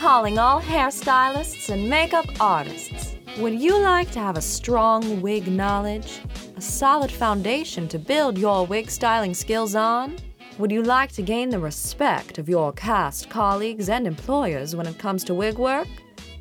Calling 0.00 0.38
all 0.38 0.62
hairstylists 0.62 1.68
and 1.68 1.86
makeup 1.86 2.24
artists. 2.40 3.16
Would 3.36 3.60
you 3.60 3.78
like 3.78 4.10
to 4.12 4.18
have 4.18 4.38
a 4.38 4.40
strong 4.40 5.20
wig 5.20 5.46
knowledge? 5.46 6.20
A 6.56 6.60
solid 6.62 7.12
foundation 7.12 7.86
to 7.88 7.98
build 7.98 8.38
your 8.38 8.64
wig 8.64 8.90
styling 8.90 9.34
skills 9.34 9.74
on? 9.74 10.16
Would 10.56 10.72
you 10.72 10.82
like 10.82 11.12
to 11.12 11.22
gain 11.22 11.50
the 11.50 11.58
respect 11.58 12.38
of 12.38 12.48
your 12.48 12.72
cast, 12.72 13.28
colleagues, 13.28 13.90
and 13.90 14.06
employers 14.06 14.74
when 14.74 14.86
it 14.86 14.96
comes 14.96 15.22
to 15.24 15.34
wig 15.34 15.58
work? 15.58 15.88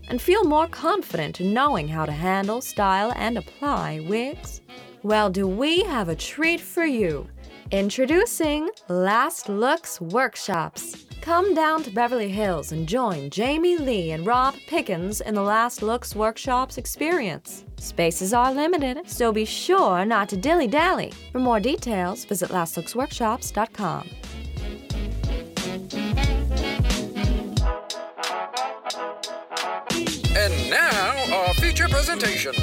And 0.08 0.22
feel 0.22 0.46
more 0.46 0.68
confident 0.68 1.42
in 1.42 1.54
knowing 1.54 1.90
how 1.90 2.06
to 2.06 2.14
handle, 2.14 2.62
style, 2.62 3.12
and 3.18 3.38
apply 3.38 4.00
wigs? 4.08 4.62
Well, 5.04 5.30
do 5.30 5.46
we 5.46 5.84
have 5.84 6.08
a 6.08 6.16
treat 6.16 6.62
for 6.62 6.86
you? 6.86 7.28
Introducing 7.72 8.70
Last 8.88 9.50
Looks 9.50 10.00
Workshops. 10.00 11.09
Come 11.22 11.54
down 11.54 11.84
to 11.84 11.92
Beverly 11.92 12.30
Hills 12.30 12.72
and 12.72 12.88
join 12.88 13.30
Jamie 13.30 13.78
Lee 13.78 14.12
and 14.12 14.26
Rob 14.26 14.56
Pickens 14.68 15.20
in 15.22 15.36
the 15.36 15.42
Last 15.42 15.82
Looks 15.84 16.16
Workshops 16.16 16.78
experience. 16.78 17.66
Spaces 17.78 18.34
are 18.34 18.54
limited, 18.54 19.08
so 19.08 19.32
be 19.32 19.46
sure 19.46 20.06
not 20.06 20.30
to 20.30 20.38
dilly 20.38 20.68
dally. 20.68 21.12
For 21.32 21.40
more 21.40 21.60
details, 21.60 22.24
visit 22.26 22.50
lastlooksworkshops.com. 22.50 24.10
And 30.36 30.70
now, 30.70 31.36
our 31.36 31.54
feature 31.56 31.90
presentation. 31.90 32.54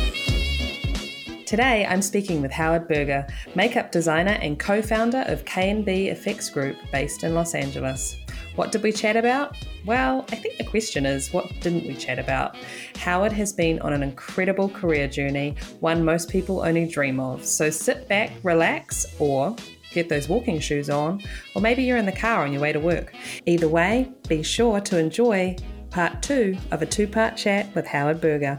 Today, 1.44 1.86
I'm 1.86 2.02
speaking 2.02 2.42
with 2.42 2.50
Howard 2.50 2.88
Berger, 2.88 3.26
makeup 3.54 3.92
designer 3.92 4.38
and 4.40 4.58
co-founder 4.58 5.24
of 5.28 5.44
K&B 5.44 6.08
Effects 6.08 6.50
Group 6.50 6.76
based 6.90 7.22
in 7.22 7.34
Los 7.34 7.54
Angeles. 7.54 8.16
What 8.56 8.72
did 8.72 8.82
we 8.82 8.90
chat 8.90 9.16
about? 9.16 9.56
Well, 9.84 10.24
I 10.32 10.36
think 10.36 10.56
the 10.58 10.64
question 10.64 11.06
is, 11.06 11.32
what 11.32 11.48
didn't 11.60 11.86
we 11.86 11.94
chat 11.94 12.18
about? 12.18 12.56
Howard 12.96 13.32
has 13.32 13.52
been 13.52 13.78
on 13.80 13.92
an 13.92 14.02
incredible 14.02 14.68
career 14.68 15.06
journey, 15.06 15.54
one 15.80 16.04
most 16.04 16.28
people 16.28 16.60
only 16.60 16.88
dream 16.88 17.20
of. 17.20 17.44
So 17.44 17.70
sit 17.70 18.08
back, 18.08 18.32
relax, 18.42 19.06
or 19.18 19.54
get 19.92 20.08
those 20.08 20.28
walking 20.28 20.58
shoes 20.58 20.90
on, 20.90 21.22
or 21.54 21.62
maybe 21.62 21.84
you're 21.84 21.98
in 21.98 22.06
the 22.06 22.12
car 22.12 22.44
on 22.44 22.52
your 22.52 22.62
way 22.62 22.72
to 22.72 22.80
work. 22.80 23.14
Either 23.46 23.68
way, 23.68 24.10
be 24.28 24.42
sure 24.42 24.80
to 24.80 24.98
enjoy 24.98 25.56
part 25.90 26.22
two 26.22 26.56
of 26.72 26.82
a 26.82 26.86
two 26.86 27.06
part 27.06 27.36
chat 27.36 27.72
with 27.74 27.86
Howard 27.86 28.20
Berger. 28.20 28.58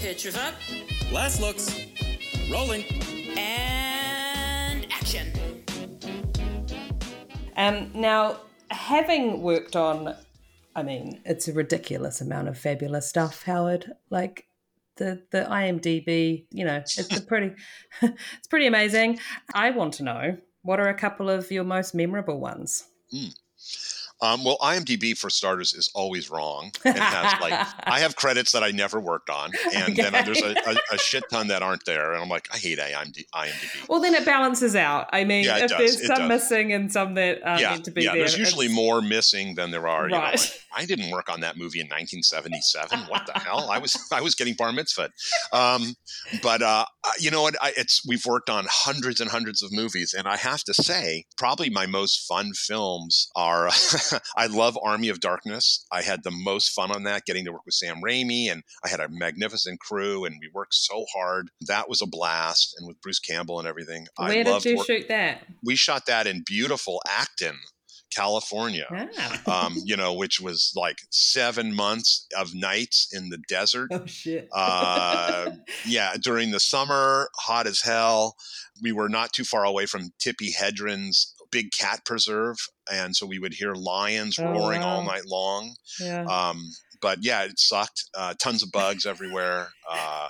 Pictures 0.00 0.36
up 0.36 0.54
Last 1.12 1.40
looks. 1.40 1.86
Rolling. 2.52 2.84
and 3.36 4.86
action. 4.92 5.32
Um, 7.56 7.90
now, 7.94 8.36
having 8.70 9.42
worked 9.42 9.76
on, 9.76 10.14
I 10.74 10.82
mean, 10.82 11.20
it's 11.24 11.48
a 11.48 11.52
ridiculous 11.52 12.20
amount 12.20 12.48
of 12.48 12.58
fabulous 12.58 13.08
stuff, 13.08 13.42
Howard. 13.44 13.92
Like 14.10 14.46
the 14.96 15.22
the 15.30 15.46
IMDb, 15.50 16.46
you 16.50 16.64
know, 16.64 16.76
it's 16.76 17.16
a 17.16 17.22
pretty, 17.22 17.54
it's 18.02 18.46
pretty 18.48 18.66
amazing. 18.66 19.18
I 19.54 19.70
want 19.70 19.94
to 19.94 20.04
know 20.04 20.36
what 20.62 20.80
are 20.80 20.88
a 20.88 20.94
couple 20.94 21.28
of 21.30 21.50
your 21.50 21.64
most 21.64 21.94
memorable 21.94 22.38
ones. 22.38 22.84
Hmm. 23.10 23.28
Um, 24.22 24.44
well, 24.44 24.58
IMDb 24.60 25.16
for 25.16 25.30
starters 25.30 25.72
is 25.72 25.90
always 25.94 26.30
wrong 26.30 26.72
and 26.84 26.98
has 26.98 27.40
like 27.40 27.52
I 27.84 28.00
have 28.00 28.16
credits 28.16 28.52
that 28.52 28.62
I 28.62 28.70
never 28.70 29.00
worked 29.00 29.30
on, 29.30 29.52
and 29.74 29.96
then 29.96 30.14
Okay. 30.14 30.24
there's 30.24 30.42
a, 30.42 30.54
a, 30.70 30.76
a 30.94 30.98
shit 30.98 31.24
ton 31.30 31.48
that 31.48 31.62
aren't 31.62 31.84
there, 31.86 32.12
and 32.12 32.22
I'm 32.22 32.28
like, 32.28 32.48
I 32.52 32.58
hate 32.58 32.78
IMD, 32.78 33.24
IMDb. 33.34 33.88
Well, 33.88 34.00
then 34.00 34.14
it 34.14 34.24
balances 34.24 34.76
out. 34.76 35.08
I 35.12 35.24
mean, 35.24 35.44
Yeah, 35.44 35.56
if 35.64 35.70
does, 35.70 35.78
there's 35.78 36.00
it 36.00 36.06
some 36.06 36.18
does. 36.18 36.28
missing 36.28 36.72
and 36.72 36.92
some 36.92 37.14
that 37.14 37.42
aren't 37.44 37.60
yeah, 37.60 37.70
meant 37.70 37.84
to 37.86 37.90
be 37.90 38.02
yeah. 38.02 38.10
there, 38.12 38.20
There's 38.20 38.38
usually 38.38 38.66
it's- 38.66 38.76
more 38.76 39.00
missing 39.00 39.54
than 39.54 39.70
there 39.70 39.88
are. 39.88 40.04
You 40.04 40.12
know, 40.12 40.18
Right. 40.18 40.38
like, 40.38 40.60
I 40.74 40.84
didn't 40.86 41.10
work 41.10 41.28
on 41.30 41.40
that 41.40 41.56
movie 41.56 41.80
in 41.80 41.86
1977. 41.86 43.00
What 43.08 43.26
the 43.26 43.32
hell? 43.38 43.70
I 43.70 43.78
was 43.78 43.96
I 44.12 44.20
was 44.20 44.34
getting 44.34 44.54
bar 44.54 44.72
mitzvah. 44.72 45.10
Um, 45.52 45.94
but 46.42 46.62
uh, 46.62 46.84
you 47.18 47.30
know 47.30 47.42
what? 47.42 47.56
I, 47.60 47.72
it's 47.76 48.06
we've 48.06 48.24
worked 48.26 48.48
on 48.50 48.66
hundreds 48.68 49.20
and 49.20 49.30
hundreds 49.30 49.62
of 49.62 49.72
movies, 49.72 50.14
and 50.16 50.28
I 50.28 50.36
have 50.36 50.62
to 50.64 50.74
say, 50.74 51.24
probably 51.36 51.70
my 51.70 51.86
most 51.86 52.26
fun 52.28 52.52
films 52.54 53.28
are. 53.34 53.68
I 54.36 54.46
love 54.46 54.78
Army 54.82 55.08
of 55.08 55.20
Darkness. 55.20 55.84
I 55.92 56.02
had 56.02 56.22
the 56.22 56.30
most 56.30 56.70
fun 56.70 56.90
on 56.90 57.04
that, 57.04 57.24
getting 57.26 57.44
to 57.46 57.52
work 57.52 57.64
with 57.66 57.74
Sam 57.74 58.00
Raimi, 58.06 58.50
and 58.50 58.62
I 58.84 58.88
had 58.88 59.00
a 59.00 59.08
magnificent 59.10 59.80
crew, 59.80 60.24
and 60.24 60.36
we 60.40 60.50
worked 60.52 60.74
so 60.74 61.04
hard. 61.14 61.50
That 61.66 61.88
was 61.88 62.00
a 62.02 62.06
blast, 62.06 62.74
and 62.78 62.86
with 62.86 63.00
Bruce 63.00 63.18
Campbell 63.20 63.58
and 63.58 63.68
everything. 63.68 64.06
I 64.18 64.28
Where 64.28 64.44
did 64.44 64.50
loved 64.50 64.64
you 64.66 64.76
work- 64.76 64.86
shoot 64.86 65.08
that? 65.08 65.44
we 65.62 65.76
shot 65.76 66.06
that 66.06 66.26
in 66.26 66.42
beautiful 66.46 67.00
Acton, 67.08 67.56
California. 68.14 68.86
Ah. 69.18 69.66
Um, 69.66 69.76
you 69.84 69.96
know, 69.96 70.14
which 70.14 70.40
was 70.40 70.72
like 70.74 70.98
seven 71.10 71.74
months 71.74 72.26
of 72.36 72.54
nights 72.54 73.08
in 73.12 73.28
the 73.30 73.38
desert. 73.48 73.88
oh 73.92 74.04
shit. 74.06 74.48
Uh, 74.52 75.52
yeah, 75.86 76.14
during 76.20 76.50
the 76.50 76.60
summer, 76.60 77.28
hot 77.38 77.66
as 77.66 77.80
hell. 77.82 78.36
We 78.82 78.92
were 78.92 79.08
not 79.08 79.32
too 79.32 79.44
far 79.44 79.64
away 79.64 79.86
from 79.86 80.10
Tippi 80.18 80.54
Hedren's 80.56 81.34
big 81.50 81.70
cat 81.78 82.04
preserve, 82.04 82.56
and 82.92 83.14
so 83.14 83.26
we 83.26 83.38
would 83.38 83.54
hear 83.54 83.74
lions 83.74 84.38
Oh, 84.38 84.44
roaring 84.44 84.82
all 84.82 85.02
night 85.04 85.26
long. 85.26 85.74
yeah. 86.00 86.24
Um, 86.24 86.70
but 87.02 87.18
yeah, 87.22 87.44
it 87.44 87.58
sucked. 87.58 88.04
Uh, 88.14 88.34
tons 88.38 88.62
of 88.62 88.70
bugs 88.72 89.06
everywhere. 89.06 89.68
Uh, 89.90 90.28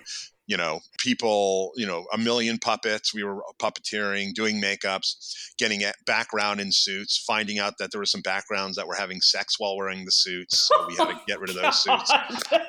you 0.51 0.57
know, 0.57 0.81
people, 0.99 1.71
you 1.77 1.87
know, 1.87 2.07
a 2.13 2.19
million 2.19 2.59
puppets. 2.59 3.15
We 3.15 3.23
were 3.23 3.41
puppeteering, 3.61 4.35
doing 4.35 4.61
makeups, 4.61 5.53
getting 5.59 5.83
background 6.07 6.61
in 6.61 6.73
suits, 6.73 7.17
finding 7.25 7.61
out 7.61 7.75
that 7.79 7.93
there 7.93 8.01
were 8.01 8.05
some 8.05 8.21
backgrounds 8.21 8.75
that 8.77 8.89
were 8.89 8.97
having 8.97 9.21
sex 9.21 9.61
while 9.61 9.77
wearing 9.77 10.05
the 10.05 10.11
suits. 10.11 10.59
So 10.67 10.89
we 10.89 10.97
had 10.97 11.07
to 11.07 11.21
get 11.29 11.39
rid 11.39 11.51
of 11.51 11.55
those 11.55 11.79
suits. 11.79 12.13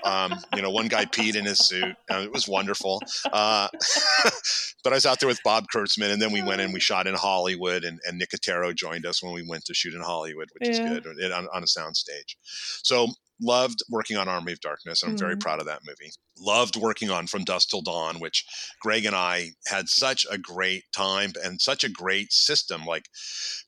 Um, 0.06 0.34
you 0.56 0.62
know, 0.62 0.70
one 0.70 0.90
guy 0.90 1.06
peed 1.06 1.36
in 1.36 1.46
his 1.46 1.58
suit. 1.58 1.96
Uh, 2.08 2.20
it 2.20 2.32
was 2.32 2.48
wonderful. 2.48 3.02
Uh, 3.34 3.68
but 4.84 4.94
I 4.94 4.98
was 4.98 5.08
out 5.08 5.20
there 5.20 5.28
with 5.28 5.42
Bob 5.44 5.66
Kurtzman, 5.74 6.14
and 6.14 6.22
then 6.22 6.32
we 6.32 6.44
went 6.44 6.62
and 6.62 6.74
we 6.74 6.80
shot 6.80 7.08
in 7.08 7.16
Hollywood, 7.16 7.84
and, 7.84 8.00
and 8.06 8.22
Nicotero 8.22 8.76
joined 8.76 9.08
us 9.08 9.24
when 9.24 9.34
we 9.34 9.42
went 9.42 9.66
to 9.66 9.74
shoot 9.74 9.96
in 9.96 10.02
Hollywood, 10.02 10.50
which 10.54 10.70
Yeah. 10.70 10.94
is 10.94 11.02
good 11.02 11.32
on, 11.32 11.48
on 11.52 11.64
a 11.64 11.68
sound 11.68 11.98
stage. 11.98 12.38
So 12.84 13.08
loved 13.42 13.82
working 13.90 14.18
on 14.18 14.28
Army 14.28 14.54
of 14.54 14.60
Darkness, 14.62 15.04
and 15.04 15.12
I'm 15.12 15.18
very 15.18 15.36
Mhm. 15.36 15.42
proud 15.42 15.60
of 15.60 15.66
that 15.66 15.82
movie. 15.84 16.12
Loved 16.38 16.76
working 16.76 17.10
on 17.10 17.28
From 17.28 17.44
Dusk 17.44 17.70
Till 17.70 17.82
Dawn, 17.82 18.20
which 18.20 18.46
Greg 18.80 19.06
and 19.06 19.16
I 19.16 19.52
had 19.68 19.90
such 19.90 20.26
a 20.30 20.38
great 20.38 20.84
time 20.92 21.34
and 21.44 21.62
such 21.62 21.84
a 21.84 21.90
great 21.90 22.32
system. 22.32 22.86
Like 22.86 23.10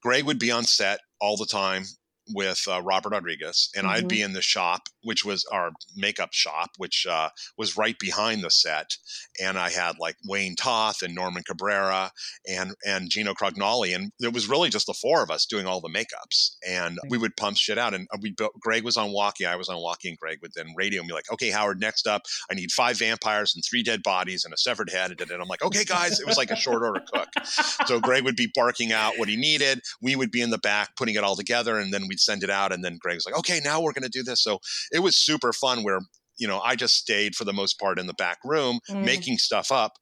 Greg 0.01 0.25
would 0.25 0.39
be 0.39 0.51
on 0.51 0.65
set 0.65 0.99
all 1.19 1.37
the 1.37 1.45
time 1.45 1.85
with 2.29 2.63
uh, 2.69 2.81
Robert 2.81 3.11
Rodriguez, 3.11 3.69
and 3.75 3.87
I'd 3.87 4.07
be 4.07 4.21
in 4.21 4.33
the 4.33 4.41
shop, 4.41 4.83
which 5.01 5.25
was 5.25 5.45
our 5.51 5.71
makeup 5.95 6.29
shop, 6.31 6.71
which 6.77 7.05
uh, 7.09 7.29
was 7.57 7.77
right 7.77 7.97
behind 7.99 8.43
the 8.43 8.49
set. 8.49 8.95
And 9.41 9.57
I 9.57 9.69
had 9.69 9.95
like 9.99 10.15
Wayne 10.27 10.55
Toth 10.55 11.01
and 11.01 11.13
Norman 11.15 11.43
Cabrera 11.43 12.11
and 12.47 12.73
and 12.85 13.09
Gino 13.09 13.33
Crognale, 13.33 13.95
and 13.95 14.11
it 14.19 14.33
was 14.33 14.47
really 14.47 14.69
just 14.69 14.87
the 14.87 14.93
four 14.93 15.21
of 15.23 15.29
us 15.29 15.45
doing 15.45 15.65
all 15.65 15.81
the 15.81 15.89
makeups. 15.89 16.55
And 16.67 16.97
we 17.09 17.17
would 17.17 17.35
pump 17.35 17.57
shit 17.57 17.77
out. 17.77 17.93
And 17.93 18.07
we 18.21 18.31
built, 18.31 18.53
Greg 18.59 18.83
was 18.83 18.97
on 18.97 19.11
walkie, 19.11 19.45
I 19.45 19.55
was 19.55 19.69
on 19.69 19.81
walkie, 19.81 20.09
and 20.09 20.17
Greg 20.17 20.39
would 20.41 20.51
then 20.55 20.73
radio 20.77 21.01
and 21.01 21.07
be 21.07 21.13
like, 21.13 21.31
"Okay, 21.31 21.49
Howard, 21.49 21.79
next 21.79 22.07
up, 22.07 22.23
I 22.49 22.53
need 22.53 22.71
five 22.71 22.97
vampires 22.97 23.53
and 23.55 23.63
three 23.63 23.83
dead 23.83 24.03
bodies 24.03 24.45
and 24.45 24.53
a 24.53 24.57
severed 24.57 24.89
head." 24.89 25.19
And 25.19 25.31
I'm 25.31 25.47
like, 25.47 25.63
"Okay, 25.63 25.83
guys," 25.83 26.19
it 26.19 26.27
was 26.27 26.37
like 26.37 26.51
a 26.51 26.55
short 26.55 26.83
order 26.83 27.01
cook. 27.13 27.29
So 27.85 27.99
Greg 27.99 28.23
would 28.23 28.35
be 28.35 28.51
barking 28.53 28.91
out 28.91 29.17
what 29.17 29.29
he 29.29 29.35
needed. 29.35 29.81
We 30.01 30.15
would 30.15 30.31
be 30.31 30.41
in 30.41 30.49
the 30.49 30.57
back 30.57 30.95
putting 30.95 31.15
it 31.15 31.23
all 31.23 31.35
together, 31.35 31.77
and 31.77 31.93
then 31.93 32.07
we'd 32.13 32.19
send 32.19 32.43
it 32.43 32.49
out. 32.51 32.71
And 32.71 32.83
then 32.85 32.97
Greg's 33.01 33.25
like, 33.25 33.35
"Okay, 33.39 33.59
now 33.63 33.81
we're 33.81 33.91
going 33.93 34.03
to 34.03 34.09
do 34.09 34.21
this." 34.23 34.43
So 34.43 34.59
it 34.91 34.99
was 34.99 35.15
super 35.19 35.51
fun. 35.51 35.83
Where 35.83 35.99
you 36.37 36.47
know, 36.47 36.59
I 36.61 36.75
just 36.75 36.95
stayed 36.95 37.35
for 37.35 37.43
the 37.45 37.53
most 37.53 37.79
part 37.79 37.99
in 37.99 38.07
the 38.07 38.13
back 38.13 38.37
room 38.43 38.79
Mm. 38.89 39.03
making 39.05 39.37
stuff 39.37 39.71
up, 39.71 39.93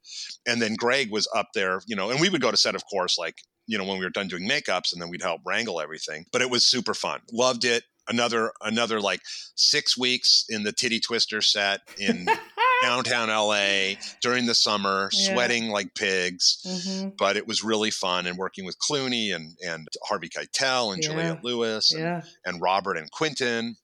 and 0.45 0.61
then 0.61 0.75
Greg 0.75 1.11
was 1.11 1.27
up 1.35 1.47
there. 1.53 1.81
You 1.87 1.95
know, 1.95 2.09
and 2.09 2.19
we 2.19 2.29
would 2.29 2.41
go 2.41 2.51
to 2.51 2.57
set, 2.57 2.75
of 2.75 2.83
course, 2.91 3.17
like 3.17 3.35
you 3.67 3.77
know 3.77 3.85
when 3.85 3.97
we 3.99 4.05
were 4.05 4.09
done 4.11 4.27
doing 4.27 4.47
makeups, 4.49 4.91
and 4.91 5.01
then 5.01 5.09
we'd 5.09 5.21
help 5.21 5.41
wrangle 5.45 5.79
everything. 5.79 6.25
But 6.33 6.41
it 6.41 6.49
was 6.49 6.67
super 6.67 6.93
fun. 6.93 7.21
Loved 7.31 7.63
it. 7.65 7.83
Another 8.09 8.51
another 8.61 8.99
like 8.99 9.21
six 9.55 9.97
weeks 9.97 10.43
in 10.49 10.63
the 10.63 10.71
titty 10.73 10.99
twister 10.99 11.41
set 11.41 11.81
in 11.97 12.27
downtown 12.81 13.29
LA 13.29 13.95
during 14.21 14.45
the 14.45 14.55
summer, 14.55 15.09
Yeah. 15.13 15.33
sweating 15.33 15.69
like 15.69 15.93
pigs. 15.95 16.59
hmm 16.65 17.09
But 17.17 17.37
it 17.37 17.47
was 17.47 17.63
really 17.63 17.91
fun 17.91 18.27
and 18.27 18.37
working 18.37 18.65
with 18.65 18.77
Clooney 18.79 19.33
and, 19.35 19.55
and 19.65 19.87
Harvey 20.07 20.29
Keitel 20.29 20.93
and 20.93 21.03
Yeah. 21.03 21.09
Juliette 21.09 21.43
Lewis 21.43 21.91
and, 21.91 22.01
Yeah. 22.01 22.21
and 22.45 22.61
Robert 22.61 22.97
and 22.97 23.09
Quentin. 23.11 23.75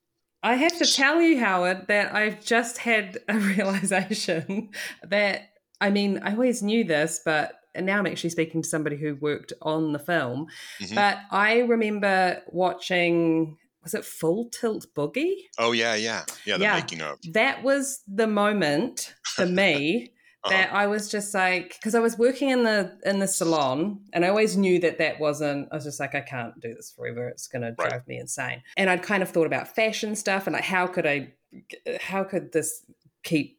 I 0.42 0.54
have 0.54 0.78
to 0.78 0.86
tell 0.86 1.20
you, 1.20 1.40
Howard, 1.40 1.86
that 1.88 2.14
I've 2.14 2.44
just 2.44 2.78
had 2.78 3.18
a 3.28 3.34
realization 3.38 4.70
that 5.02 5.50
I 5.80 5.90
mean, 5.90 6.18
I 6.24 6.32
always 6.32 6.60
knew 6.62 6.82
this, 6.84 7.20
but 7.24 7.52
and 7.74 7.86
now 7.86 7.98
I'm 7.98 8.06
actually 8.06 8.30
speaking 8.30 8.62
to 8.62 8.68
somebody 8.68 8.96
who 8.96 9.14
worked 9.14 9.52
on 9.62 9.92
the 9.92 10.00
film. 10.00 10.48
Mhm. 10.80 10.94
But 10.96 11.18
I 11.30 11.58
remember 11.60 12.42
watching 12.48 13.56
was 13.92 13.94
it 13.94 14.04
Full 14.04 14.50
Tilt 14.50 14.86
Boogie? 14.94 15.34
Oh, 15.58 15.72
yeah, 15.72 15.94
yeah. 15.94 16.24
Yeah, 16.44 16.58
the 16.58 16.64
Yeah. 16.64 16.74
making 16.74 17.00
of. 17.00 17.18
That 17.32 17.62
was 17.62 18.02
the 18.06 18.26
moment 18.26 19.14
for 19.24 19.46
me 19.46 20.12
Uh-huh. 20.44 20.56
that 20.56 20.72
I 20.72 20.86
was 20.86 21.10
just 21.10 21.34
like 21.34 21.74
because 21.80 21.96
I 21.96 22.00
was 22.00 22.16
working 22.16 22.50
in 22.50 22.62
the 22.62 22.96
in 23.04 23.18
the 23.18 23.26
salon 23.26 24.04
and 24.12 24.24
I 24.24 24.28
always 24.28 24.56
knew 24.56 24.78
that 24.78 24.98
that 24.98 25.18
wasn't 25.18 25.68
I 25.72 25.74
was 25.74 25.84
just 25.84 25.98
like 25.98 26.14
I 26.14 26.20
can't 26.20 26.58
do 26.60 26.72
this 26.74 26.92
forever 26.94 27.28
it's 27.28 27.48
going 27.48 27.62
to 27.62 27.74
Right. 27.76 27.90
drive 27.90 28.06
me 28.06 28.18
insane 28.18 28.62
and 28.76 28.88
I'd 28.88 29.02
kind 29.02 29.24
of 29.24 29.30
thought 29.30 29.48
about 29.48 29.74
fashion 29.74 30.14
stuff 30.14 30.46
and 30.46 30.54
like 30.54 30.62
how 30.62 30.86
could 30.86 31.06
I 31.08 31.32
how 32.00 32.22
could 32.22 32.52
this 32.52 32.86
keep 33.24 33.58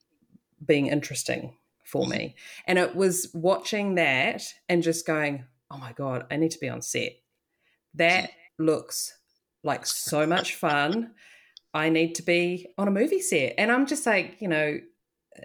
being 0.66 0.88
interesting 0.88 1.58
for 1.84 2.04
Mm-hmm. 2.06 2.12
me 2.18 2.36
and 2.66 2.80
it 2.80 2.96
was 2.96 3.30
watching 3.34 3.96
that 3.96 4.42
and 4.70 4.82
just 4.82 5.06
going 5.06 5.44
oh 5.70 5.78
my 5.78 5.92
god 5.92 6.28
I 6.32 6.38
need 6.38 6.52
to 6.52 6.60
be 6.60 6.70
on 6.70 6.82
set 6.82 7.12
that 7.96 8.32
looks 8.58 9.19
like 9.64 9.86
so 9.86 10.26
much 10.26 10.56
fun 10.56 11.12
I 11.74 11.90
need 11.90 12.16
to 12.16 12.24
be 12.24 12.68
on 12.78 12.88
a 12.88 12.92
movie 12.92 13.22
set 13.22 13.56
and 13.58 13.72
I'm 13.72 13.86
just 13.86 14.06
like 14.06 14.38
you 14.40 14.48
know 14.48 14.80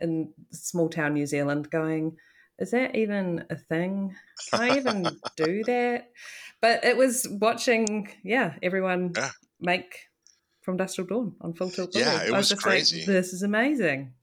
in 0.01 0.33
small 0.51 0.89
town 0.89 1.15
New 1.15 1.27
Zealand 1.27 1.71
going, 1.71 2.17
is 2.59 2.71
that 2.73 2.95
even 2.97 3.45
a 3.51 3.57
thing? 3.57 4.15
Can 4.51 4.61
I 4.61 4.77
even 4.77 5.21
do 5.37 5.65
that? 5.65 6.11
But 6.61 6.85
it 6.85 6.97
was 6.97 7.27
watching, 7.31 8.09
yeah, 8.23 8.55
everyone 8.63 9.13
Yeah. 9.17 9.31
make 9.61 9.99
from 10.63 10.77
Dusk 10.77 10.97
Till 10.97 11.05
Dawn 11.05 11.37
on 11.41 11.55
Full 11.55 11.71
Tilt. 11.71 11.91
Yeah, 11.95 12.23
it 12.23 12.33
I 12.33 12.37
was 12.37 12.49
just 12.49 12.63
crazy. 12.63 12.99
Like, 12.99 13.07
this 13.07 13.33
is 13.33 13.43
amazing. 13.43 14.15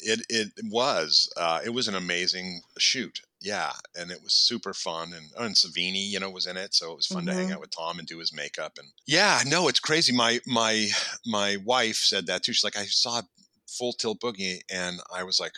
It 0.00 0.20
it 0.28 0.50
was. 0.64 1.32
Uh, 1.36 1.60
it 1.64 1.70
was 1.70 1.88
an 1.88 1.94
amazing 1.94 2.60
shoot. 2.78 3.20
Yeah, 3.40 3.72
and 3.94 4.10
it 4.10 4.22
was 4.22 4.32
super 4.32 4.72
fun. 4.72 5.12
And 5.12 5.26
oh, 5.36 5.44
and 5.44 5.54
Savini, 5.54 6.08
you 6.08 6.18
know, 6.18 6.30
was 6.30 6.46
in 6.46 6.56
it, 6.56 6.74
so 6.74 6.92
it 6.92 6.96
was 6.96 7.06
fun 7.06 7.26
to 7.26 7.34
hang 7.34 7.48
Mhm. 7.48 7.52
out 7.52 7.60
with 7.60 7.70
Tom 7.70 7.98
and 7.98 8.08
do 8.08 8.18
his 8.18 8.32
makeup. 8.32 8.78
And 8.78 8.88
yeah, 9.06 9.42
no, 9.46 9.68
it's 9.68 9.80
crazy. 9.80 10.12
My 10.12 10.40
my 10.46 10.88
my 11.26 11.56
wife 11.56 11.96
said 11.96 12.26
that 12.26 12.42
too. 12.42 12.52
She's 12.52 12.64
like, 12.64 12.76
I 12.78 12.86
saw 12.86 13.22
Full 13.68 13.92
Tilt 13.92 14.20
Boogie, 14.20 14.60
and 14.70 15.00
I 15.14 15.22
was 15.22 15.38
like, 15.38 15.52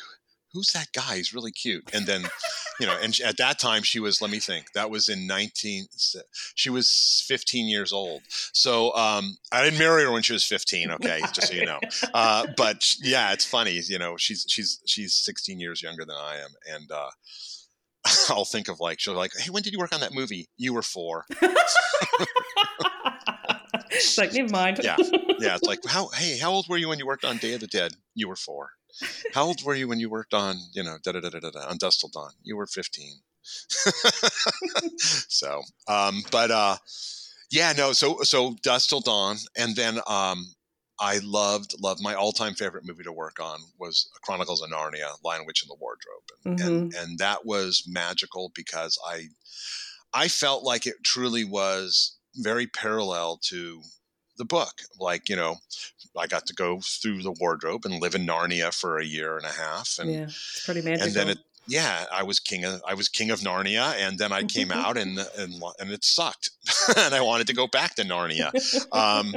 who's 0.52 0.72
that 0.72 0.88
guy? 0.92 1.16
He's 1.16 1.32
really 1.34 1.52
cute. 1.52 1.88
And 1.92 2.06
then, 2.06 2.24
you 2.80 2.86
know, 2.86 2.96
and 3.00 3.16
at 3.24 3.36
that 3.36 3.58
time 3.60 3.82
she 3.84 4.00
was. 4.00 4.20
Let 4.20 4.30
me 4.32 4.40
think. 4.40 4.72
That 4.72 4.90
was 4.90 5.08
in 5.08 5.26
nineteen. 5.28 5.86
She 6.56 6.70
was 6.70 7.22
fifteen 7.28 7.68
years 7.68 7.92
old. 7.92 8.22
So 8.52 8.92
um, 8.96 9.36
I 9.52 9.62
didn't 9.62 9.78
marry 9.78 10.02
her 10.02 10.10
when 10.10 10.22
she 10.22 10.32
was 10.32 10.44
fifteen. 10.44 10.90
Okay, 10.94 11.20
just 11.32 11.48
so 11.48 11.54
you 11.54 11.64
know 11.66 11.78
uh, 12.12 12.46
but 12.56 12.84
yeah, 13.00 13.32
it's 13.32 13.44
funny. 13.44 13.80
You 13.86 13.98
know, 14.00 14.16
she's 14.16 14.44
she's 14.48 14.80
she's 14.84 15.14
16 15.14 15.60
years 15.60 15.80
younger 15.80 16.04
than 16.04 16.16
I 16.16 16.38
am, 16.38 16.50
and 16.68 16.90
uh, 16.90 17.10
I'll 18.28 18.44
think 18.44 18.68
of 18.68 18.80
like 18.80 19.00
she'll 19.00 19.14
be 19.14 19.18
like, 19.18 19.32
"Hey, 19.36 19.50
when 19.50 19.62
did 19.62 19.72
you 19.72 19.78
work 19.78 19.94
on 19.94 20.00
that 20.00 20.14
movie? 20.14 20.48
You 20.56 20.74
were 20.74 20.82
four. 20.82 21.24
it's 23.90 24.18
like, 24.18 24.32
never 24.32 24.50
mind. 24.50 24.80
Yeah. 24.82 24.96
Yeah, 25.40 25.54
it's 25.56 25.66
like, 25.66 25.80
how? 25.86 26.08
Hey, 26.08 26.38
how 26.38 26.50
old 26.50 26.68
were 26.68 26.76
you 26.76 26.88
when 26.88 26.98
you 26.98 27.06
worked 27.06 27.24
on 27.24 27.36
Day 27.38 27.54
of 27.54 27.60
the 27.60 27.66
Dead? 27.66 27.92
You 28.14 28.28
were 28.28 28.36
four. 28.36 28.70
How 29.34 29.44
old 29.44 29.62
were 29.62 29.74
you 29.74 29.86
when 29.86 30.00
you 30.00 30.10
worked 30.10 30.34
on 30.34 30.56
you 30.72 30.82
know 30.82 30.98
da 31.02 31.12
da 31.12 31.20
da 31.20 31.28
da 31.28 31.50
da 31.50 31.68
on 31.68 31.76
Dusk 31.78 32.00
Till 32.00 32.10
Dawn? 32.12 32.32
You 32.42 32.56
were 32.56 32.66
15. 32.66 33.20
so, 34.98 35.62
um, 35.86 36.22
but 36.30 36.50
uh, 36.50 36.76
yeah, 37.50 37.72
no. 37.76 37.92
So 37.92 38.22
so 38.22 38.56
Dusk 38.62 38.88
Till 38.88 39.00
Dawn, 39.00 39.36
and 39.56 39.76
then 39.76 40.00
um, 40.06 40.46
I 41.00 41.18
loved 41.22 41.74
loved 41.80 42.02
my 42.02 42.14
all 42.14 42.32
time 42.32 42.54
favorite 42.54 42.84
movie 42.84 43.04
to 43.04 43.12
work 43.12 43.38
on 43.40 43.60
was 43.78 44.10
Chronicles 44.22 44.62
of 44.62 44.70
Narnia: 44.70 45.22
Lion, 45.24 45.44
Witch, 45.46 45.62
and 45.62 45.70
the 45.70 45.76
Wardrobe, 45.80 46.22
and, 46.44 46.60
and 46.60 46.94
and 46.94 47.18
that 47.18 47.44
was 47.46 47.84
magical 47.86 48.50
because 48.54 48.98
I 49.06 49.28
I 50.12 50.28
felt 50.28 50.64
like 50.64 50.86
it 50.86 51.04
truly 51.04 51.44
was 51.44 52.16
very 52.36 52.66
parallel 52.66 53.38
to 53.44 53.82
the 54.38 54.44
book. 54.44 54.82
Like 54.98 55.28
you 55.28 55.36
know, 55.36 55.56
I 56.16 56.26
got 56.26 56.46
to 56.46 56.54
go 56.54 56.80
through 56.80 57.22
the 57.22 57.36
wardrobe 57.38 57.84
and 57.84 58.00
live 58.00 58.14
in 58.14 58.26
Narnia 58.26 58.74
for 58.74 58.98
a 58.98 59.04
year 59.04 59.36
and 59.36 59.46
a 59.46 59.52
half, 59.52 59.98
and 60.00 60.12
yeah, 60.12 60.22
it's 60.22 60.64
pretty 60.64 60.82
magical. 60.82 61.06
and 61.06 61.14
then 61.14 61.28
it 61.28 61.38
yeah 61.68 62.04
i 62.12 62.22
was 62.22 62.40
king 62.40 62.64
of 62.64 62.80
i 62.86 62.94
was 62.94 63.08
king 63.08 63.30
of 63.30 63.40
narnia 63.40 63.92
and 63.98 64.18
then 64.18 64.32
i 64.32 64.42
came 64.42 64.72
out 64.84 64.96
and 64.96 65.18
and, 65.36 65.52
and 65.78 65.90
it 65.90 66.04
sucked 66.04 66.50
and 66.96 67.14
i 67.14 67.20
wanted 67.20 67.46
to 67.46 67.54
go 67.54 67.66
back 67.66 67.94
to 67.94 68.02
narnia 68.02 68.50
um, 68.92 69.34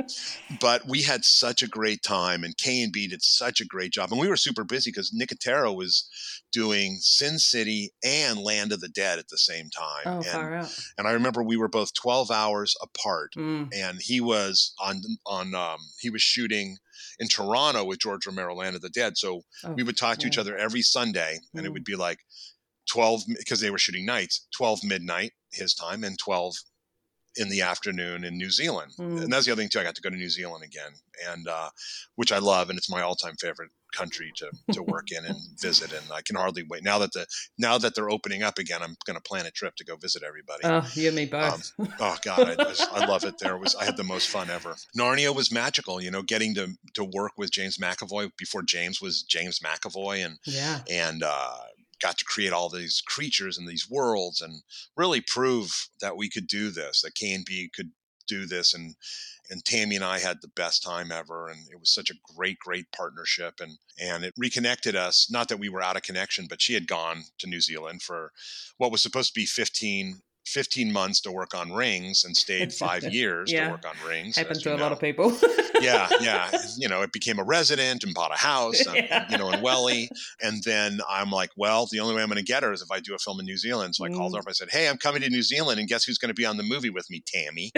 but 0.59 0.87
we 0.87 1.01
had 1.01 1.23
such 1.25 1.61
a 1.61 1.67
great 1.67 2.01
time 2.03 2.43
and 2.43 2.57
k 2.57 2.81
and 2.83 2.93
b 2.93 3.07
did 3.07 3.21
such 3.21 3.59
a 3.61 3.65
great 3.65 3.91
job 3.91 4.11
and 4.11 4.19
we 4.19 4.27
were 4.27 4.37
super 4.37 4.63
busy 4.63 4.89
because 4.91 5.11
nicotero 5.11 5.75
was 5.75 6.07
doing 6.51 6.97
sin 6.99 7.37
city 7.39 7.91
and 8.03 8.39
land 8.39 8.71
of 8.71 8.81
the 8.81 8.89
dead 8.89 9.19
at 9.19 9.27
the 9.29 9.37
same 9.37 9.69
time 9.69 10.03
oh, 10.05 10.15
and, 10.17 10.25
far 10.25 10.55
out. 10.55 10.79
and 10.97 11.07
i 11.07 11.11
remember 11.11 11.43
we 11.43 11.57
were 11.57 11.67
both 11.69 11.93
12 11.93 12.31
hours 12.31 12.75
apart 12.81 13.33
Mm. 13.37 13.69
and 13.73 13.99
he 14.01 14.19
was 14.21 14.73
on 14.79 15.01
on 15.25 15.55
um, 15.55 15.79
he 15.99 16.09
was 16.09 16.21
shooting 16.21 16.77
in 17.19 17.27
Toronto 17.27 17.83
with 17.83 17.99
George 17.99 18.25
Romero 18.25 18.55
Land 18.55 18.75
of 18.75 18.81
the 18.81 18.89
Dead. 18.89 19.17
So 19.17 19.41
Oh, 19.63 19.71
we 19.73 19.83
would 19.83 19.97
talk 19.97 20.17
to 20.19 20.27
each 20.27 20.37
other 20.37 20.57
every 20.57 20.81
Sunday, 20.81 21.39
and 21.53 21.65
it 21.65 21.69
Mm. 21.69 21.73
would 21.73 21.83
be 21.83 21.95
like 21.95 22.19
twelve 22.89 23.21
because 23.27 23.59
they 23.59 23.69
were 23.71 23.77
shooting 23.77 24.05
nights, 24.05 24.47
twelve 24.55 24.83
midnight 24.83 25.33
his 25.51 25.73
time, 25.73 26.03
and 26.03 26.17
twelve 26.19 26.55
in 27.37 27.47
the 27.49 27.61
afternoon 27.61 28.25
in 28.25 28.37
New 28.37 28.49
Zealand. 28.51 28.91
Mm. 28.99 29.23
And 29.23 29.31
that's 29.33 29.45
the 29.45 29.51
other 29.53 29.61
thing 29.61 29.69
too. 29.69 29.79
I 29.79 29.83
got 29.83 29.95
to 29.95 30.01
go 30.01 30.09
to 30.09 30.15
New 30.17 30.29
Zealand 30.29 30.63
again, 30.65 30.91
and 31.29 31.47
uh, 31.47 31.69
which 32.15 32.31
I 32.31 32.39
love, 32.39 32.69
and 32.69 32.77
it's 32.77 32.89
my 32.89 33.01
all-time 33.01 33.35
favorite 33.39 33.71
country 33.91 34.31
to 34.37 34.51
to 34.73 34.83
work 34.83 35.11
in 35.11 35.25
and 35.25 35.37
visit. 35.59 35.93
And 35.93 36.03
I 36.11 36.21
can 36.21 36.35
hardly 36.35 36.63
wait 36.67 36.83
now 36.83 36.97
that 36.99 37.13
the 37.13 37.25
now 37.57 37.77
that 37.77 37.95
they're 37.95 38.09
opening 38.09 38.43
up 38.43 38.57
again. 38.57 38.81
I'm 38.81 38.95
going 39.05 39.15
to 39.15 39.21
plan 39.21 39.45
a 39.45 39.51
trip 39.51 39.75
to 39.75 39.85
go 39.85 39.95
visit 39.95 40.23
everybody. 40.23 40.61
Oh, 40.63 40.87
you 40.93 41.07
and 41.07 41.15
me 41.15 41.25
both. 41.25 41.71
Oh 41.99 42.17
God, 42.23 42.49
I, 42.49 42.63
just, 42.63 42.91
I 42.91 43.05
love 43.05 43.23
it. 43.23 43.37
There 43.39 43.55
It 43.55 43.61
was 43.61 43.75
I 43.75 43.85
had 43.85 43.97
the 43.97 44.03
most 44.03 44.29
fun 44.29 44.49
ever. 44.49 44.75
Narnia 44.97 45.35
was 45.35 45.51
magical. 45.51 46.01
You 46.01 46.11
know, 46.11 46.21
getting 46.21 46.55
to 46.55 46.75
to 46.95 47.03
work 47.03 47.33
with 47.37 47.51
James 47.51 47.77
McAvoy 47.77 48.31
before 48.37 48.63
James 48.63 49.01
was 49.01 49.23
James 49.23 49.59
McAvoy, 49.59 50.25
and 50.25 50.37
yeah. 50.45 50.79
and 50.89 51.23
uh, 51.23 51.57
got 52.01 52.17
to 52.17 52.25
create 52.25 52.53
all 52.53 52.69
these 52.69 53.01
creatures 53.05 53.57
and 53.57 53.67
these 53.67 53.89
worlds, 53.89 54.41
and 54.41 54.63
really 54.95 55.21
prove 55.21 55.89
that 56.01 56.17
we 56.17 56.29
could 56.29 56.47
do 56.47 56.71
this. 56.71 57.01
That 57.01 57.15
K 57.15 57.33
and 57.33 57.45
B 57.45 57.69
could 57.73 57.91
do 58.27 58.45
this, 58.45 58.73
and 58.73 58.95
and 59.49 59.65
Tammy 59.65 59.97
and 59.97 60.05
I 60.05 60.19
had 60.19 60.41
the 60.41 60.47
best 60.47 60.81
time 60.81 61.11
ever, 61.11 61.49
and 61.49 61.67
it 61.69 61.79
was 61.79 61.93
such 61.93 62.09
a 62.09 62.35
great, 62.35 62.57
great 62.59 62.91
partnership, 62.91 63.59
and 63.59 63.77
and 63.99 64.23
it 64.23 64.33
reconnected 64.37 64.95
us. 64.95 65.29
Not 65.29 65.49
that 65.49 65.59
we 65.59 65.69
were 65.69 65.81
out 65.81 65.97
of 65.97 66.03
connection, 66.03 66.47
but 66.47 66.61
she 66.61 66.73
had 66.73 66.87
gone 66.87 67.23
to 67.39 67.47
New 67.47 67.61
Zealand 67.61 68.01
for 68.01 68.31
what 68.77 68.91
was 68.91 69.01
supposed 69.01 69.33
to 69.33 69.39
be 69.39 69.45
15, 69.45 70.21
15 70.45 70.91
months 70.91 71.21
to 71.21 71.31
work 71.31 71.53
on 71.55 71.71
Rings, 71.71 72.23
and 72.25 72.35
stayed 72.35 72.73
five 72.85 73.03
years 73.03 73.51
Yeah. 73.51 73.65
to 73.65 73.71
work 73.71 73.85
on 73.85 73.95
Rings. 74.07 74.35
Happens 74.35 74.61
to 74.63 74.75
a 74.75 74.77
lot 74.77 74.91
of 74.91 74.99
people. 74.99 75.37
yeah, 75.81 76.07
yeah. 76.21 76.49
You 76.77 76.87
know, 76.89 77.01
it 77.01 77.11
became 77.11 77.37
a 77.39 77.43
resident 77.43 78.03
and 78.03 78.13
bought 78.13 78.31
a 78.33 78.37
house, 78.37 78.81
Yeah. 78.85 79.25
you 79.29 79.37
know, 79.37 79.51
in 79.51 79.61
Welly. 79.61 80.09
And 80.41 80.63
then 80.63 80.99
I'm 81.09 81.29
like, 81.31 81.51
well, 81.57 81.87
the 81.91 81.99
only 81.99 82.15
way 82.15 82.21
I'm 82.23 82.27
going 82.29 82.37
to 82.37 82.43
get 82.43 82.63
her 82.63 82.71
is 82.73 82.81
if 82.81 82.91
I 82.91 82.99
do 82.99 83.13
a 83.13 83.17
film 83.19 83.39
in 83.39 83.45
New 83.45 83.57
Zealand. 83.57 83.95
So 83.95 84.05
I 84.05 84.09
called 84.09 84.31
Mm. 84.33 84.35
her 84.35 84.39
up. 84.41 84.45
I 84.47 84.53
said, 84.53 84.69
hey, 84.71 84.87
I'm 84.89 84.97
coming 84.97 85.21
to 85.21 85.29
New 85.29 85.43
Zealand, 85.43 85.79
and 85.79 85.87
guess 85.87 86.03
who's 86.05 86.17
going 86.17 86.29
to 86.29 86.33
be 86.35 86.45
on 86.45 86.57
the 86.57 86.63
movie 86.63 86.89
with 86.89 87.09
me, 87.09 87.23
Tammy? 87.25 87.71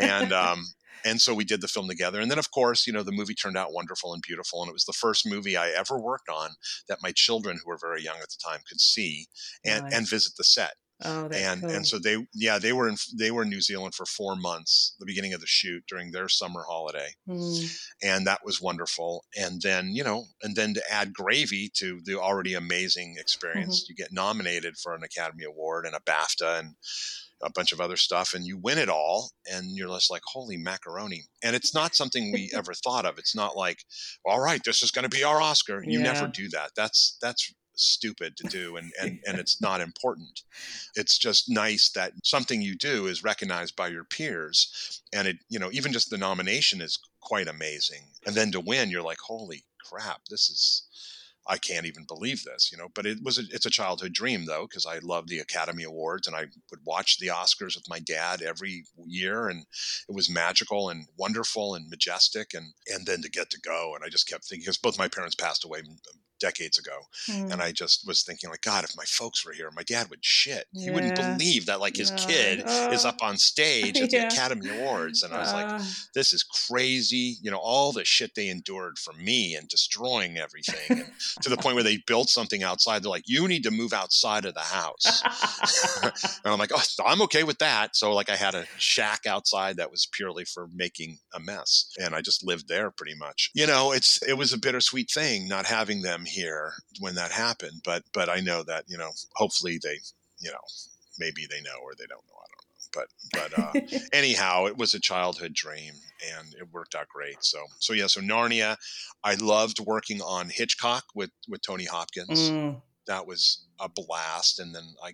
and 0.00 0.32
um, 0.44 0.66
and 1.04 1.18
so 1.20 1.32
we 1.34 1.44
did 1.44 1.60
the 1.62 1.68
film 1.68 1.88
together. 1.88 2.20
And 2.20 2.30
then, 2.30 2.38
of 2.38 2.50
course, 2.50 2.86
you 2.86 2.92
know, 2.92 3.02
the 3.02 3.12
movie 3.12 3.34
turned 3.34 3.56
out 3.56 3.72
wonderful 3.72 4.12
and 4.12 4.22
beautiful. 4.26 4.60
And 4.62 4.68
it 4.68 4.74
was 4.74 4.84
the 4.84 4.92
first 4.92 5.26
movie 5.26 5.56
I 5.56 5.70
ever 5.70 5.98
worked 5.98 6.28
on 6.28 6.50
that 6.88 6.98
my 7.02 7.10
children, 7.14 7.56
who 7.62 7.70
were 7.70 7.78
very 7.80 8.02
young 8.02 8.18
at 8.18 8.28
the 8.28 8.36
time, 8.44 8.60
could 8.68 8.80
see 8.80 9.26
and, 9.64 9.84
Nice. 9.84 9.94
and 9.94 10.08
visit 10.10 10.32
the 10.36 10.44
set 10.44 10.74
oh, 11.04 11.28
and 11.32 11.60
cool. 11.62 11.70
and 11.70 11.86
so 11.86 11.98
they 11.98 12.16
yeah 12.34 12.58
they 12.58 12.72
were 12.72 12.88
in 12.88 12.96
they 13.18 13.30
were 13.30 13.42
in 13.42 13.50
New 13.50 13.60
Zealand 13.60 13.94
for 13.94 14.06
four 14.06 14.36
months 14.36 14.94
the 14.98 15.06
beginning 15.06 15.32
of 15.34 15.40
the 15.40 15.46
shoot 15.46 15.82
during 15.88 16.10
their 16.10 16.28
summer 16.28 16.64
holiday. 16.68 17.08
Mm. 17.28 17.78
and 18.02 18.26
that 18.26 18.40
was 18.44 18.60
wonderful. 18.60 19.24
And 19.36 19.60
then 19.62 19.90
you 19.94 20.04
know 20.04 20.24
and 20.42 20.56
then 20.56 20.74
to 20.74 20.82
add 20.92 21.12
gravy 21.12 21.70
to 21.76 22.00
the 22.04 22.18
already 22.20 22.54
amazing 22.54 23.16
experience 23.18 23.60
Mm-hmm. 23.60 23.90
you 23.90 23.94
get 23.96 24.12
nominated 24.12 24.76
for 24.76 24.94
an 24.94 25.02
Academy 25.02 25.44
Award 25.44 25.86
and 25.86 25.94
a 25.94 26.00
BAFTA 26.00 26.60
and 26.60 26.74
a 27.42 27.50
bunch 27.50 27.72
of 27.72 27.80
other 27.80 27.96
stuff 27.96 28.34
and 28.34 28.44
you 28.44 28.58
win 28.58 28.76
it 28.78 28.88
all 28.90 29.30
and 29.50 29.74
you're 29.74 29.88
just 29.88 30.10
like 30.10 30.22
holy 30.26 30.56
macaroni. 30.58 31.22
And 31.42 31.56
it's 31.56 31.74
not 31.74 31.94
something 31.94 32.32
we 32.32 32.50
ever 32.54 32.74
thought 32.74 33.06
of. 33.06 33.18
It's 33.18 33.34
not 33.34 33.56
like 33.56 33.78
all 34.26 34.40
right 34.40 34.60
this 34.64 34.82
is 34.82 34.90
going 34.90 35.08
to 35.08 35.16
be 35.16 35.24
our 35.24 35.40
oscar. 35.40 35.82
You 35.84 36.00
never 36.02 36.26
do 36.26 36.48
that. 36.50 36.70
That's 36.76 37.16
that's 37.22 37.52
stupid 37.82 38.36
to 38.36 38.44
do 38.48 38.76
and, 38.76 38.92
and 39.00 39.20
and 39.26 39.38
it's 39.40 39.60
not 39.60 39.80
important 39.80 40.42
it's 40.94 41.18
just 41.18 41.48
nice 41.48 41.90
that 41.90 42.12
something 42.24 42.60
you 42.60 42.76
do 42.76 43.06
is 43.06 43.24
recognized 43.24 43.76
by 43.76 43.88
your 43.88 44.04
peers 44.04 45.02
and 45.12 45.28
it 45.28 45.38
you 45.48 45.58
know 45.58 45.70
even 45.72 45.92
just 45.92 46.10
the 46.10 46.18
nomination 46.18 46.80
is 46.80 46.98
quite 47.20 47.48
amazing 47.48 48.02
and 48.26 48.34
then 48.34 48.50
to 48.50 48.60
win 48.60 48.90
you're 48.90 49.02
like 49.02 49.20
holy 49.20 49.64
crap 49.84 50.20
this 50.28 50.50
is 50.50 50.86
I 51.50 51.58
can't 51.58 51.86
even 51.86 52.04
believe 52.04 52.44
this, 52.44 52.70
you 52.70 52.78
know. 52.78 52.88
But 52.94 53.06
it 53.06 53.18
was 53.22 53.38
a, 53.38 53.42
it's 53.50 53.66
a 53.66 53.70
childhood 53.70 54.12
dream 54.12 54.44
though, 54.46 54.66
because 54.68 54.86
I 54.86 54.98
love 54.98 55.26
the 55.26 55.40
Academy 55.40 55.82
Awards 55.82 56.26
and 56.26 56.36
I 56.36 56.46
would 56.70 56.80
watch 56.84 57.18
the 57.18 57.28
Oscars 57.28 57.74
with 57.74 57.88
my 57.88 57.98
dad 57.98 58.42
every 58.42 58.84
year, 59.06 59.48
and 59.48 59.64
it 60.08 60.14
was 60.14 60.30
magical 60.30 60.90
and 60.90 61.06
wonderful 61.18 61.74
and 61.74 61.88
majestic, 61.88 62.54
and 62.54 62.72
and 62.86 63.06
then 63.06 63.22
to 63.22 63.30
get 63.30 63.50
to 63.50 63.60
go, 63.60 63.94
and 63.94 64.04
I 64.04 64.08
just 64.08 64.28
kept 64.28 64.44
thinking 64.44 64.62
because 64.62 64.78
both 64.78 64.98
my 64.98 65.08
parents 65.08 65.34
passed 65.34 65.64
away 65.64 65.80
decades 66.40 66.78
ago. 66.78 66.98
Mm. 67.28 67.52
And 67.52 67.62
I 67.62 67.72
just 67.72 68.06
was 68.06 68.22
thinking, 68.22 68.50
like, 68.50 68.62
God, 68.62 68.84
if 68.84 68.96
my 68.96 69.04
folks 69.04 69.44
were 69.44 69.52
here, 69.52 69.70
my 69.76 69.82
dad 69.84 70.10
would 70.10 70.24
shit. 70.24 70.66
He 70.72 70.90
wouldn't 70.90 71.14
believe 71.16 71.66
that, 71.66 71.80
like, 71.80 71.96
his 71.96 72.10
No. 72.10 72.16
kid 72.16 72.60
is 72.92 73.04
Oh. 73.04 73.08
up 73.10 73.22
on 73.22 73.36
stage 73.50 73.96
at 73.98 74.12
Yeah. 74.12 74.28
the 74.28 74.34
Academy 74.34 74.68
Awards. 74.70 75.22
And 75.22 75.32
I 75.32 75.38
was 75.38 75.52
like, 75.52 75.66
Ah. 75.68 75.86
this 76.14 76.32
is 76.32 76.42
crazy. 76.42 77.36
You 77.42 77.50
know, 77.50 77.58
all 77.58 77.92
the 77.92 78.04
shit 78.04 78.34
they 78.34 78.48
endured 78.48 78.98
for 78.98 79.12
me 79.12 79.54
and 79.54 79.68
destroying 79.68 80.38
everything. 80.38 80.76
And 80.90 81.12
to 81.42 81.48
the 81.48 81.56
point 81.56 81.74
where 81.74 81.84
they 81.84 81.98
built 82.06 82.28
something 82.30 82.62
outside. 82.62 83.02
They're 83.02 83.10
like, 83.10 83.28
you 83.28 83.46
need 83.46 83.62
to 83.64 83.70
move 83.70 83.92
outside 83.92 84.44
of 84.46 84.54
the 84.54 84.60
house. 84.60 85.22
and 86.02 86.12
I'm 86.52 86.58
like, 86.58 86.70
oh, 86.74 86.82
I'm 87.06 87.22
okay 87.22 87.44
with 87.44 87.58
that. 87.58 87.96
So, 87.96 88.12
like, 88.12 88.30
I 88.30 88.36
had 88.36 88.54
a 88.54 88.66
shack 88.78 89.26
outside 89.26 89.76
that 89.76 89.90
was 89.90 90.06
purely 90.10 90.44
for 90.44 90.68
making 90.74 91.18
a 91.34 91.40
mess. 91.40 91.86
And 92.00 92.14
I 92.14 92.20
just 92.20 92.44
lived 92.44 92.68
there 92.68 92.90
pretty 92.90 93.14
much. 93.14 93.50
You 93.54 93.66
know, 93.66 93.92
it's, 93.92 94.22
it 94.22 94.34
was 94.34 94.52
a 94.52 94.58
bittersweet 94.58 95.10
thing 95.10 95.48
not 95.48 95.66
having 95.66 96.02
them 96.02 96.24
here 96.30 96.72
when 97.00 97.14
that 97.16 97.30
happened. 97.30 97.82
But, 97.84 98.02
but 98.12 98.28
I 98.28 98.40
know 98.40 98.62
that, 98.64 98.84
you 98.88 98.98
know, 98.98 99.10
hopefully 99.34 99.78
they, 99.82 99.98
you 100.38 100.50
know, 100.50 100.58
maybe 101.18 101.46
they 101.48 101.60
know 101.60 101.78
or 101.82 101.92
they 101.98 102.06
don't 102.06 102.24
know. 102.26 102.38
I 102.40 102.48
don't 102.50 102.66
know. 102.66 102.76
But, 102.92 103.08
but, 103.32 103.58
uh, 103.58 103.98
anyhow, 104.12 104.66
it 104.66 104.76
was 104.76 104.94
a 104.94 105.00
childhood 105.00 105.52
dream 105.54 105.94
and 106.36 106.54
it 106.54 106.68
worked 106.72 106.94
out 106.94 107.08
great. 107.08 107.42
So, 107.44 107.58
so 107.78 107.92
yeah, 107.92 108.06
so 108.06 108.20
Narnia, 108.20 108.76
I 109.22 109.34
loved 109.34 109.80
working 109.80 110.20
on 110.22 110.48
Hitchcock 110.48 111.04
with, 111.14 111.30
with 111.48 111.62
Tony 111.62 111.84
Hopkins. 111.84 112.50
Mm. 112.50 112.80
That 113.06 113.26
was 113.26 113.64
a 113.78 113.88
blast. 113.88 114.60
And 114.60 114.74
then 114.74 114.84
I, 115.04 115.12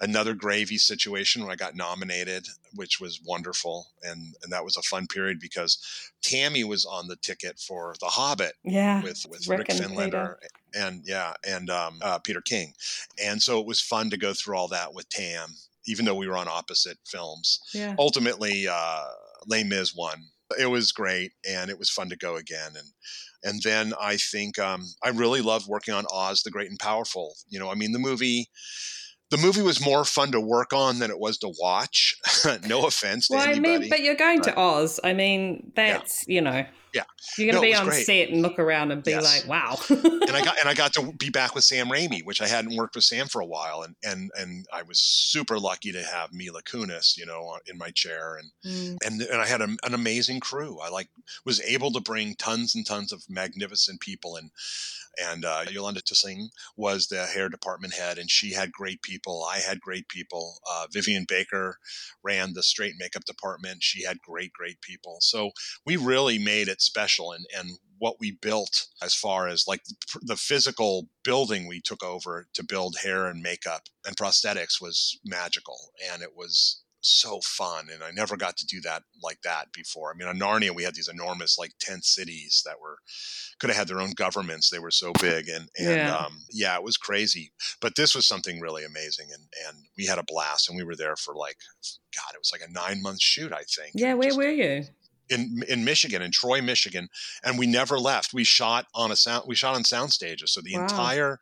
another 0.00 0.34
gravy 0.34 0.78
situation 0.78 1.42
when 1.42 1.50
I 1.50 1.56
got 1.56 1.74
nominated, 1.74 2.46
which 2.74 3.00
was 3.00 3.20
wonderful. 3.24 3.88
And, 4.02 4.34
and 4.42 4.52
that 4.52 4.64
was 4.64 4.76
a 4.76 4.82
fun 4.82 5.06
period 5.06 5.40
because 5.40 5.78
Tammy 6.22 6.64
was 6.64 6.84
on 6.84 7.08
the 7.08 7.16
ticket 7.16 7.58
for 7.58 7.94
The 8.00 8.06
Hobbit 8.06 8.54
Yeah. 8.64 9.02
with 9.02 9.26
with 9.28 9.46
Rick 9.48 9.58
Rick, 9.58 9.68
and 9.70 9.80
Findlater 9.80 10.36
and 10.74 11.02
yeah 11.06 11.32
and 11.46 11.70
um, 11.70 11.98
uh, 12.02 12.18
Peter 12.18 12.40
King, 12.42 12.74
and 13.22 13.42
so 13.42 13.58
it 13.60 13.66
was 13.66 13.80
fun 13.80 14.10
to 14.10 14.16
go 14.16 14.34
through 14.34 14.56
all 14.56 14.68
that 14.68 14.92
with 14.92 15.08
Tam, 15.08 15.54
even 15.86 16.04
though 16.04 16.14
we 16.14 16.28
were 16.28 16.36
on 16.36 16.46
opposite 16.48 16.98
films. 17.06 17.60
Yeah. 17.72 17.94
Ultimately, 17.98 18.68
uh, 18.68 19.04
Les 19.46 19.64
Mis 19.64 19.94
won. 19.94 20.24
It 20.58 20.66
was 20.66 20.92
great, 20.92 21.32
and 21.48 21.70
it 21.70 21.78
was 21.78 21.90
fun 21.90 22.08
to 22.10 22.16
go 22.16 22.36
again. 22.36 22.72
And 22.76 22.88
and 23.44 23.62
then 23.62 23.94
I 24.00 24.16
think 24.16 24.58
um, 24.58 24.84
I 25.02 25.10
really 25.10 25.40
loved 25.40 25.66
working 25.68 25.94
on 25.94 26.04
Oz 26.12 26.42
the 26.42 26.50
Great 26.50 26.70
and 26.70 26.78
Powerful. 26.78 27.34
You 27.48 27.58
know, 27.58 27.70
I 27.70 27.74
mean 27.74 27.92
the 27.92 27.98
movie. 27.98 28.48
The 29.30 29.36
movie 29.36 29.62
was 29.62 29.84
more 29.84 30.04
fun 30.04 30.32
to 30.32 30.40
work 30.40 30.72
on 30.72 30.98
than 31.00 31.10
it 31.10 31.18
was 31.18 31.38
to 31.38 31.52
watch. 31.60 32.16
no 32.66 32.86
offense 32.86 33.28
to 33.28 33.34
Well, 33.34 33.48
I 33.48 33.58
mean, 33.58 33.88
but 33.90 34.00
you're 34.00 34.14
going 34.14 34.40
to 34.42 34.58
Oz. 34.58 34.98
I 35.04 35.12
mean, 35.12 35.70
that's 35.76 36.24
you 36.26 36.40
know, 36.40 36.64
Yeah. 36.94 37.02
you're 37.36 37.52
going 37.52 37.62
it 37.62 37.66
to 37.66 37.72
be 37.72 37.78
on 37.78 37.86
great. 37.88 38.06
set 38.06 38.30
and 38.30 38.40
look 38.40 38.58
around 38.58 38.90
and 38.90 39.02
be 39.02 39.10
Yes. 39.10 39.24
like, 39.46 39.46
wow. 39.46 39.78
and 39.90 40.30
I 40.30 40.42
got 40.42 40.58
and 40.58 40.66
I 40.68 40.72
got 40.72 40.94
to 40.94 41.12
be 41.12 41.28
back 41.28 41.54
with 41.54 41.64
Sam 41.64 41.88
Raimi, 41.88 42.24
which 42.24 42.40
I 42.40 42.46
hadn't 42.46 42.74
worked 42.74 42.94
with 42.94 43.04
Sam 43.04 43.28
for 43.28 43.40
a 43.42 43.46
while, 43.46 43.82
and 43.82 43.94
and 44.02 44.30
and 44.38 44.66
I 44.72 44.80
was 44.82 44.98
super 44.98 45.58
lucky 45.58 45.92
to 45.92 46.02
have 46.02 46.32
Mila 46.32 46.62
Kunis, 46.62 47.18
you 47.18 47.26
know, 47.26 47.58
in 47.66 47.76
my 47.76 47.90
chair, 47.90 48.36
and 48.36 48.50
Mm. 48.64 48.96
and 49.04 49.20
and 49.20 49.40
I 49.42 49.46
had 49.46 49.60
a, 49.60 49.68
an 49.84 49.92
amazing 49.92 50.40
crew. 50.40 50.78
I 50.80 50.88
like 50.88 51.08
was 51.44 51.60
able 51.60 51.92
to 51.92 52.00
bring 52.00 52.34
tons 52.34 52.74
and 52.74 52.86
tons 52.86 53.12
of 53.12 53.28
magnificent 53.28 54.00
people, 54.00 54.36
and 54.36 54.50
and 55.22 55.44
uh, 55.44 55.64
Yolanda 55.70 56.00
Toussaint 56.00 56.50
was 56.76 57.06
the 57.06 57.26
hair 57.26 57.48
department 57.48 57.94
head, 57.94 58.18
and 58.18 58.30
she 58.30 58.52
had 58.52 58.72
great 58.72 59.02
people. 59.02 59.46
I 59.50 59.58
had 59.58 59.80
great 59.80 60.08
people. 60.08 60.58
Uh, 60.70 60.86
Vivian 60.92 61.24
Baker 61.28 61.78
ran 62.22 62.54
the 62.54 62.62
straight 62.62 62.94
makeup 62.98 63.24
department. 63.24 63.82
She 63.82 64.04
had 64.04 64.20
great, 64.20 64.52
great 64.52 64.80
people. 64.80 65.18
So 65.20 65.50
we 65.84 65.96
really 65.96 66.38
made 66.38 66.68
it 66.68 66.80
special, 66.80 67.32
and 67.32 67.44
and 67.56 67.78
what 67.98 68.20
we 68.20 68.30
built 68.30 68.86
as 69.02 69.14
far 69.14 69.48
as 69.48 69.66
like 69.66 69.82
the 70.22 70.36
physical 70.36 71.08
building 71.24 71.66
we 71.66 71.80
took 71.80 72.04
over 72.04 72.46
to 72.54 72.64
build 72.64 72.96
hair 73.02 73.26
and 73.26 73.42
makeup 73.42 73.82
and 74.06 74.16
prosthetics 74.16 74.80
was 74.80 75.18
magical, 75.24 75.92
and 76.12 76.22
it 76.22 76.36
was 76.36 76.82
so 77.00 77.40
fun 77.44 77.86
and 77.92 78.02
i 78.02 78.10
never 78.10 78.36
got 78.36 78.56
to 78.56 78.66
do 78.66 78.80
that 78.80 79.02
like 79.22 79.40
that 79.42 79.72
before 79.72 80.10
i 80.10 80.16
mean 80.16 80.26
on 80.28 80.38
narnia 80.38 80.74
we 80.74 80.82
had 80.82 80.94
these 80.94 81.08
enormous 81.08 81.56
like 81.56 81.70
tent 81.80 82.04
cities 82.04 82.62
that 82.66 82.80
were 82.80 82.98
could 83.60 83.70
have 83.70 83.76
had 83.76 83.88
their 83.88 84.00
own 84.00 84.12
governments 84.16 84.68
they 84.68 84.78
were 84.80 84.90
so 84.90 85.12
big 85.20 85.48
and 85.48 85.68
and 85.78 85.88
Yeah. 85.96 86.16
um, 86.16 86.42
yeah 86.50 86.74
it 86.76 86.82
was 86.82 86.96
crazy 86.96 87.52
but 87.80 87.94
this 87.96 88.14
was 88.14 88.26
something 88.26 88.60
really 88.60 88.84
amazing 88.84 89.28
and 89.32 89.42
and 89.68 89.76
we 89.96 90.06
had 90.06 90.18
a 90.18 90.24
blast 90.24 90.68
and 90.68 90.76
we 90.76 90.84
were 90.84 90.96
there 90.96 91.16
for 91.16 91.34
like 91.34 91.56
god 92.14 92.34
it 92.34 92.38
was 92.40 92.50
like 92.52 92.68
a 92.68 92.72
nine 92.72 93.00
month 93.00 93.20
shoot 93.22 93.52
i 93.52 93.62
think 93.62 93.92
yeah, 93.94 94.14
where 94.14 94.28
just- 94.30 94.38
were 94.38 94.50
you? 94.50 94.84
in 95.30 95.62
in 95.68 95.84
Michigan, 95.84 96.22
in 96.22 96.30
Troy, 96.30 96.62
Michigan, 96.62 97.06
and 97.44 97.58
we 97.58 97.66
never 97.66 97.98
left. 97.98 98.32
We 98.32 98.44
shot 98.44 98.86
on 98.94 99.10
a 99.12 99.16
sound. 99.16 99.44
We 99.46 99.54
shot 99.54 99.74
on 99.74 99.84
sound 99.84 100.10
stages, 100.10 100.54
so 100.54 100.62
the 100.62 100.74
Wow. 100.74 100.84
entire 100.84 101.38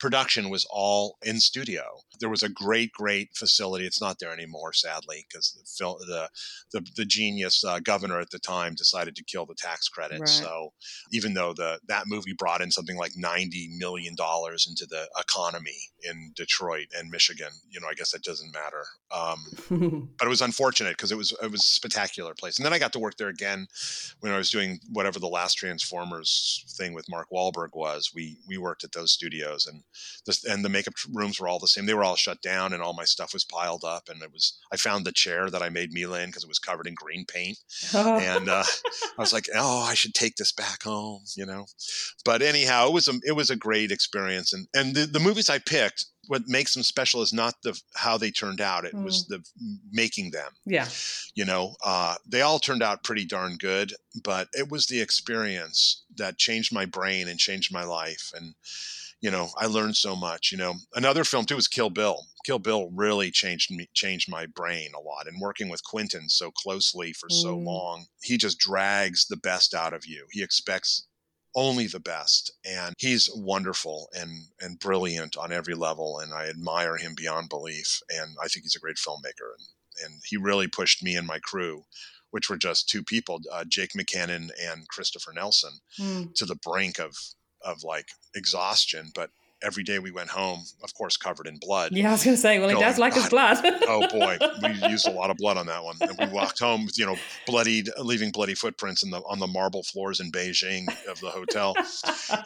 production 0.00 0.50
was 0.50 0.66
all 0.70 1.18
in 1.22 1.38
studio. 1.38 1.82
There 2.18 2.28
was 2.28 2.42
a 2.42 2.48
great, 2.48 2.92
great 2.92 3.36
facility. 3.36 3.86
It's 3.86 4.00
not 4.00 4.18
there 4.18 4.32
anymore, 4.32 4.72
sadly, 4.72 5.26
because 5.28 5.52
the, 5.78 5.94
the 6.06 6.28
the 6.72 6.86
the 6.96 7.04
genius 7.04 7.62
uh, 7.64 7.78
governor 7.80 8.18
at 8.18 8.30
the 8.30 8.38
time 8.38 8.74
decided 8.74 9.14
to 9.16 9.24
kill 9.24 9.46
the 9.46 9.54
tax 9.54 9.88
credit. 9.88 10.20
Right. 10.20 10.28
So 10.28 10.72
even 11.12 11.34
though 11.34 11.52
the 11.52 11.78
that 11.88 12.04
movie 12.06 12.34
brought 12.36 12.60
in 12.60 12.70
something 12.70 12.96
like 12.96 13.12
ninety 13.16 13.70
million 13.78 14.14
dollars 14.14 14.66
into 14.68 14.86
the 14.86 15.08
economy 15.18 15.76
in 16.02 16.32
Detroit 16.34 16.88
and 16.98 17.10
Michigan, 17.10 17.50
you 17.70 17.80
know, 17.80 17.86
I 17.88 17.94
guess 17.94 18.12
that 18.12 18.22
doesn't 18.22 18.52
matter. 18.52 18.84
Um, 19.14 20.10
but 20.18 20.26
it 20.26 20.30
was 20.30 20.42
unfortunate 20.42 20.96
because 20.96 21.12
it 21.12 21.18
was 21.18 21.32
it 21.42 21.50
was 21.50 21.60
a 21.60 21.68
spectacular 21.68 22.34
place. 22.34 22.58
And 22.58 22.66
then 22.66 22.72
I 22.72 22.78
got 22.78 22.92
to 22.94 22.98
work 22.98 23.16
there 23.16 23.28
again 23.28 23.66
when 24.20 24.32
I 24.32 24.38
was 24.38 24.50
doing 24.50 24.80
whatever 24.92 25.18
the 25.18 25.28
last 25.28 25.54
Transformers 25.54 26.64
thing 26.76 26.94
with 26.94 27.08
Mark 27.08 27.28
Wahlberg 27.30 27.70
was. 27.74 28.12
We 28.14 28.38
we 28.48 28.58
worked 28.58 28.84
at 28.84 28.92
those 28.92 29.12
studios, 29.12 29.66
and 29.66 29.82
this 30.26 30.44
and 30.44 30.64
the 30.64 30.68
makeup 30.68 30.94
rooms 31.12 31.40
were 31.40 31.48
all 31.48 31.58
the 31.58 31.68
same. 31.68 31.86
They 31.86 31.94
were 31.94 32.04
all 32.04 32.16
shut 32.16 32.42
down, 32.42 32.72
and 32.72 32.82
all 32.82 32.92
my 32.94 33.04
stuff 33.04 33.32
was 33.32 33.44
piled 33.44 33.84
up. 33.84 34.08
And 34.08 34.22
it 34.22 34.32
was 34.32 34.58
I 34.72 34.76
found 34.76 35.04
the 35.04 35.12
chair 35.12 35.50
that 35.50 35.62
I 35.62 35.68
made 35.68 35.92
Mila 35.92 36.20
in 36.20 36.28
because 36.28 36.44
it 36.44 36.48
was 36.48 36.58
covered 36.58 36.86
in 36.86 36.94
green 36.94 37.24
paint, 37.24 37.58
and 37.94 38.48
uh, 38.48 38.64
I 39.18 39.20
was 39.20 39.32
like, 39.32 39.48
oh, 39.54 39.82
I 39.82 39.94
should 39.94 40.14
take 40.14 40.36
this 40.36 40.52
back 40.52 40.82
home, 40.82 41.22
you 41.36 41.46
know. 41.46 41.66
But 42.24 42.42
anyhow, 42.42 42.88
it 42.88 42.92
was 42.92 43.08
a 43.08 43.14
it 43.24 43.32
was 43.32 43.50
a 43.50 43.56
great 43.56 43.90
experience, 43.90 44.52
and 44.52 44.66
and 44.74 44.94
the, 44.94 45.06
the 45.06 45.20
movies 45.20 45.50
I 45.50 45.58
picked. 45.58 46.06
What 46.26 46.42
makes 46.46 46.74
them 46.74 46.84
special 46.84 47.22
is 47.22 47.32
not 47.32 47.54
the 47.64 47.80
how 47.96 48.16
they 48.16 48.30
turned 48.30 48.60
out; 48.60 48.84
it 48.84 48.94
was 48.94 49.26
the 49.26 49.42
making 49.90 50.30
them 50.30 50.52
yeah. 50.64 50.86
you 51.34 51.44
know 51.44 51.74
uh, 51.84 52.14
they 52.26 52.42
all 52.42 52.58
turned 52.58 52.82
out 52.82 53.02
pretty 53.02 53.24
darn 53.24 53.56
good 53.56 53.94
but 54.22 54.48
it 54.52 54.70
was 54.70 54.86
the 54.86 55.00
experience 55.00 56.04
that 56.16 56.38
changed 56.38 56.72
my 56.72 56.84
brain 56.84 57.28
and 57.28 57.38
changed 57.38 57.72
my 57.72 57.84
life 57.84 58.32
and 58.36 58.54
you 59.20 59.30
know 59.30 59.48
i 59.58 59.66
learned 59.66 59.96
so 59.96 60.16
much 60.16 60.50
you 60.52 60.58
know 60.58 60.74
another 60.94 61.24
film 61.24 61.44
too 61.44 61.56
was 61.56 61.68
kill 61.68 61.90
bill 61.90 62.26
kill 62.46 62.58
bill 62.58 62.90
really 62.94 63.30
changed 63.30 63.70
me 63.70 63.86
changed 63.94 64.30
my 64.30 64.46
brain 64.46 64.90
a 64.96 65.00
lot 65.00 65.26
and 65.26 65.40
working 65.40 65.68
with 65.68 65.84
quentin 65.84 66.28
so 66.28 66.50
closely 66.50 67.12
for 67.12 67.28
so 67.28 67.56
Mm. 67.56 67.64
long 67.66 68.06
he 68.22 68.36
just 68.38 68.58
drags 68.58 69.26
the 69.26 69.36
best 69.36 69.74
out 69.74 69.92
of 69.92 70.06
you 70.06 70.26
he 70.32 70.42
expects 70.42 71.06
only 71.56 71.86
the 71.88 72.00
best 72.00 72.52
and 72.64 72.94
he's 72.98 73.28
wonderful 73.34 74.08
and 74.14 74.30
and 74.60 74.78
brilliant 74.78 75.36
on 75.36 75.52
every 75.52 75.74
level 75.74 76.18
and 76.20 76.32
i 76.32 76.46
admire 76.48 76.96
him 76.96 77.14
beyond 77.16 77.48
belief 77.48 78.00
and 78.10 78.36
i 78.42 78.46
think 78.48 78.64
he's 78.64 78.76
a 78.76 78.80
great 78.80 78.96
filmmaker 78.96 79.50
and 79.58 79.66
and 80.04 80.22
he 80.24 80.36
really 80.38 80.66
pushed 80.68 81.02
me 81.02 81.14
and 81.16 81.26
my 81.26 81.38
crew, 81.40 81.84
which 82.30 82.48
were 82.48 82.56
just 82.56 82.88
two 82.88 83.02
people, 83.02 83.38
uh, 83.52 83.64
Jake 83.68 83.90
McKinnon 83.92 84.48
and 84.58 84.88
Christopher 84.88 85.32
Nelson, 85.34 85.72
Mm. 85.98 86.32
to 86.36 86.46
the 86.46 86.54
brink 86.54 86.98
of 86.98 87.14
of 87.62 87.82
like 87.84 88.08
exhaustion. 88.34 89.10
But 89.14 89.30
every 89.62 89.82
day 89.82 89.98
we 89.98 90.10
went 90.10 90.30
home, 90.30 90.64
of 90.82 90.94
course, 90.94 91.16
covered 91.16 91.46
in 91.46 91.58
blood. 91.58 91.92
Yeah, 91.92 92.08
I 92.08 92.12
was 92.12 92.24
going 92.24 92.36
to 92.36 92.40
say, 92.40 92.58
well, 92.58 92.68
he 92.68 92.74
Going, 92.74 92.86
does 92.86 92.98
like 92.98 93.14
his 93.14 93.28
blood. 93.28 93.58
Oh 93.62 94.06
boy, 94.08 94.38
we 94.62 94.88
used 94.88 95.06
a 95.06 95.10
lot 95.10 95.30
of 95.30 95.36
blood 95.36 95.56
on 95.56 95.66
that 95.66 95.84
one, 95.84 95.96
and 96.00 96.16
we 96.18 96.34
walked 96.34 96.58
home, 96.58 96.88
you 96.96 97.06
know, 97.06 97.16
bloodied, 97.46 97.88
leaving 97.98 98.30
bloody 98.30 98.54
footprints 98.54 99.02
in 99.02 99.10
the 99.10 99.18
on 99.28 99.38
the 99.38 99.46
marble 99.46 99.82
floors 99.82 100.20
in 100.20 100.30
Beijing 100.32 100.86
of 101.08 101.20
the 101.20 101.30
hotel, 101.30 101.74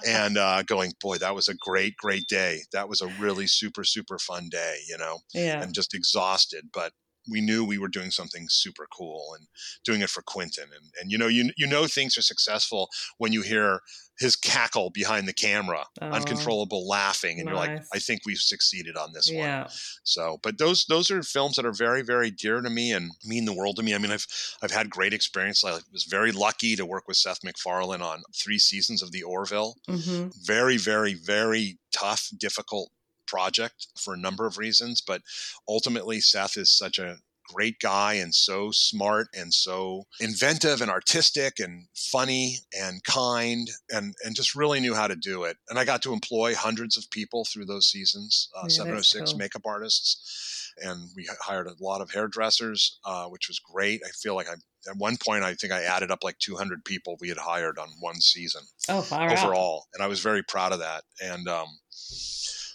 and 0.06 0.38
uh, 0.38 0.62
going, 0.62 0.92
boy, 1.00 1.18
that 1.18 1.34
was 1.34 1.48
a 1.48 1.54
great, 1.54 1.96
great 1.96 2.26
day. 2.26 2.60
That 2.72 2.88
was 2.88 3.00
a 3.00 3.08
really 3.20 3.46
super, 3.46 3.84
super 3.84 4.18
fun 4.18 4.48
day, 4.50 4.78
you 4.88 4.98
know 4.98 5.18
yeah. 5.34 5.62
and 5.62 5.74
just 5.74 5.94
exhausted. 5.94 6.70
But 6.72 6.92
we 7.30 7.40
knew 7.40 7.64
we 7.64 7.78
were 7.78 7.88
doing 7.88 8.10
something 8.10 8.46
super 8.48 8.86
cool 8.92 9.34
and 9.38 9.46
doing 9.84 10.00
it 10.02 10.10
for 10.10 10.22
Quentin. 10.22 10.64
And, 10.64 10.90
and 11.00 11.10
you 11.10 11.18
know, 11.18 11.26
you, 11.28 11.50
you 11.56 11.66
know, 11.66 11.86
things 11.86 12.16
are 12.18 12.22
successful 12.22 12.88
when 13.18 13.32
you 13.32 13.42
hear 13.42 13.80
his 14.18 14.36
cackle 14.36 14.90
behind 14.90 15.26
the 15.26 15.32
camera, 15.32 15.86
Oh. 16.00 16.06
uncontrollable 16.12 16.86
laughing. 16.86 17.40
And 17.40 17.48
you're 17.48 17.56
like, 17.56 17.72
I 17.92 17.98
think 17.98 18.20
we've 18.24 18.38
succeeded 18.38 18.96
on 18.96 19.12
this 19.12 19.32
one. 19.34 19.56
So, 20.04 20.38
but 20.42 20.58
those, 20.58 20.86
those 20.86 21.10
are 21.10 21.22
films 21.22 21.56
that 21.56 21.66
are 21.66 21.72
very, 21.72 22.02
very 22.02 22.30
dear 22.30 22.60
to 22.60 22.70
me 22.70 22.92
and 22.92 23.10
mean 23.24 23.44
the 23.44 23.52
world 23.52 23.76
to 23.76 23.82
me. 23.82 23.94
I 23.94 23.98
mean, 23.98 24.12
I've, 24.12 24.26
I've 24.62 24.70
had 24.70 24.90
great 24.90 25.12
experience. 25.12 25.64
I 25.64 25.80
was 25.92 26.04
very 26.04 26.32
lucky 26.32 26.76
to 26.76 26.86
work 26.86 27.08
with 27.08 27.16
Seth 27.16 27.42
MacFarlane 27.42 28.02
on 28.02 28.22
three 28.34 28.58
seasons 28.58 29.02
of 29.02 29.12
the 29.12 29.22
Orville 29.22 29.76
hmm 29.88 30.28
very, 30.44 30.76
very, 30.76 31.14
very 31.14 31.78
tough, 31.92 32.28
difficult 32.38 32.90
project 33.26 33.88
for 33.98 34.14
a 34.14 34.18
number 34.18 34.46
of 34.46 34.58
reasons. 34.58 35.00
But 35.00 35.22
ultimately, 35.68 36.20
Seth 36.20 36.56
is 36.56 36.70
such 36.76 36.98
a 36.98 37.18
great 37.52 37.78
guy 37.78 38.14
and 38.14 38.34
so 38.34 38.70
smart 38.70 39.28
and 39.34 39.52
so 39.52 40.04
inventive 40.18 40.80
and 40.80 40.90
artistic 40.90 41.60
and 41.60 41.86
funny 41.94 42.56
and 42.72 43.04
kind 43.04 43.68
and 43.90 44.14
and 44.24 44.34
just 44.34 44.54
really 44.54 44.80
knew 44.80 44.94
how 44.94 45.06
to 45.06 45.14
do 45.14 45.44
it 45.44 45.58
and 45.68 45.78
i 45.78 45.84
got 45.84 46.00
to 46.02 46.14
employ 46.14 46.54
hundreds 46.54 46.96
of 46.96 47.04
people 47.10 47.44
through 47.44 47.66
those 47.66 47.86
seasons 47.86 48.48
uh, 48.56 48.62
yeah, 48.62 48.68
706 48.76 49.30
cool. 49.32 49.38
makeup 49.38 49.60
artists 49.66 50.72
and 50.78 51.10
we 51.14 51.28
hired 51.42 51.66
a 51.66 51.74
lot 51.84 52.00
of 52.00 52.10
hairdressers 52.12 52.98
uh, 53.04 53.26
which 53.26 53.46
was 53.46 53.58
great 53.58 54.00
i 54.06 54.10
feel 54.10 54.34
like 54.34 54.48
i 54.48 54.54
at 54.90 54.96
one 54.96 55.18
point 55.18 55.44
i 55.44 55.52
think 55.52 55.70
i 55.70 55.82
added 55.82 56.10
up 56.10 56.24
like 56.24 56.38
200 56.38 56.82
people 56.82 57.18
we 57.20 57.28
had 57.28 57.36
hired 57.36 57.78
on 57.78 57.88
one 58.00 58.22
season 58.22 58.62
Oh, 58.88 59.02
far 59.02 59.28
out. 59.28 59.38
overall 59.38 59.84
and 59.92 60.02
i 60.02 60.06
was 60.06 60.20
very 60.20 60.42
proud 60.42 60.72
of 60.72 60.78
that 60.78 61.04
and 61.22 61.46
um, 61.46 61.68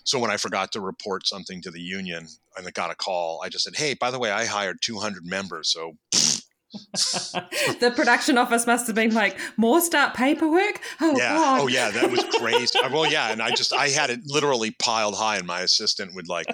so 0.09 0.17
when 0.17 0.31
i 0.31 0.37
forgot 0.37 0.71
to 0.71 0.81
report 0.81 1.27
something 1.27 1.61
to 1.61 1.69
the 1.69 1.79
union 1.79 2.27
and 2.57 2.67
i 2.67 2.71
got 2.71 2.89
a 2.89 2.95
call 2.95 3.41
i 3.43 3.49
just 3.49 3.63
said 3.63 3.75
hey 3.75 3.93
by 3.93 4.09
the 4.09 4.17
way 4.17 4.31
i 4.31 4.45
hired 4.45 4.81
200 4.81 5.23
members 5.23 5.71
so 5.71 5.93
the 7.79 7.91
production 7.95 8.37
office 8.37 8.67
must 8.67 8.87
have 8.87 8.95
been 8.95 9.13
like, 9.13 9.37
more 9.57 9.81
start 9.81 10.13
paperwork? 10.13 10.79
Oh, 11.01 11.17
yeah 11.17 11.33
God. 11.33 11.61
oh 11.61 11.67
yeah 11.67 11.91
that 11.91 12.11
was 12.11 12.23
crazy 12.35 12.79
well 12.91 13.09
yeah 13.09 13.31
and 13.31 13.41
i 13.41 13.49
just 13.51 13.73
i 13.73 13.87
had 13.89 14.09
it 14.09 14.19
literally 14.27 14.71
piled 14.71 15.15
high 15.15 15.37
and 15.37 15.47
my 15.47 15.61
assistant 15.61 16.13
would 16.15 16.27
like 16.27 16.47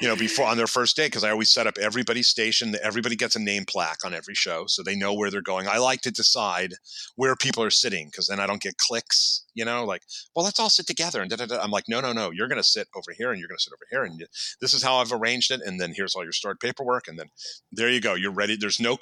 you 0.00 0.08
know 0.08 0.16
before 0.16 0.46
on 0.46 0.56
their 0.56 0.66
first 0.66 0.96
day 0.96 1.06
because 1.06 1.24
i 1.24 1.30
always 1.30 1.50
set 1.50 1.66
up 1.66 1.78
everybody's 1.78 2.28
station 2.28 2.74
everybody 2.82 3.16
gets 3.16 3.36
a 3.36 3.38
name 3.38 3.64
plaque 3.64 4.04
on 4.04 4.14
every 4.14 4.34
show 4.34 4.64
so 4.66 4.82
they 4.82 4.96
know 4.96 5.14
where 5.14 5.30
they're 5.30 5.42
going 5.42 5.66
i 5.68 5.78
like 5.78 6.00
to 6.00 6.10
decide 6.10 6.74
where 7.16 7.34
people 7.36 7.62
are 7.62 7.70
sitting 7.70 8.06
because 8.06 8.26
then 8.26 8.40
i 8.40 8.46
don't 8.46 8.62
get 8.62 8.76
clicks 8.76 9.44
you 9.54 9.64
know 9.64 9.84
like 9.84 10.02
well 10.34 10.44
let's 10.44 10.60
all 10.60 10.70
sit 10.70 10.86
together 10.86 11.20
and 11.20 11.30
da, 11.30 11.36
da, 11.36 11.46
da. 11.46 11.60
i'm 11.60 11.70
like 11.70 11.84
no 11.88 12.00
no 12.00 12.12
no 12.12 12.30
you're 12.30 12.48
going 12.48 12.60
to 12.60 12.68
sit 12.68 12.88
over 12.94 13.12
here 13.16 13.30
and 13.30 13.38
you're 13.38 13.48
going 13.48 13.58
to 13.58 13.62
sit 13.62 13.72
over 13.72 13.86
here 13.90 14.04
and 14.04 14.20
you, 14.20 14.26
this 14.60 14.74
is 14.74 14.82
how 14.82 14.96
i've 14.96 15.12
arranged 15.12 15.50
it 15.50 15.60
and 15.64 15.80
then 15.80 15.92
here's 15.94 16.14
all 16.14 16.22
your 16.22 16.32
stored 16.32 16.60
paperwork 16.60 17.08
and 17.08 17.18
then 17.18 17.28
there 17.72 17.90
you 17.90 18.00
go 18.00 18.14
you're 18.14 18.32
ready 18.32 18.56
there's 18.56 18.80
no 18.80 18.96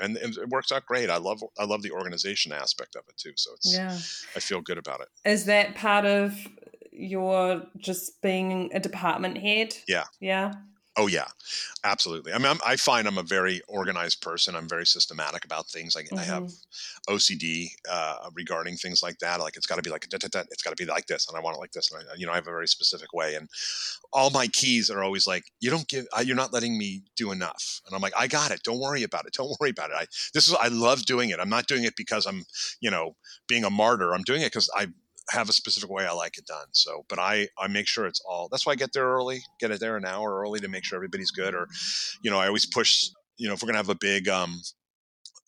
and, 0.00 0.16
and 0.16 0.36
it 0.36 0.48
works 0.48 0.70
out 0.72 0.84
great 0.86 1.10
i 1.10 1.16
love 1.16 1.42
i 1.58 1.64
love 1.64 1.82
the 1.82 1.90
organization 1.90 2.52
aspect 2.52 2.96
of 2.96 3.02
it 3.08 3.16
too 3.16 3.32
so 3.36 3.50
it's 3.54 3.74
Yeah. 3.74 3.92
i 4.36 4.40
feel 4.40 4.60
good 4.60 4.78
about 4.78 5.00
it 5.00 5.08
Is 5.24 5.44
that 5.46 5.74
part 5.74 6.04
of 6.04 6.34
your 6.96 7.62
just 7.76 8.22
being 8.22 8.70
a 8.72 8.78
department 8.78 9.36
head? 9.38 9.76
Yeah. 9.88 10.04
Yeah. 10.20 10.52
Oh 10.96 11.08
yeah, 11.08 11.26
absolutely. 11.82 12.32
I 12.32 12.38
mean, 12.38 12.46
I'm, 12.46 12.60
I 12.64 12.76
find 12.76 13.08
I'm 13.08 13.18
a 13.18 13.24
very 13.24 13.60
organized 13.66 14.22
person. 14.22 14.54
I'm 14.54 14.68
very 14.68 14.86
systematic 14.86 15.44
about 15.44 15.66
things. 15.66 15.96
I, 15.96 16.04
I 16.16 16.22
have 16.22 16.44
OCD 17.08 17.70
uh, 17.90 18.30
regarding 18.34 18.76
things 18.76 19.02
like 19.02 19.18
that. 19.18 19.40
Like 19.40 19.56
it's 19.56 19.66
got 19.66 19.76
to 19.76 19.82
be 19.82 19.90
like 19.90 20.08
da, 20.08 20.18
da, 20.18 20.28
da, 20.30 20.40
it's 20.52 20.62
got 20.62 20.70
to 20.70 20.80
be 20.80 20.88
like 20.88 21.06
this, 21.06 21.26
and 21.28 21.36
I 21.36 21.40
want 21.40 21.56
it 21.56 21.60
like 21.60 21.72
this. 21.72 21.90
And 21.90 22.00
I, 22.08 22.14
you 22.16 22.26
know, 22.26 22.32
I 22.32 22.36
have 22.36 22.46
a 22.46 22.50
very 22.50 22.68
specific 22.68 23.12
way. 23.12 23.34
And 23.34 23.48
all 24.12 24.30
my 24.30 24.46
keys 24.46 24.88
are 24.88 25.02
always 25.02 25.26
like, 25.26 25.44
you 25.58 25.68
don't 25.68 25.88
give, 25.88 26.06
you're 26.24 26.36
not 26.36 26.52
letting 26.52 26.78
me 26.78 27.02
do 27.16 27.32
enough. 27.32 27.80
And 27.86 27.96
I'm 27.96 28.00
like, 28.00 28.14
I 28.16 28.28
got 28.28 28.52
it. 28.52 28.62
Don't 28.62 28.78
worry 28.78 29.02
about 29.02 29.26
it. 29.26 29.32
Don't 29.32 29.56
worry 29.60 29.70
about 29.70 29.90
it. 29.90 29.96
I 29.98 30.06
this 30.32 30.46
is 30.46 30.54
I 30.54 30.68
love 30.68 31.04
doing 31.06 31.30
it. 31.30 31.40
I'm 31.40 31.48
not 31.48 31.66
doing 31.66 31.82
it 31.82 31.96
because 31.96 32.24
I'm 32.24 32.44
you 32.80 32.90
know 32.90 33.16
being 33.48 33.64
a 33.64 33.70
martyr. 33.70 34.14
I'm 34.14 34.22
doing 34.22 34.42
it 34.42 34.52
because 34.52 34.70
I 34.76 34.86
have 35.30 35.48
a 35.48 35.52
specific 35.52 35.90
way 35.90 36.06
I 36.06 36.12
like 36.12 36.38
it 36.38 36.46
done. 36.46 36.66
So, 36.72 37.04
but 37.08 37.18
I 37.18 37.48
I 37.58 37.68
make 37.68 37.86
sure 37.86 38.06
it's 38.06 38.20
all. 38.28 38.48
That's 38.50 38.66
why 38.66 38.72
I 38.72 38.76
get 38.76 38.92
there 38.92 39.06
early. 39.06 39.42
Get 39.60 39.70
it 39.70 39.80
there 39.80 39.96
an 39.96 40.04
hour 40.04 40.40
early 40.40 40.60
to 40.60 40.68
make 40.68 40.84
sure 40.84 40.96
everybody's 40.96 41.30
good. 41.30 41.54
Or, 41.54 41.68
you 42.22 42.30
know, 42.30 42.38
I 42.38 42.46
always 42.46 42.66
push. 42.66 43.08
You 43.36 43.48
know, 43.48 43.54
if 43.54 43.62
we're 43.62 43.66
gonna 43.66 43.78
have 43.78 43.88
a 43.88 43.96
big 43.96 44.28
um 44.28 44.60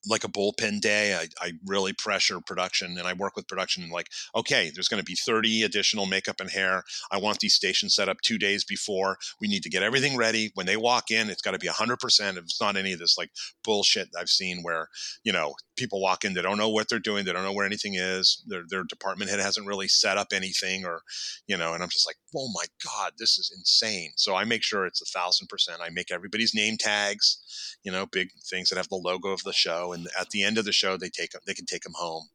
like 0.09 0.25
a 0.25 0.29
bullpen 0.29 0.81
day, 0.81 1.15
I, 1.15 1.29
I 1.41 1.53
really 1.67 1.93
pressure 1.93 2.41
production 2.41 2.97
and 2.99 3.07
I 3.07 3.13
work 3.13 3.37
with 3.37 3.49
production 3.49 3.83
and 3.83 3.93
like, 3.93 4.09
okay, 4.35 4.71
there's 4.73 4.89
going 4.89 5.01
to 5.01 5.05
be 5.05 5.17
30 5.17 5.65
additional 5.65 6.07
makeup 6.07 6.41
and 6.41 6.51
hair. 6.51 6.85
I 7.11 7.19
want 7.19 7.41
these 7.41 7.55
stations 7.55 7.95
set 7.95 8.09
up 8.09 8.19
two 8.23 8.39
days 8.39 8.65
before. 8.65 9.17
We 9.41 9.49
need 9.49 9.63
to 9.65 9.71
get 9.71 9.83
everything 9.83 10.17
ready. 10.17 10.51
When 10.55 10.67
they 10.67 10.77
walk 10.77 11.11
in, 11.11 11.29
it's 11.29 11.43
got 11.43 11.53
to 11.53 11.59
be 11.59 11.69
100%. 11.69 11.97
If 12.37 12.37
it's 12.37 12.61
not 12.61 12.77
any 12.77 12.93
of 12.93 12.99
this 12.99 13.19
like 13.19 13.31
bullshit 13.65 14.09
I've 14.19 14.29
seen 14.29 14.63
where, 14.63 14.89
you 15.25 15.33
know, 15.33 15.55
people 15.77 16.01
walk 16.01 16.25
in, 16.25 16.35
they 16.35 16.43
don't 16.43 16.59
know 16.59 16.69
what 16.69 16.89
they're 16.89 16.99
doing. 16.99 17.25
They 17.25 17.33
don't 17.33 17.45
know 17.45 17.53
where 17.53 17.67
anything 17.67 17.95
is. 17.95 18.43
Their, 18.47 18.63
their 18.69 18.85
department 18.85 19.31
head 19.31 19.41
hasn't 19.41 19.67
really 19.67 19.89
set 19.89 20.19
up 20.19 20.29
anything 20.33 20.85
or, 20.85 21.03
you 21.47 21.57
know, 21.57 21.75
and 21.75 21.83
I'm 21.83 21.89
just 21.89 22.07
like, 22.07 22.17
oh 22.35 22.49
my 22.55 22.65
God, 22.85 23.13
this 23.19 23.39
is 23.39 23.53
insane. 23.57 24.13
So 24.17 24.35
I 24.35 24.45
make 24.45 24.63
sure 24.63 24.87
it's 24.87 25.03
a 25.03 25.19
thousand 25.19 25.49
percent. 25.49 25.81
I 25.83 25.91
make 25.91 26.11
everybody's 26.11 26.55
name 26.55 26.77
tags, 26.77 27.77
you 27.83 27.93
know, 27.93 28.07
big 28.07 28.31
things 28.51 28.69
that 28.69 28.77
have 28.77 28.89
the 28.89 28.97
logo 28.97 29.29
of 29.29 29.43
the 29.45 29.53
show. 29.53 29.93
And 29.93 30.09
at 30.19 30.31
the 30.31 30.43
end 30.43 30.59
of 30.59 30.65
the 30.65 30.73
show, 30.73 30.97
they 30.97 31.09
take 31.09 31.31
them, 31.31 31.43
they 31.47 31.55
can 31.55 31.67
take 31.67 31.83
them 31.83 31.95
home. 31.97 32.29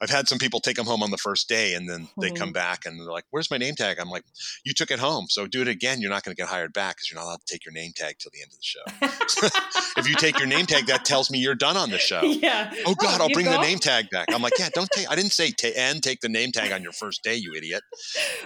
I've 0.00 0.10
had 0.10 0.28
some 0.28 0.38
people 0.38 0.60
take 0.60 0.76
them 0.76 0.86
home 0.86 1.02
on 1.02 1.10
the 1.10 1.16
first 1.16 1.48
day 1.48 1.74
and 1.74 1.88
then 1.88 2.08
they 2.20 2.30
come 2.30 2.48
mm-hmm. 2.48 2.52
back 2.52 2.84
and 2.84 2.98
they're 2.98 3.06
like, 3.06 3.24
where's 3.30 3.50
my 3.50 3.58
name 3.58 3.74
tag? 3.74 3.98
I'm 3.98 4.10
like, 4.10 4.24
you 4.64 4.74
took 4.74 4.90
it 4.90 4.98
home. 4.98 5.26
So 5.28 5.46
do 5.46 5.62
it 5.62 5.68
again. 5.68 6.00
You're 6.00 6.10
not 6.10 6.24
going 6.24 6.34
to 6.34 6.40
get 6.40 6.48
hired 6.48 6.72
back 6.72 6.96
because 6.96 7.10
you're 7.10 7.20
not 7.20 7.26
allowed 7.26 7.40
to 7.46 7.52
take 7.52 7.64
your 7.64 7.72
name 7.72 7.92
tag 7.94 8.16
till 8.18 8.30
the 8.34 8.42
end 8.42 8.50
of 8.52 8.58
the 8.58 8.62
show. 8.62 8.80
if 9.96 10.08
you 10.08 10.14
take 10.16 10.38
your 10.38 10.48
name 10.48 10.66
tag, 10.66 10.86
that 10.86 11.04
tells 11.04 11.30
me 11.30 11.38
you're 11.38 11.54
done 11.54 11.76
on 11.76 11.90
the 11.90 11.98
show. 12.04 12.22
yeah. 12.22 12.73
Oh 12.86 12.94
God, 12.94 13.20
I'll 13.20 13.28
you 13.28 13.34
bring 13.34 13.46
the 13.46 13.60
name 13.60 13.78
tag 13.78 14.10
back. 14.10 14.26
I'm 14.32 14.42
like, 14.42 14.58
yeah, 14.58 14.68
don't 14.74 14.90
take. 14.90 15.10
I 15.10 15.14
didn't 15.16 15.32
say 15.32 15.50
ta 15.50 15.68
and 15.76 16.02
take 16.02 16.20
the 16.20 16.28
name 16.28 16.52
tag 16.52 16.72
on 16.72 16.82
your 16.82 16.92
first 16.92 17.22
day, 17.22 17.34
you 17.34 17.54
idiot. 17.56 17.82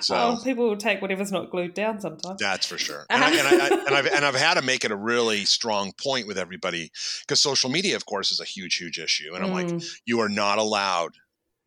So 0.01 0.15
Oh, 0.17 0.41
people 0.43 0.69
will 0.69 0.77
take 0.77 1.01
whatever's 1.03 1.33
not 1.33 1.51
glued 1.51 1.75
down 1.75 2.01
sometimes. 2.01 2.41
that's 2.41 2.67
for 2.67 2.79
sure. 2.79 3.07
And, 3.11 3.23
I, 3.25 3.31
and, 3.31 3.49
I, 3.49 3.67
I, 3.67 3.85
and 3.87 3.95
I've 3.97 4.07
and 4.07 4.25
I've 4.25 4.35
had 4.37 4.55
to 4.55 4.63
make 4.63 4.85
it 4.85 4.91
a 4.91 4.97
really 4.97 5.45
strong 5.45 5.93
point 6.01 6.27
with 6.27 6.39
everybody 6.39 6.91
because 7.27 7.41
social 7.41 7.71
media, 7.71 7.97
of 7.97 8.07
course, 8.07 8.31
is 8.31 8.41
a 8.41 8.45
huge, 8.45 8.77
huge 8.77 8.99
issue. 8.99 9.35
And 9.35 9.45
I'm 9.45 9.53
like, 9.53 9.67
Mm. 9.69 9.85
you 10.07 10.21
are 10.21 10.29
not 10.29 10.59
allowed 10.59 11.13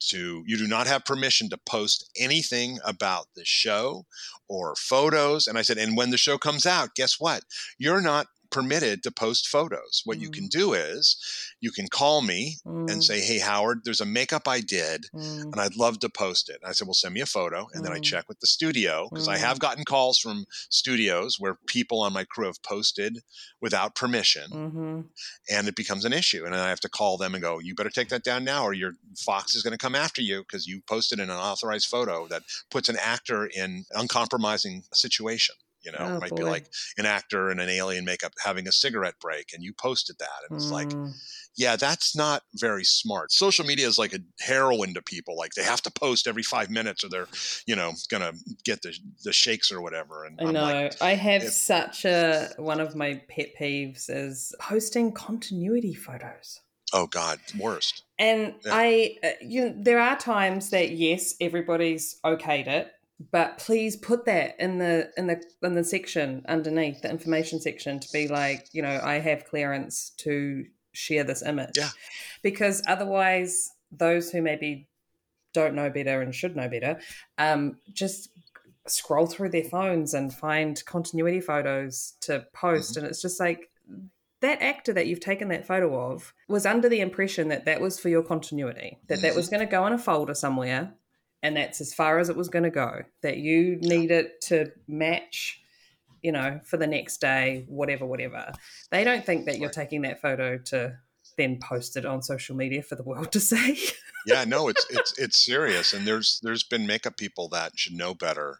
to. 0.09 0.43
You 0.47 0.57
do 0.57 0.67
not 0.67 0.87
have 0.87 1.05
permission 1.05 1.49
to 1.49 1.57
post 1.57 2.09
anything 2.17 2.79
about 2.83 3.27
the 3.35 3.43
show 3.45 4.05
or 4.47 4.73
photos. 4.75 5.45
And 5.47 5.57
I 5.57 5.61
said, 5.61 5.77
and 5.77 5.95
when 5.95 6.09
the 6.09 6.17
show 6.17 6.37
comes 6.37 6.65
out, 6.65 6.95
guess 6.95 7.19
what? 7.19 7.43
You're 7.77 8.01
not 8.01 8.27
permitted 8.51 9.03
to 9.03 9.11
post 9.11 9.47
photos. 9.47 10.01
What 10.05 10.19
you 10.19 10.29
can 10.29 10.47
do 10.47 10.73
is 10.73 11.17
you 11.59 11.71
can 11.71 11.87
call 11.87 12.21
me 12.21 12.57
and 12.87 13.01
Mm, 13.01 13.03
say, 13.03 13.21
Hey, 13.21 13.39
Howard, 13.39 13.81
there's 13.85 14.01
a 14.01 14.05
makeup 14.05 14.47
I 14.47 14.61
did 14.61 15.07
mm, 15.13 15.53
and 15.53 15.61
I'd 15.61 15.75
love 15.77 15.99
to 15.99 16.09
post 16.09 16.49
it. 16.49 16.57
And 16.61 16.69
I 16.69 16.73
said, 16.73 16.87
Well, 16.87 16.93
send 16.95 17.13
me 17.13 17.21
a 17.21 17.25
photo. 17.25 17.67
And 17.73 17.85
then 17.85 17.93
I 17.93 17.97
Mm. 17.97 18.01
check 18.01 18.25
with 18.27 18.39
the 18.39 18.47
studio 18.47 19.09
because 19.13 19.27
I 19.27 19.37
Mm. 19.37 19.39
have 19.39 19.59
gotten 19.59 19.85
calls 19.85 20.17
from 20.19 20.45
studios 20.69 21.39
where 21.39 21.57
people 21.67 22.01
on 22.01 22.13
my 22.13 22.23
crew 22.25 22.47
have 22.47 22.61
posted 22.63 23.19
without 23.61 23.95
permission 23.95 24.51
mhm. 24.51 25.09
and 25.49 25.67
it 25.67 25.75
becomes 25.75 26.05
an 26.05 26.13
issue. 26.13 26.45
And 26.45 26.53
then 26.53 26.61
I 26.61 26.69
have 26.69 26.79
to 26.81 26.89
call 26.89 27.17
them 27.17 27.33
and 27.35 27.41
go, 27.41 27.59
You 27.59 27.75
better 27.75 27.89
take 27.89 28.09
that 28.09 28.23
down 28.23 28.43
now 28.43 28.63
or 28.63 28.73
your 28.73 28.93
Fox 29.17 29.55
is 29.55 29.63
going 29.63 29.73
to 29.73 29.77
come 29.77 29.95
after 29.95 30.21
you 30.21 30.41
because 30.41 30.67
you 30.67 30.81
posted 30.87 31.19
an 31.19 31.29
unauthorized 31.29 31.87
photo 31.87 32.27
that 32.27 32.43
puts 32.69 32.89
an 32.89 32.97
actor 32.97 33.45
in 33.47 33.85
uncompromising 33.91 34.83
situation. 34.93 35.55
You 35.83 35.91
know, 35.91 35.97
Oh, 36.01 36.17
it 36.17 36.19
might 36.21 36.35
be 36.35 36.43
like 36.43 36.65
an 36.97 37.05
actor 37.05 37.49
in 37.51 37.59
an 37.59 37.69
alien 37.69 38.05
makeup 38.05 38.33
having 38.43 38.67
a 38.67 38.71
cigarette 38.71 39.15
break 39.19 39.51
and 39.53 39.63
you 39.63 39.73
posted 39.73 40.17
that. 40.19 40.29
And 40.49 40.55
it's 40.55 40.71
like, 40.71 40.89
Mm. 40.89 41.13
yeah, 41.57 41.75
that's 41.75 42.15
not 42.15 42.43
very 42.55 42.83
smart. 42.83 43.31
Social 43.31 43.65
media 43.65 43.87
is 43.87 43.97
like 43.97 44.13
a 44.13 44.19
heroin 44.39 44.93
to 44.93 45.01
people. 45.01 45.35
Like 45.37 45.53
they 45.53 45.63
have 45.63 45.81
to 45.83 45.91
post 45.91 46.27
every 46.27 46.43
five 46.43 46.69
minutes 46.69 47.03
or 47.03 47.09
they're, 47.09 47.27
you 47.65 47.75
know, 47.75 47.93
gonna 48.09 48.33
get 48.63 48.81
the 48.83 48.93
the 49.23 49.33
shakes 49.33 49.71
or 49.71 49.81
whatever. 49.81 50.25
And 50.25 50.39
I 50.39 50.51
know. 50.51 50.61
like, 50.61 51.01
I 51.01 51.15
have 51.15 51.43
if- 51.43 51.53
such 51.53 52.05
a 52.05 52.49
one 52.57 52.79
of 52.79 52.95
my 52.95 53.21
pet 53.29 53.49
peeves 53.59 54.09
is 54.09 54.53
posting 54.59 55.11
continuity 55.11 55.93
photos. 55.93 56.59
oh 56.93 57.07
God, 57.07 57.39
worst. 57.57 58.03
And 58.19 58.55
Yeah. 58.65 58.71
I, 58.75 59.17
uh, 59.23 59.29
you 59.41 59.61
know, 59.69 59.73
there 59.77 59.99
are 59.99 60.17
times 60.17 60.69
that 60.71 60.91
yes, 60.91 61.33
everybody's 61.39 62.19
okayed 62.25 62.67
it, 62.67 62.91
but 63.31 63.57
please 63.57 63.95
put 63.95 64.25
that 64.25 64.55
in 64.59 64.79
the 64.79 65.11
in 65.17 65.27
the 65.27 65.43
in 65.61 65.75
the 65.75 65.83
section 65.83 66.43
underneath 66.47 67.01
the 67.01 67.09
information 67.09 67.59
section 67.59 67.99
to 67.99 68.07
be 68.11 68.27
like, 68.27 68.67
you 68.71 68.81
know, 68.81 68.99
I 69.03 69.19
have 69.19 69.45
clearance 69.45 70.11
to 70.17 70.65
share 70.93 71.23
this 71.23 71.43
image. 71.43 71.77
Yeah. 71.77 71.89
Because 72.41 72.81
otherwise, 72.87 73.69
those 73.91 74.31
who 74.31 74.41
maybe 74.41 74.87
don't 75.53 75.75
know 75.75 75.89
better 75.89 76.21
and 76.21 76.33
should 76.33 76.55
know 76.55 76.69
better, 76.69 76.99
um, 77.37 77.77
just 77.93 78.29
scroll 78.87 79.27
through 79.27 79.49
their 79.49 79.63
phones 79.63 80.13
and 80.13 80.33
find 80.33 80.83
continuity 80.85 81.41
photos 81.41 82.13
to 82.21 82.45
post, 82.53 82.97
and 82.97 83.05
it's 83.05 83.21
just 83.21 83.39
like 83.39 83.69
that 84.41 84.61
actor 84.61 84.91
that 84.93 85.05
you've 85.05 85.19
taken 85.19 85.49
that 85.49 85.67
photo 85.67 86.11
of 86.11 86.33
was 86.47 86.65
under 86.65 86.89
the 86.89 86.99
impression 86.99 87.49
that 87.49 87.65
that 87.65 87.79
was 87.79 87.99
for 87.99 88.09
your 88.09 88.23
continuity, 88.23 88.97
that 89.07 89.21
that 89.21 89.35
was 89.35 89.49
going 89.49 89.59
to 89.59 89.71
go 89.71 89.85
in 89.85 89.93
a 89.93 89.99
folder 89.99 90.33
somewhere, 90.33 90.93
and 91.43 91.55
that's 91.55 91.81
as 91.81 91.93
far 91.93 92.19
as 92.19 92.29
it 92.29 92.35
was 92.35 92.49
going 92.49 92.63
to 92.63 92.69
go. 92.69 93.03
That 93.21 93.37
you 93.37 93.77
need 93.77 94.11
it 94.11 94.41
to 94.41 94.71
match 94.87 95.61
you 96.21 96.31
know, 96.31 96.59
for 96.63 96.77
the 96.77 96.85
next 96.85 97.19
day, 97.19 97.65
whatever, 97.67 98.05
whatever. 98.05 98.53
They 98.91 99.03
don't 99.03 99.25
think 99.25 99.45
that 99.45 99.57
you're 99.57 99.71
taking 99.71 100.03
that 100.03 100.21
photo 100.21 100.57
to 100.65 100.97
then 101.37 101.59
post 101.59 101.97
it 101.97 102.05
on 102.05 102.21
social 102.21 102.55
media 102.55 102.83
for 102.83 102.95
the 102.95 103.03
world 103.03 103.31
to 103.31 103.39
see. 103.39 103.79
yeah 104.25 104.43
no 104.43 104.67
it's 104.67 104.85
it's 104.89 105.17
it's 105.17 105.43
serious 105.43 105.93
and 105.93 106.05
there's 106.05 106.39
there's 106.43 106.63
been 106.63 106.85
makeup 106.85 107.17
people 107.17 107.47
that 107.47 107.71
should 107.77 107.93
know 107.93 108.13
better 108.13 108.59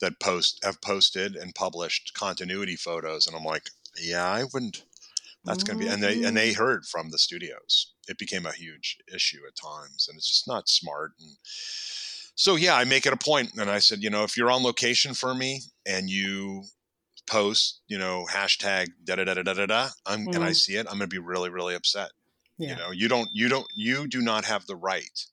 that 0.00 0.20
post 0.20 0.60
have 0.62 0.80
posted 0.80 1.34
and 1.34 1.54
published 1.54 2.14
continuity 2.14 2.76
photos 2.76 3.26
and 3.26 3.34
i'm 3.34 3.44
like 3.44 3.70
yeah 4.00 4.28
i 4.28 4.44
wouldn't 4.52 4.84
that's 5.44 5.64
going 5.64 5.78
to 5.78 5.84
be 5.84 5.90
and 5.90 6.02
they 6.02 6.22
and 6.22 6.36
they 6.36 6.50
mm-hmm. 6.50 6.62
heard 6.62 6.86
from 6.86 7.10
the 7.10 7.18
studios 7.18 7.92
it 8.06 8.18
became 8.18 8.46
a 8.46 8.52
huge 8.52 8.98
issue 9.12 9.40
at 9.48 9.56
times 9.56 10.06
and 10.08 10.16
it's 10.16 10.30
just 10.30 10.46
not 10.46 10.68
smart 10.68 11.12
and 11.18 11.36
so 12.40 12.56
yeah 12.56 12.74
i 12.74 12.84
make 12.84 13.04
it 13.04 13.12
a 13.12 13.16
point 13.18 13.50
and 13.58 13.70
i 13.70 13.78
said 13.78 14.02
you 14.02 14.08
know 14.08 14.24
if 14.24 14.34
you're 14.36 14.50
on 14.50 14.62
location 14.62 15.12
for 15.12 15.34
me 15.34 15.60
and 15.86 16.08
you 16.08 16.64
post 17.28 17.82
you 17.86 17.98
know 17.98 18.26
hashtag 18.30 18.86
da 19.04 19.14
da 19.16 19.24
da 19.24 19.34
da 19.34 19.42
da 19.42 19.52
da 19.54 19.66
da 19.66 19.88
I'm, 20.06 20.20
and 20.32 20.42
i 20.42 20.50
Mhm. 20.50 20.56
see 20.56 20.76
it 20.76 20.86
i'm 20.86 20.98
going 20.98 21.10
to 21.10 21.14
be 21.14 21.18
really 21.18 21.50
really 21.50 21.74
upset 21.74 22.10
yeah. 22.58 22.70
you 22.70 22.76
know 22.76 22.90
you 22.90 23.08
don't 23.08 23.28
you 23.34 23.48
don't 23.48 23.66
you 23.74 24.08
do 24.08 24.22
not 24.22 24.44
have 24.46 24.66
the 24.66 24.76
right 24.76 25.26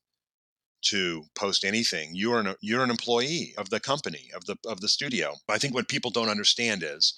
to 0.83 1.23
post 1.33 1.63
anything 1.63 2.13
you 2.13 2.31
are 2.33 2.39
an 2.39 2.55
you're 2.61 2.83
an 2.83 2.91
employee 2.91 3.53
of 3.57 3.69
the 3.69 3.79
company 3.79 4.29
of 4.35 4.45
the 4.45 4.57
of 4.65 4.81
the 4.81 4.89
studio 4.89 5.33
i 5.49 5.57
think 5.57 5.73
what 5.73 5.87
people 5.87 6.11
don't 6.11 6.29
understand 6.29 6.83
is 6.83 7.13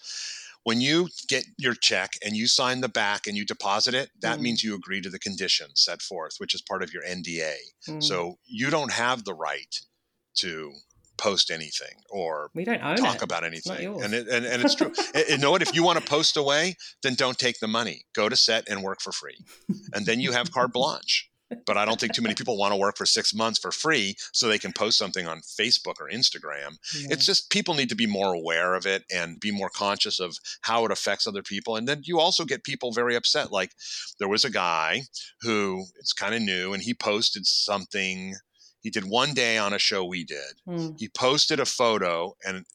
when 0.69 0.79
you 0.88 0.97
get 1.34 1.43
your 1.65 1.73
check 1.89 2.12
and 2.23 2.34
you 2.39 2.45
sign 2.47 2.77
the 2.82 2.93
back 3.03 3.21
and 3.27 3.36
you 3.38 3.43
deposit 3.53 3.93
it 4.01 4.08
that 4.25 4.38
Mm. 4.38 4.41
means 4.45 4.63
you 4.63 4.73
agree 4.75 5.01
to 5.01 5.10
the 5.15 5.19
conditions 5.27 5.75
set 5.88 5.99
forth 6.10 6.34
which 6.41 6.53
is 6.58 6.62
part 6.71 6.82
of 6.84 6.89
your 6.93 7.03
nda 7.17 7.55
Mm. 7.88 8.03
so 8.10 8.17
you 8.60 8.67
don't 8.69 8.93
have 9.05 9.19
the 9.29 9.34
right 9.49 9.73
to 10.43 10.53
post 11.17 11.47
anything 11.51 11.95
or 12.19 12.49
we 12.55 12.63
don't 12.63 12.79
talk 13.08 13.15
it. 13.17 13.21
about 13.29 13.43
anything. 13.51 13.82
And, 14.03 14.13
it, 14.13 14.25
and 14.36 14.43
and 14.51 14.58
it's 14.63 14.75
true. 14.79 14.93
And- 15.15 15.23
and 15.29 15.29
you 15.32 15.38
know 15.43 15.51
what? 15.51 15.62
If 15.67 15.71
you 15.75 15.84
want 15.84 15.97
to 15.99 16.05
post 16.17 16.34
away 16.43 16.63
then 17.03 17.13
don't 17.23 17.38
take 17.45 17.58
the 17.60 17.67
money. 17.79 17.97
Go 18.21 18.25
to 18.34 18.38
set 18.47 18.62
and 18.69 18.77
work 18.89 18.99
for 19.05 19.12
free. 19.21 19.38
And 19.93 20.01
then 20.05 20.17
you 20.23 20.32
have 20.38 20.45
carte 20.58 20.71
blanche 20.79 21.15
but 21.65 21.77
i 21.77 21.85
don't 21.85 21.99
think 21.99 22.13
too 22.13 22.21
many 22.21 22.35
people 22.35 22.57
want 22.57 22.71
to 22.71 22.77
work 22.79 22.97
for 22.97 23.05
six 23.05 23.33
months 23.33 23.59
for 23.59 23.71
free 23.71 24.15
so 24.33 24.47
they 24.47 24.59
can 24.59 24.73
post 24.73 24.97
something 24.97 25.27
on 25.27 25.39
facebook 25.41 25.99
or 25.99 26.09
instagram 26.09 26.77
Yeah. 26.95 27.07
it's 27.12 27.25
just 27.25 27.49
people 27.49 27.73
need 27.73 27.89
to 27.89 27.95
be 27.95 28.05
more 28.07 28.33
aware 28.33 28.75
of 28.75 28.85
it 28.85 29.03
and 29.13 29.39
be 29.39 29.51
more 29.51 29.69
conscious 29.69 30.19
of 30.19 30.38
how 30.62 30.85
it 30.85 30.91
affects 30.91 31.27
other 31.27 31.43
people 31.43 31.75
and 31.75 31.88
then 31.88 32.01
you 32.03 32.19
also 32.19 32.45
get 32.45 32.63
people 32.63 32.91
very 32.91 33.15
upset 33.15 33.51
like 33.51 33.71
there 34.19 34.29
was 34.29 34.45
a 34.45 34.49
guy 34.51 35.01
who 35.41 35.85
it's 35.99 36.13
kind 36.13 36.35
of 36.35 36.41
new 36.41 36.73
and 36.73 36.83
he 36.83 36.93
posted 36.93 37.45
something 37.45 38.35
he 38.81 38.89
did 38.89 39.03
one 39.03 39.33
day 39.33 39.57
on 39.57 39.73
a 39.73 39.79
show 39.79 40.05
we 40.05 40.23
did 40.23 40.53
Mm. 40.67 40.95
he 40.99 41.09
posted 41.09 41.59
a 41.59 41.65
photo 41.65 42.35
and 42.45 42.65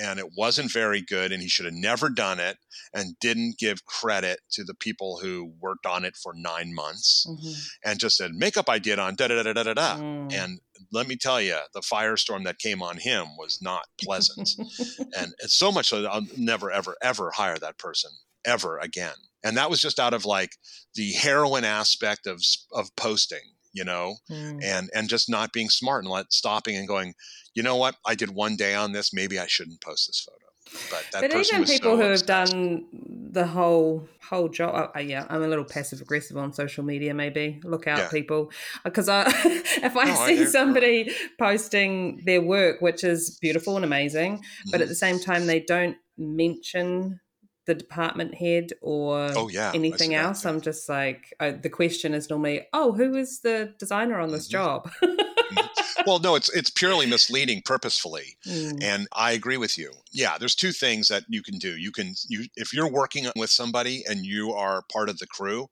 and 0.00 0.18
it 0.18 0.26
wasn't 0.36 0.70
very 0.72 1.00
good 1.02 1.32
and 1.32 1.42
he 1.42 1.48
should 1.48 1.64
have 1.64 1.74
never 1.74 2.08
done 2.08 2.38
it 2.40 2.58
and 2.94 3.18
didn't 3.20 3.58
give 3.58 3.84
credit 3.84 4.40
to 4.50 4.64
the 4.64 4.74
people 4.74 5.18
who 5.22 5.52
worked 5.60 5.86
on 5.86 6.04
it 6.04 6.16
for 6.16 6.32
nine 6.34 6.74
months 6.74 7.26
Mhm. 7.28 7.68
and 7.84 8.00
just 8.00 8.16
said 8.16 8.32
makeup 8.34 8.68
i 8.68 8.78
did 8.78 8.98
on 8.98 9.14
da 9.14 9.28
da 9.28 9.42
da 9.42 9.52
da 9.52 9.62
da 9.62 9.74
da 9.74 9.96
Mm. 9.96 10.32
and 10.32 10.60
let 10.92 11.08
me 11.08 11.16
tell 11.16 11.40
you 11.40 11.58
the 11.74 11.80
firestorm 11.80 12.44
that 12.44 12.58
came 12.58 12.82
on 12.82 12.98
him 12.98 13.36
was 13.36 13.60
not 13.62 13.86
pleasant 14.02 14.50
and 15.16 15.34
it's 15.40 15.54
so 15.56 15.72
much 15.72 15.88
so 15.88 16.02
that 16.02 16.10
i'll 16.10 16.26
never 16.36 16.70
ever 16.70 16.96
ever 17.02 17.30
hire 17.32 17.58
that 17.58 17.78
person 17.78 18.10
ever 18.44 18.78
again 18.78 19.14
and 19.42 19.56
that 19.56 19.70
was 19.70 19.80
just 19.80 19.98
out 19.98 20.14
of 20.14 20.24
like 20.24 20.50
the 20.94 21.12
heroin 21.12 21.64
aspect 21.64 22.26
of 22.26 22.42
of 22.72 22.94
posting 22.96 23.52
you 23.76 23.84
know 23.84 24.16
Mm. 24.30 24.58
and 24.72 24.84
and 24.96 25.08
just 25.08 25.28
not 25.36 25.52
being 25.52 25.70
smart 25.80 26.02
and 26.04 26.12
let 26.12 26.32
stopping 26.32 26.76
and 26.76 26.88
going 26.88 27.14
you 27.56 27.62
know 27.62 27.76
what? 27.76 27.94
I 28.04 28.14
did 28.14 28.30
one 28.44 28.54
day 28.56 28.74
on 28.74 28.92
this. 28.92 29.12
Maybe 29.20 29.38
i 29.38 29.46
shouldn't 29.46 29.80
post 29.80 30.02
this 30.08 30.20
photo. 30.28 30.46
But 30.90 31.04
that 31.12 31.22
but 31.22 31.30
person 31.32 31.56
even 31.56 31.60
was 31.62 31.70
people 31.74 31.92
so 31.92 31.96
who 31.96 32.10
have 32.14 32.26
done 32.26 32.52
the 33.38 33.46
whole 33.46 34.08
whole 34.28 34.48
job 34.58 34.90
uh, 34.96 34.98
yeah 35.12 35.24
i'm 35.30 35.42
a 35.42 35.48
little 35.52 35.64
passive 35.76 36.00
aggressive 36.00 36.36
on 36.36 36.52
social 36.52 36.84
media 36.92 37.12
maybe. 37.14 37.60
Look 37.64 37.86
out 37.92 38.00
Yeah. 38.00 38.08
people. 38.18 38.50
Because 38.84 39.08
i 39.08 39.22
if 39.88 39.96
i 39.96 40.06
No, 40.06 40.14
see 40.26 40.44
somebody 40.58 40.98
posting 41.38 42.22
their 42.26 42.42
work 42.42 42.76
which 42.86 43.02
is 43.12 43.38
beautiful 43.40 43.76
and 43.76 43.84
amazing 43.84 44.32
but 44.70 44.80
Mhm. 44.80 44.84
at 44.84 44.88
the 44.88 45.00
same 45.06 45.18
time 45.28 45.42
they 45.46 45.60
don't 45.74 45.96
mention 46.18 47.20
the 47.66 47.74
department 47.74 48.34
head 48.34 48.72
or 48.80 49.30
oh 49.36 49.48
yeah 49.48 49.70
I 49.70 49.74
anything 49.74 50.10
that 50.10 50.24
else 50.24 50.46
i'm 50.46 50.60
just 50.60 50.88
like 50.88 51.34
uh, 51.40 51.52
the 51.60 51.68
question 51.68 52.14
is 52.14 52.30
normally 52.30 52.66
oh 52.72 52.92
who 52.92 53.14
is 53.16 53.40
the 53.40 53.74
designer 53.78 54.18
on 54.18 54.30
this 54.30 54.46
Mhm. 54.48 54.50
job 54.52 54.90
well 56.06 56.18
no 56.18 56.34
it's 56.34 56.48
it's 56.54 56.70
purely 56.70 57.06
misleading 57.06 57.62
purposefully 57.64 58.36
Mm. 58.46 58.82
and 58.82 59.08
i 59.12 59.32
agree 59.32 59.56
with 59.56 59.76
you. 59.76 59.90
Yeah 60.12 60.38
there's 60.38 60.54
two 60.54 60.72
things 60.72 61.08
that 61.08 61.24
you 61.28 61.42
can 61.42 61.58
do. 61.58 61.76
You 61.76 61.90
can 61.92 62.14
you 62.28 62.46
if 62.56 62.72
you're 62.72 62.90
working 62.90 63.26
with 63.36 63.50
somebody 63.50 64.04
and 64.08 64.24
you 64.24 64.52
are 64.52 64.82
part 64.92 65.08
of 65.08 65.18
the 65.18 65.26
crew 65.26 65.68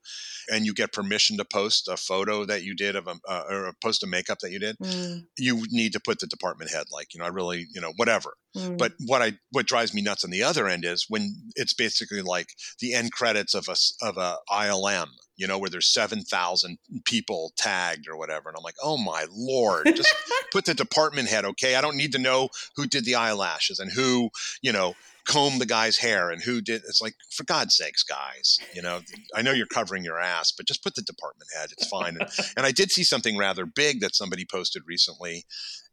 and 0.53 0.67
you 0.67 0.75
get 0.75 0.93
permission 0.93 1.37
to 1.39 1.45
post 1.45 1.89
a 1.89 1.97
photo 1.97 2.45
that 2.45 2.63
you 2.63 2.75
did 2.75 2.97
of 2.97 3.07
a 3.07 3.15
uh, 3.29 3.45
or 3.49 3.73
post 3.83 4.03
a 4.03 4.07
makeup 4.07 4.39
that 4.41 4.51
you 4.51 4.59
did 4.59 4.77
Mm, 4.79 5.27
you 5.39 5.65
need 5.71 5.93
to 5.93 6.01
put 6.01 6.19
the 6.19 6.27
department 6.27 6.71
head 6.71 6.87
like 6.91 7.15
you 7.15 7.21
know 7.21 7.27
i 7.27 7.29
really 7.29 7.67
you 7.75 7.81
know 7.81 7.93
whatever. 7.97 8.35
Mm. 8.57 8.77
but 8.79 8.93
what 9.07 9.23
i 9.23 9.33
what 9.53 9.67
drives 9.67 9.95
me 9.95 10.03
nuts 10.03 10.25
on 10.25 10.31
the 10.31 10.43
other 10.43 10.67
end 10.69 10.85
is 10.85 11.07
when 11.09 11.35
it's 11.57 11.75
basically 11.75 12.23
like 12.23 12.49
the 12.81 12.93
end 12.95 13.13
credits 13.13 13.55
of 13.55 13.69
a 13.69 13.77
of 14.03 14.17
a 14.17 14.37
ilm 14.51 15.09
you 15.37 15.47
know 15.47 15.59
where 15.59 15.71
there's 15.71 15.93
7000 15.93 16.79
people 17.05 17.53
tagged 17.57 18.09
or 18.09 18.17
whatever 18.17 18.49
and 18.49 18.57
i'm 18.57 18.65
like 18.65 18.77
oh 18.83 18.97
my 18.97 19.27
lord 19.31 19.87
just 19.95 20.15
put 20.53 20.65
the 20.65 20.75
department 20.75 21.29
head 21.29 21.45
okay? 21.45 21.75
I 21.75 21.81
don't 21.81 21.97
need 21.97 22.13
to 22.13 22.19
know 22.19 22.49
who 22.77 22.87
did 22.87 23.05
the 23.05 23.17
eyelashes 23.17 23.79
and 23.79 23.91
who 23.91 24.31
you 24.63 24.73
know 24.73 24.95
combed 25.25 25.61
the 25.61 25.67
guy's 25.67 25.97
hair 25.97 26.31
and 26.31 26.43
who 26.43 26.61
did 26.61 26.83
it's 26.87 27.01
like 27.01 27.15
for 27.31 27.45
god's 27.45 27.75
sakes 27.75 28.03
guys 28.03 28.59
you 28.75 28.83
know 28.83 29.01
i 29.35 29.41
know 29.41 29.53
you're 29.53 29.67
covering 29.67 30.05
your 30.05 30.21
ass 30.21 30.53
but 30.53 30.67
just 30.67 30.83
put 30.83 30.95
the 30.95 31.03
department 31.03 31.49
head 31.57 31.71
it's 31.73 31.89
fine. 31.89 32.17
And, 32.21 32.29
and 32.57 32.67
i 32.67 32.73
did 32.73 32.93
see 32.93 33.05
something 33.05 33.37
rather 33.37 33.65
big 33.65 34.01
that 34.01 34.15
somebody 34.15 34.45
posted 34.45 34.83
recently 34.87 35.45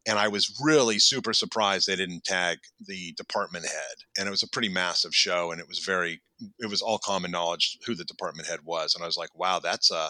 and 0.08 0.18
I 0.18 0.28
was 0.28 0.60
really 0.64 1.00
super 1.00 1.34
surprised 1.34 1.88
they 1.88 1.96
didn't 1.96 2.24
tag 2.24 2.60
the 2.86 3.14
department 3.14 3.66
head. 3.66 3.96
And 4.18 4.28
it 4.28 4.32
was 4.32 4.44
a 4.44 4.50
pretty 4.50 4.70
massive 4.70 5.14
show, 5.14 5.52
and 5.52 5.62
it 5.62 5.68
was 5.68 5.80
very, 5.80 6.22
it 6.60 6.70
was 6.70 6.82
all 6.82 6.98
common 6.98 7.32
knowledge 7.32 7.78
who 7.86 7.96
the 7.96 8.06
department 8.06 8.48
head 8.48 8.62
was. 8.64 8.96
And 8.96 9.04
I 9.04 9.08
was 9.08 9.18
like, 9.18 9.36
wow, 9.36 9.60
that's 9.60 9.92
a, 9.92 10.10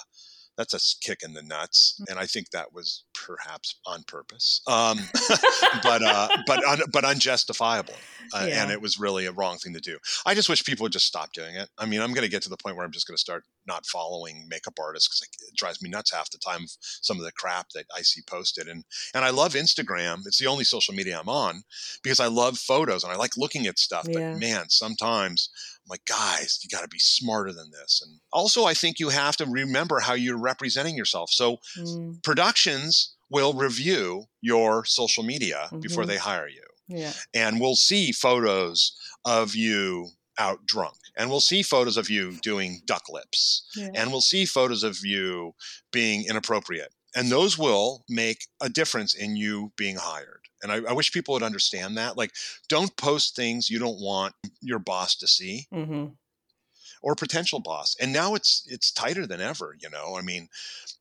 that's 0.58 0.74
a 0.74 1.06
kick 1.06 1.20
in 1.24 1.34
the 1.34 1.42
nuts. 1.42 2.00
And 2.10 2.20
I 2.20 2.26
think 2.26 2.52
that 2.52 2.74
was 2.74 3.04
perhaps 3.14 3.80
on 3.86 4.04
purpose, 4.04 4.62
um, 4.68 5.00
but 5.84 6.04
uh, 6.04 6.28
but 6.46 6.64
un, 6.66 6.80
but 6.92 7.06
unjustifiable. 7.06 7.94
Uh, 8.34 8.46
Yeah. 8.48 8.64
And 8.64 8.72
it 8.72 8.82
was 8.82 9.00
really 9.00 9.26
a 9.26 9.32
wrong 9.32 9.58
thing 9.58 9.74
to 9.74 9.80
do. 9.80 9.98
I 10.26 10.36
just 10.36 10.50
wish 10.50 10.64
people 10.64 10.84
would 10.84 10.92
just 10.92 11.08
stop 11.08 11.34
doing 11.34 11.56
it. 11.56 11.70
I 11.78 11.86
mean, 11.86 12.02
I'm 12.02 12.14
going 12.14 12.26
to 12.26 12.32
get 12.32 12.44
to 12.44 12.50
the 12.50 12.58
point 12.58 12.76
where 12.76 12.86
I'm 12.86 12.92
just 12.92 13.08
going 13.08 13.16
to 13.16 13.22
start 13.22 13.44
not 13.66 13.86
following 13.86 14.48
makeup 14.50 14.78
artists 14.80 15.08
because 15.08 15.22
it 15.50 15.56
drives 15.56 15.82
me 15.82 15.90
nuts 15.90 16.12
half 16.12 16.30
the 16.32 16.38
time. 16.38 16.66
Some 16.80 17.18
of 17.18 17.24
the 17.24 17.32
crap 17.32 17.70
that 17.76 17.86
I 17.96 18.02
see 18.02 18.22
posted, 18.26 18.68
and 18.68 18.84
and 19.14 19.24
I 19.26 19.30
love 19.30 19.54
Instagram. 19.54 20.20
It's 20.26 20.40
the 20.40 20.48
only 20.48 20.64
social 20.64 20.94
media 20.94 21.20
I'm 21.20 21.30
on 21.30 21.64
because 22.04 22.20
I 22.20 22.28
love 22.28 22.58
photos 22.58 23.04
and 23.04 23.12
I 23.12 23.16
like 23.16 23.38
looking 23.38 23.68
at 23.68 23.80
stuff. 23.80 24.08
Yeah. 24.10 24.34
But 24.34 24.40
man, 24.40 24.70
sometimes 24.70 25.50
I'm 25.86 25.90
like, 25.90 26.06
guys, 26.06 26.60
you 26.64 26.70
got 26.70 26.82
to 26.84 26.88
be 26.88 27.00
smarter 27.00 27.52
than 27.54 27.72
this. 27.72 28.02
And 28.06 28.20
also, 28.32 28.66
I 28.66 28.74
think 28.74 29.00
you 29.00 29.10
have 29.10 29.38
to 29.38 29.46
remember 29.46 30.00
how 30.00 30.14
you're 30.14 30.38
representing 30.38 30.96
yourself. 30.96 31.32
So 31.32 31.58
Mm, 31.78 32.22
productions 32.24 33.16
will 33.30 33.54
review 33.54 34.26
your 34.42 34.84
social 34.86 35.24
media 35.24 35.74
before 35.82 36.04
Mhm. 36.04 36.08
they 36.08 36.18
hire 36.18 36.48
you 36.50 36.64
yeah 36.88 37.14
and 37.34 37.62
we'll 37.62 37.76
see 37.76 38.12
photos 38.12 38.92
of 39.26 39.56
you 39.56 40.10
out 40.38 40.66
drunk 40.66 40.96
and 41.18 41.30
we'll 41.30 41.40
see 41.40 41.62
photos 41.62 41.98
of 41.98 42.10
you 42.10 42.34
doing 42.42 42.82
duck 42.86 43.04
lips 43.10 43.68
yeah. 43.76 43.90
and 43.96 44.12
we'll 44.12 44.22
see 44.22 44.46
photos 44.46 44.84
of 44.84 45.00
you 45.04 45.54
being 45.92 46.26
inappropriate 46.28 46.94
and 47.16 47.30
those 47.30 47.58
will 47.58 48.04
make 48.08 48.48
a 48.62 48.70
difference 48.70 49.14
in 49.14 49.36
you 49.36 49.72
being 49.76 49.98
hired 49.98 50.42
and 50.64 50.72
I, 50.72 50.78
I 50.90 50.94
wish 50.94 51.12
people 51.12 51.34
would 51.34 51.44
understand 51.44 51.98
that 51.98 52.18
like 52.18 52.32
don't 52.70 52.96
post 52.96 53.36
things 53.36 53.70
you 53.70 53.80
don't 53.80 54.00
want 54.00 54.34
your 54.62 54.80
boss 54.80 55.16
to 55.16 55.28
see. 55.28 55.68
Hmm 55.74 56.08
or 57.02 57.16
potential 57.16 57.60
boss 57.60 57.96
and 58.00 58.14
now 58.14 58.36
it's 58.36 58.64
it's 58.68 58.92
tighter 58.92 59.26
than 59.26 59.42
ever 59.42 59.76
you 59.82 59.90
know? 59.90 60.16
I 60.18 60.22
mean 60.22 60.48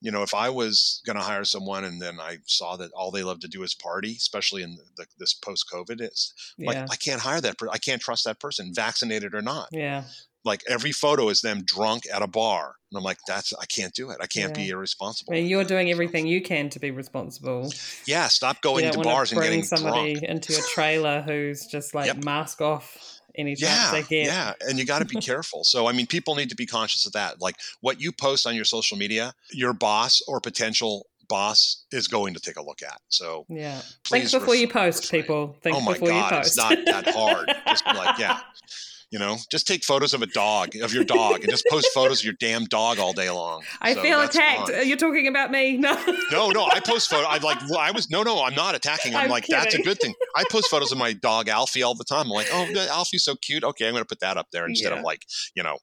you 0.01 0.11
know 0.11 0.23
if 0.23 0.33
i 0.33 0.49
was 0.49 1.03
going 1.05 1.17
to 1.17 1.23
hire 1.23 1.45
someone 1.45 1.85
and 1.85 2.01
then 2.01 2.19
i 2.21 2.39
saw 2.47 2.77
that 2.77 2.91
all 2.93 3.11
they 3.11 3.23
love 3.23 3.39
to 3.41 3.49
do 3.49 3.63
is 3.63 3.75
party 3.75 4.13
especially 4.13 4.63
in 4.63 4.79
the, 4.97 5.05
this 5.19 5.35
post 5.35 5.67
covid 5.71 6.01
it's 6.01 6.55
like 6.59 6.79
i 6.91 6.97
can't 6.97 7.21
hire 7.21 7.41
that 7.41 7.59
person 7.59 7.73
i 7.75 7.79
can't 7.79 8.01
trust 8.01 8.25
that 8.25 8.41
person 8.41 8.73
vaccinated 8.75 9.35
or 9.35 9.43
not. 9.43 9.69
Yeah. 9.73 10.05
Like 10.43 10.63
every 10.67 10.93
photo 10.93 11.29
is 11.29 11.43
them 11.43 11.65
drunk 11.65 12.05
at 12.11 12.23
a 12.23 12.27
bar 12.27 12.77
and 12.91 12.97
i'm 12.97 13.05
like 13.05 13.19
that's 13.27 13.53
i 13.61 13.67
can't 13.67 13.93
do 13.93 14.09
it. 14.09 14.17
I 14.23 14.27
can't 14.27 14.55
be 14.55 14.71
irresponsible 14.71 15.35
I 15.35 15.37
mean, 15.37 15.47
you're 15.49 15.65
doing 15.65 15.91
everything 15.91 16.27
you 16.27 16.41
can 16.41 16.71
to 16.71 16.79
be 16.79 16.91
responsible. 16.91 17.71
yeah 18.07 18.29
stop 18.29 18.63
going 18.63 18.91
to 18.91 18.99
bars 19.01 19.33
and 19.33 19.43
getting 19.43 19.65
somebody 19.65 20.15
drunk. 20.15 20.25
into 20.25 20.55
a 20.59 20.63
trailer 20.75 21.21
who's 21.21 21.67
just 21.67 21.95
like 21.95 22.07
Yep. 22.07 22.25
mask 22.25 22.63
off 22.63 23.20
any 23.37 23.55
chance 23.55 23.71
yeah 23.71 23.91
they 23.93 24.03
get. 24.03 24.27
yeah 24.27 24.53
and 24.69 24.79
you 24.79 24.85
got 24.85 24.99
to 25.01 25.05
be 25.05 25.17
careful 25.17 25.65
so 25.65 25.87
i 25.87 25.93
mean 25.93 26.07
people 26.07 26.35
need 26.35 26.49
to 26.49 26.57
be 26.57 26.67
conscious 26.67 27.07
of 27.07 27.13
that 27.13 27.41
like 27.41 27.57
what 27.81 28.01
you 28.01 28.13
post 28.13 28.47
on 28.47 28.55
your 28.55 28.65
social 28.65 28.97
media 28.97 29.33
your 29.53 29.73
boss 29.73 30.21
or 30.29 30.41
potential 30.41 31.07
boss 31.31 31.85
is 31.93 32.09
going 32.09 32.35
to 32.35 32.41
take 32.41 32.57
a 32.57 32.63
look 32.63 32.83
at. 32.83 33.01
So 33.09 33.47
Yeah. 33.49 33.81
Think 34.07 34.31
before 34.31 34.57
you 34.57 34.69
post, 34.69 35.05
refrain. 35.05 35.23
people. 35.23 35.57
Think 35.63 35.77
oh 35.77 35.81
my 35.81 35.93
before 35.95 36.09
god, 36.09 36.33
you 36.33 36.39
it's 36.41 36.57
not 36.57 36.77
that 36.85 37.15
hard. 37.15 37.49
Just 37.69 37.87
like, 37.87 38.19
yeah, 38.19 38.41
you 39.11 39.19
know, 39.19 39.37
just 39.51 39.67
take 39.67 39.83
photos 39.85 40.15
of 40.15 40.23
a 40.23 40.27
dog, 40.27 40.77
of 40.77 40.93
your 40.95 41.05
dog, 41.05 41.41
and 41.43 41.51
just 41.51 41.65
post 41.69 41.89
photos 41.93 42.21
of 42.21 42.25
your 42.25 42.35
damn 42.41 42.65
dog 42.67 42.99
all 42.99 43.13
day 43.13 43.29
long. 43.31 43.63
I 43.81 43.95
So 43.95 44.03
feel 44.03 44.21
attacked. 44.21 44.71
fine. 44.71 44.87
You're 44.89 44.97
talking 44.97 45.27
about 45.27 45.51
me. 45.51 45.77
No. 45.81 45.95
No, 46.31 46.51
no, 46.51 46.65
I 46.67 46.81
post 46.81 47.11
photos. 47.11 47.27
I'm 47.29 47.43
like, 47.43 47.59
well, 47.69 47.79
I 47.81 47.91
was 47.91 48.11
no, 48.11 48.23
no, 48.23 48.45
I'm 48.45 48.55
not 48.55 48.75
attacking. 48.75 49.15
I'm, 49.17 49.25
I'm 49.25 49.31
like, 49.31 49.47
that's 49.47 49.75
a 49.75 49.83
good 49.83 49.99
thing. 50.01 50.15
I 50.37 50.45
post 50.51 50.69
photos 50.71 50.93
of 50.93 50.99
my 50.99 51.13
dog 51.13 51.49
Alfie 51.49 51.83
all 51.83 51.95
the 51.95 52.05
time. 52.05 52.27
I'm 52.27 52.29
like, 52.29 52.49
oh, 52.53 52.67
Alfie's 52.91 53.25
so 53.25 53.35
cute. 53.37 53.65
Okay, 53.65 53.87
I'm 53.87 53.93
going 53.93 54.03
to 54.03 54.09
put 54.09 54.21
that 54.21 54.37
up 54.37 54.47
there 54.53 54.67
instead 54.67 54.93
Yeah. 54.93 54.99
of 54.99 55.05
like, 55.05 55.27
you 55.57 55.63
know, 55.63 55.79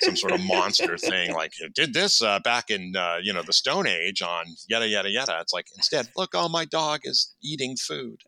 some 0.00 0.16
sort 0.16 0.32
of 0.32 0.40
monster 0.44 0.96
thing. 0.96 1.32
Like, 1.34 1.52
did 1.74 1.92
this 1.94 2.22
uh, 2.22 2.38
back 2.40 2.70
in 2.70 2.94
uh, 2.96 3.16
you 3.22 3.32
know 3.32 3.42
the 3.42 3.52
Stone 3.52 3.86
Age 3.86 4.22
on 4.22 4.44
yada 4.68 4.86
yada 4.88 5.10
yada. 5.10 5.38
It's 5.40 5.52
like 5.52 5.66
instead, 5.76 6.08
look, 6.16 6.30
oh, 6.34 6.48
my 6.48 6.64
dog 6.64 7.00
is 7.04 7.34
eating 7.42 7.76
food. 7.76 8.20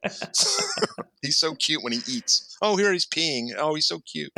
he's 1.22 1.38
so 1.38 1.54
cute 1.54 1.82
when 1.82 1.92
he 1.92 2.00
eats. 2.08 2.56
Oh, 2.60 2.76
here 2.76 2.92
he's 2.92 3.06
peeing. 3.06 3.48
Oh, 3.56 3.74
he's 3.74 3.86
so 3.86 4.00
cute. 4.00 4.32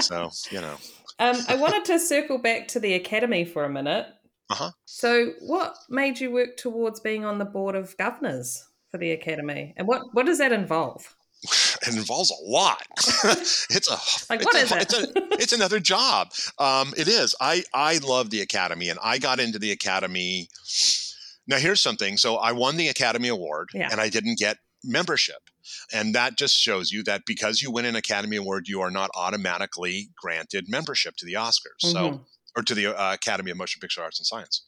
So 0.00 0.30
you 0.50 0.60
know, 0.60 0.76
Um, 1.18 1.36
I 1.48 1.54
wanted 1.56 1.84
to 1.86 1.98
circle 1.98 2.38
back 2.38 2.68
to 2.68 2.80
the 2.80 2.94
academy 2.94 3.44
for 3.44 3.64
a 3.64 3.70
minute. 3.70 4.06
Uh-huh. 4.50 4.70
So, 4.84 5.32
what 5.40 5.74
made 5.88 6.18
you 6.18 6.30
work 6.32 6.56
towards 6.56 6.98
being 7.00 7.24
on 7.24 7.38
the 7.38 7.44
board 7.44 7.74
of 7.76 7.96
governors 7.96 8.64
for 8.90 8.98
the 8.98 9.12
academy, 9.12 9.74
and 9.76 9.86
what 9.86 10.02
what 10.12 10.26
does 10.26 10.38
that 10.38 10.52
involve? 10.52 11.14
it 11.86 11.96
involves 11.96 12.30
a 12.30 12.42
lot. 12.50 12.82
it's 13.24 13.88
a 13.90 13.96
Like, 14.28 14.40
it's 14.42 14.44
what 14.44 14.56
a- 14.56 14.58
is 14.58 14.72
it? 14.72 14.82
It's, 14.82 14.94
a, 14.94 15.12
it's 15.42 15.52
another 15.52 15.80
job. 15.80 16.32
Um, 16.58 16.92
it 16.96 17.08
is. 17.08 17.34
I 17.40 17.62
I 17.72 17.98
love 17.98 18.30
the 18.30 18.40
academy, 18.40 18.88
and 18.88 18.98
I 19.02 19.18
got 19.18 19.38
into 19.40 19.58
the 19.58 19.70
academy. 19.70 20.48
Now 21.46 21.56
here's 21.58 21.80
something. 21.80 22.16
So 22.16 22.36
I 22.36 22.52
won 22.52 22.76
the 22.76 22.88
Academy 22.88 23.28
Award, 23.28 23.70
Yeah. 23.74 23.88
and 23.90 24.00
I 24.00 24.08
didn't 24.08 24.38
get 24.38 24.58
membership, 24.84 25.50
and 25.92 26.14
that 26.14 26.36
just 26.36 26.56
shows 26.56 26.90
you 26.90 27.02
that 27.04 27.22
because 27.26 27.60
you 27.62 27.70
win 27.70 27.84
an 27.84 27.96
Academy 27.96 28.36
Award, 28.36 28.68
you 28.68 28.80
are 28.80 28.90
not 28.90 29.10
automatically 29.14 30.10
granted 30.20 30.66
membership 30.68 31.16
to 31.16 31.26
the 31.26 31.34
Oscars. 31.34 31.80
So 31.80 32.10
Mhm. 32.10 32.24
or 32.56 32.62
to 32.64 32.74
the 32.74 32.86
uh, 32.86 33.14
Academy 33.14 33.50
of 33.52 33.56
Motion 33.56 33.78
Picture 33.80 34.02
Arts 34.02 34.18
and 34.18 34.26
Science. 34.26 34.62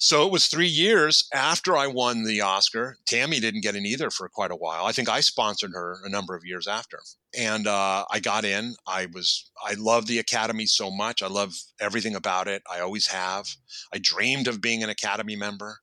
So 0.00 0.24
it 0.24 0.30
was 0.30 0.46
three 0.46 0.68
years 0.68 1.28
after 1.34 1.76
I 1.76 1.88
won 1.88 2.22
the 2.22 2.40
Oscar. 2.40 2.98
Tammy 3.04 3.40
didn't 3.40 3.62
get 3.62 3.74
in 3.74 3.84
either 3.84 4.10
for 4.10 4.28
quite 4.28 4.52
a 4.52 4.56
while. 4.56 4.86
I 4.86 4.92
think 4.92 5.08
I 5.08 5.20
sponsored 5.20 5.72
her 5.74 5.98
a 6.04 6.08
number 6.08 6.36
of 6.36 6.44
years 6.46 6.68
after, 6.68 7.00
and 7.36 7.66
uh, 7.66 8.04
I 8.10 8.20
got 8.20 8.44
in. 8.44 8.76
I 8.86 9.06
was 9.12 9.50
I 9.62 9.74
love 9.74 10.06
the 10.06 10.20
Academy 10.20 10.66
so 10.66 10.90
much. 10.90 11.20
I 11.20 11.26
love 11.26 11.54
everything 11.80 12.14
about 12.14 12.46
it. 12.46 12.62
I 12.70 12.78
always 12.80 13.08
have. 13.08 13.48
I 13.92 13.98
dreamed 13.98 14.46
of 14.46 14.60
being 14.60 14.84
an 14.84 14.88
Academy 14.88 15.34
member. 15.36 15.80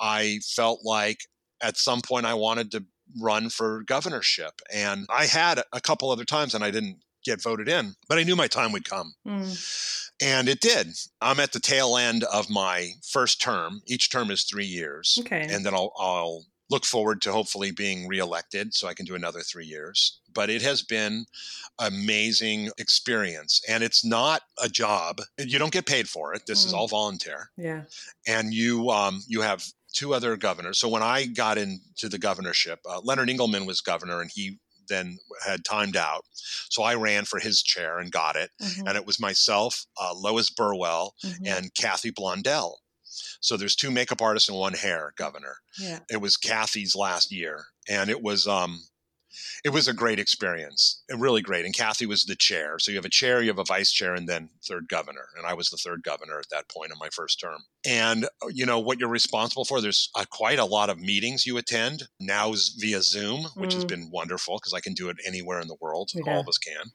I 0.00 0.40
felt 0.56 0.80
like 0.84 1.20
at 1.64 1.76
some 1.76 2.00
point 2.00 2.26
I 2.26 2.34
wanted 2.34 2.70
to 2.72 2.84
run 3.20 3.48
for 3.48 3.82
governorship, 3.84 4.60
and 4.72 5.06
I 5.10 5.26
had 5.26 5.62
a 5.72 5.80
couple 5.80 6.10
other 6.10 6.24
times, 6.24 6.54
and 6.54 6.62
I 6.64 6.70
didn't 6.70 6.98
get 7.24 7.42
voted 7.42 7.68
in, 7.68 7.94
but 8.08 8.18
I 8.18 8.22
knew 8.22 8.36
my 8.36 8.48
time 8.48 8.70
would 8.72 8.84
come. 8.84 9.14
Mm. 9.26 10.10
And 10.22 10.48
it 10.48 10.60
did. 10.60 10.88
I'm 11.20 11.40
at 11.40 11.52
the 11.52 11.60
tail 11.60 11.96
end 11.96 12.22
of 12.24 12.50
my 12.50 12.90
first 13.02 13.40
term. 13.40 13.80
Each 13.86 14.10
term 14.10 14.30
is 14.30 14.44
three 14.44 14.66
years. 14.66 15.16
Okay. 15.20 15.48
And 15.50 15.64
then 15.64 15.74
I'll, 15.74 15.92
I'll 15.98 16.44
look 16.70 16.84
forward 16.84 17.20
to 17.22 17.32
hopefully 17.32 17.70
being 17.70 18.06
reelected 18.06 18.74
so 18.74 18.88
I 18.88 18.94
can 18.94 19.06
do 19.06 19.14
another 19.14 19.40
three 19.40 19.64
years. 19.66 20.20
But 20.34 20.50
it 20.50 20.62
has 20.62 20.82
been 20.82 21.24
amazing 21.78 22.70
experience. 22.78 23.60
And 23.68 23.82
it's 23.82 24.04
not 24.04 24.42
a 24.62 24.68
job. 24.68 25.20
You 25.38 25.58
don't 25.58 25.72
get 25.72 25.86
paid 25.86 26.08
for 26.08 26.34
it. 26.34 26.42
This 26.46 26.64
is 26.64 26.72
Mm. 26.72 26.76
all 26.76 26.88
volunteer. 26.88 27.50
Yeah. 27.56 27.82
And 28.26 28.52
you 28.52 28.90
um, 28.90 29.22
you 29.26 29.40
have 29.40 29.64
two 29.94 30.12
other 30.14 30.36
governors. 30.36 30.78
So 30.78 30.88
when 30.88 31.02
I 31.02 31.26
got 31.26 31.56
into 31.58 32.08
the 32.08 32.18
governorship, 32.18 32.80
uh, 32.88 33.00
Leonard 33.02 33.30
Engelman 33.30 33.64
was 33.66 33.80
governor 33.80 34.20
and 34.20 34.30
he 34.34 34.58
then 34.88 35.16
had 35.46 35.64
timed 35.64 35.96
out. 35.96 36.24
So 36.68 36.82
I 36.82 36.94
ran 36.94 37.24
for 37.24 37.38
his 37.40 37.62
chair 37.62 37.98
and 37.98 38.12
got 38.12 38.36
it 38.36 38.50
Mhm. 38.60 38.86
and 38.86 38.96
it 38.98 39.06
was 39.06 39.18
myself, 39.18 39.86
uh, 39.98 40.12
Lois 40.14 40.50
Burwell, 40.50 41.14
Mhm. 41.24 41.46
and 41.46 41.74
Kathy 41.74 42.10
Blondell. 42.10 42.74
So 43.40 43.56
there's 43.56 43.76
two 43.76 43.90
makeup 43.90 44.20
artists 44.20 44.48
and 44.48 44.58
one 44.58 44.74
hair 44.74 45.14
governor. 45.16 45.56
yeah. 45.78 46.00
It 46.10 46.18
was 46.18 46.36
Kathy's 46.36 46.94
last 46.94 47.32
year, 47.32 47.66
and 47.88 48.10
it 48.10 48.20
was 48.22 48.46
um, 48.46 48.86
it 49.64 49.70
was 49.70 49.88
a 49.88 49.92
great 49.94 50.18
experience, 50.18 51.02
really 51.10 51.42
great. 51.42 51.64
And 51.64 51.74
Kathy 51.74 52.06
was 52.06 52.24
the 52.24 52.36
chair. 52.36 52.78
So 52.78 52.90
you 52.90 52.96
have 52.98 53.04
a 53.04 53.10
chair, 53.10 53.42
you 53.42 53.48
have 53.48 53.58
a 53.58 53.64
vice 53.64 53.92
chair, 53.92 54.14
and 54.14 54.28
then 54.28 54.50
third 54.66 54.88
governor. 54.88 55.26
And 55.36 55.46
I 55.46 55.54
was 55.54 55.70
the 55.70 55.76
third 55.76 56.02
governor 56.02 56.38
at 56.38 56.50
that 56.50 56.68
point 56.68 56.92
in 56.92 56.98
my 56.98 57.08
first 57.12 57.40
term. 57.40 57.62
And 57.86 58.24
uh, 58.42 58.48
you 58.52 58.66
know 58.66 58.80
what 58.80 58.98
you're 58.98 59.08
responsible 59.08 59.64
for. 59.64 59.80
There's 59.80 60.10
uh, 60.14 60.24
quite 60.30 60.58
a 60.58 60.64
lot 60.64 60.90
of 60.90 60.98
meetings 60.98 61.46
you 61.46 61.56
attend 61.58 62.04
now 62.20 62.52
is 62.52 62.76
via 62.80 63.02
Zoom, 63.02 63.46
which 63.56 63.74
has 63.74 63.84
Mm. 63.84 63.88
been 63.88 64.10
wonderful 64.10 64.56
because 64.56 64.72
I 64.72 64.80
can 64.80 64.94
do 64.94 65.08
it 65.08 65.16
anywhere 65.26 65.60
in 65.60 65.68
the 65.68 65.76
world. 65.80 66.10
Yeah. 66.14 66.32
All 66.34 66.40
of 66.40 66.48
us 66.48 66.58
can 66.58 66.92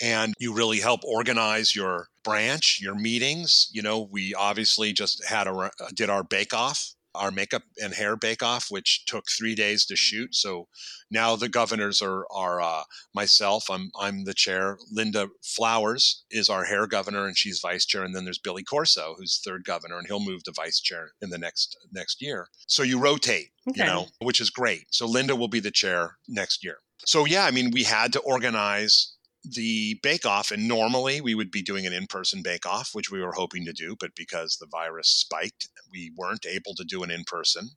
and 0.00 0.34
you 0.38 0.52
really 0.54 0.80
help 0.80 1.00
organize 1.04 1.74
your 1.74 2.08
branch, 2.24 2.80
your 2.80 2.94
meetings. 2.94 3.68
You 3.72 3.82
know, 3.82 4.00
we 4.00 4.34
obviously 4.34 4.92
just 4.92 5.24
had 5.24 5.46
a 5.46 5.52
uh, 5.52 5.70
did 5.94 6.10
our 6.10 6.22
bake 6.22 6.52
off, 6.54 6.94
our 7.16 7.30
makeup 7.30 7.62
and 7.82 7.94
hair 7.94 8.16
bake 8.16 8.42
off, 8.42 8.66
which 8.70 9.04
took 9.06 9.24
three 9.30 9.54
days 9.54 9.84
to 9.86 9.96
shoot. 9.96 10.34
So 10.34 10.68
now 11.10 11.36
the 11.36 11.48
governors 11.48 12.02
are 12.02 12.26
are 12.30 12.60
uh, 12.60 12.82
myself. 13.14 13.70
I'm 13.70 13.90
I'm 13.98 14.24
the 14.24 14.34
chair. 14.34 14.78
Linda 14.90 15.28
Flowers 15.42 16.24
is 16.30 16.48
our 16.48 16.64
hair 16.64 16.86
governor, 16.86 17.26
and 17.26 17.36
she's 17.36 17.60
vice 17.60 17.86
chair. 17.86 18.02
And 18.04 18.14
then 18.14 18.24
there's 18.24 18.38
Billy 18.38 18.62
Corso, 18.64 19.14
who's 19.18 19.40
third 19.44 19.64
governor, 19.64 19.98
and 19.98 20.06
he'll 20.06 20.20
move 20.20 20.42
to 20.44 20.52
vice 20.52 20.80
chair 20.80 21.12
in 21.22 21.30
the 21.30 21.38
next 21.38 21.76
next 21.92 22.20
year. 22.22 22.48
So 22.66 22.82
you 22.82 22.98
rotate 22.98 23.48
Okay. 23.68 23.80
you 23.80 23.86
know, 23.86 24.06
which 24.20 24.40
is 24.40 24.50
great. 24.50 24.84
So 24.90 25.06
Linda 25.06 25.34
will 25.34 25.48
be 25.48 25.60
the 25.60 25.72
chair 25.72 26.16
next 26.28 26.62
year. 26.64 26.76
So 27.04 27.24
yeah, 27.24 27.44
I 27.44 27.50
mean, 27.50 27.70
we 27.72 27.82
had 27.82 28.12
to 28.14 28.20
organize 28.20 29.15
the 29.54 29.98
bake 30.02 30.26
off, 30.26 30.50
and 30.50 30.66
normally 30.68 31.20
we 31.20 31.34
would 31.34 31.50
be 31.50 31.62
doing 31.62 31.86
an 31.86 31.92
in 31.92 32.06
person 32.06 32.42
bake 32.42 32.66
off, 32.66 32.90
which 32.92 33.10
we 33.10 33.20
were 33.20 33.32
hoping 33.32 33.64
to 33.64 33.72
do, 33.72 33.96
but 33.98 34.14
because 34.14 34.56
the 34.56 34.66
virus 34.66 35.08
spiked, 35.08 35.68
we 35.92 36.12
weren't 36.16 36.46
able 36.46 36.74
to 36.74 36.84
do 36.84 37.02
an 37.02 37.10
in 37.10 37.24
person. 37.24 37.70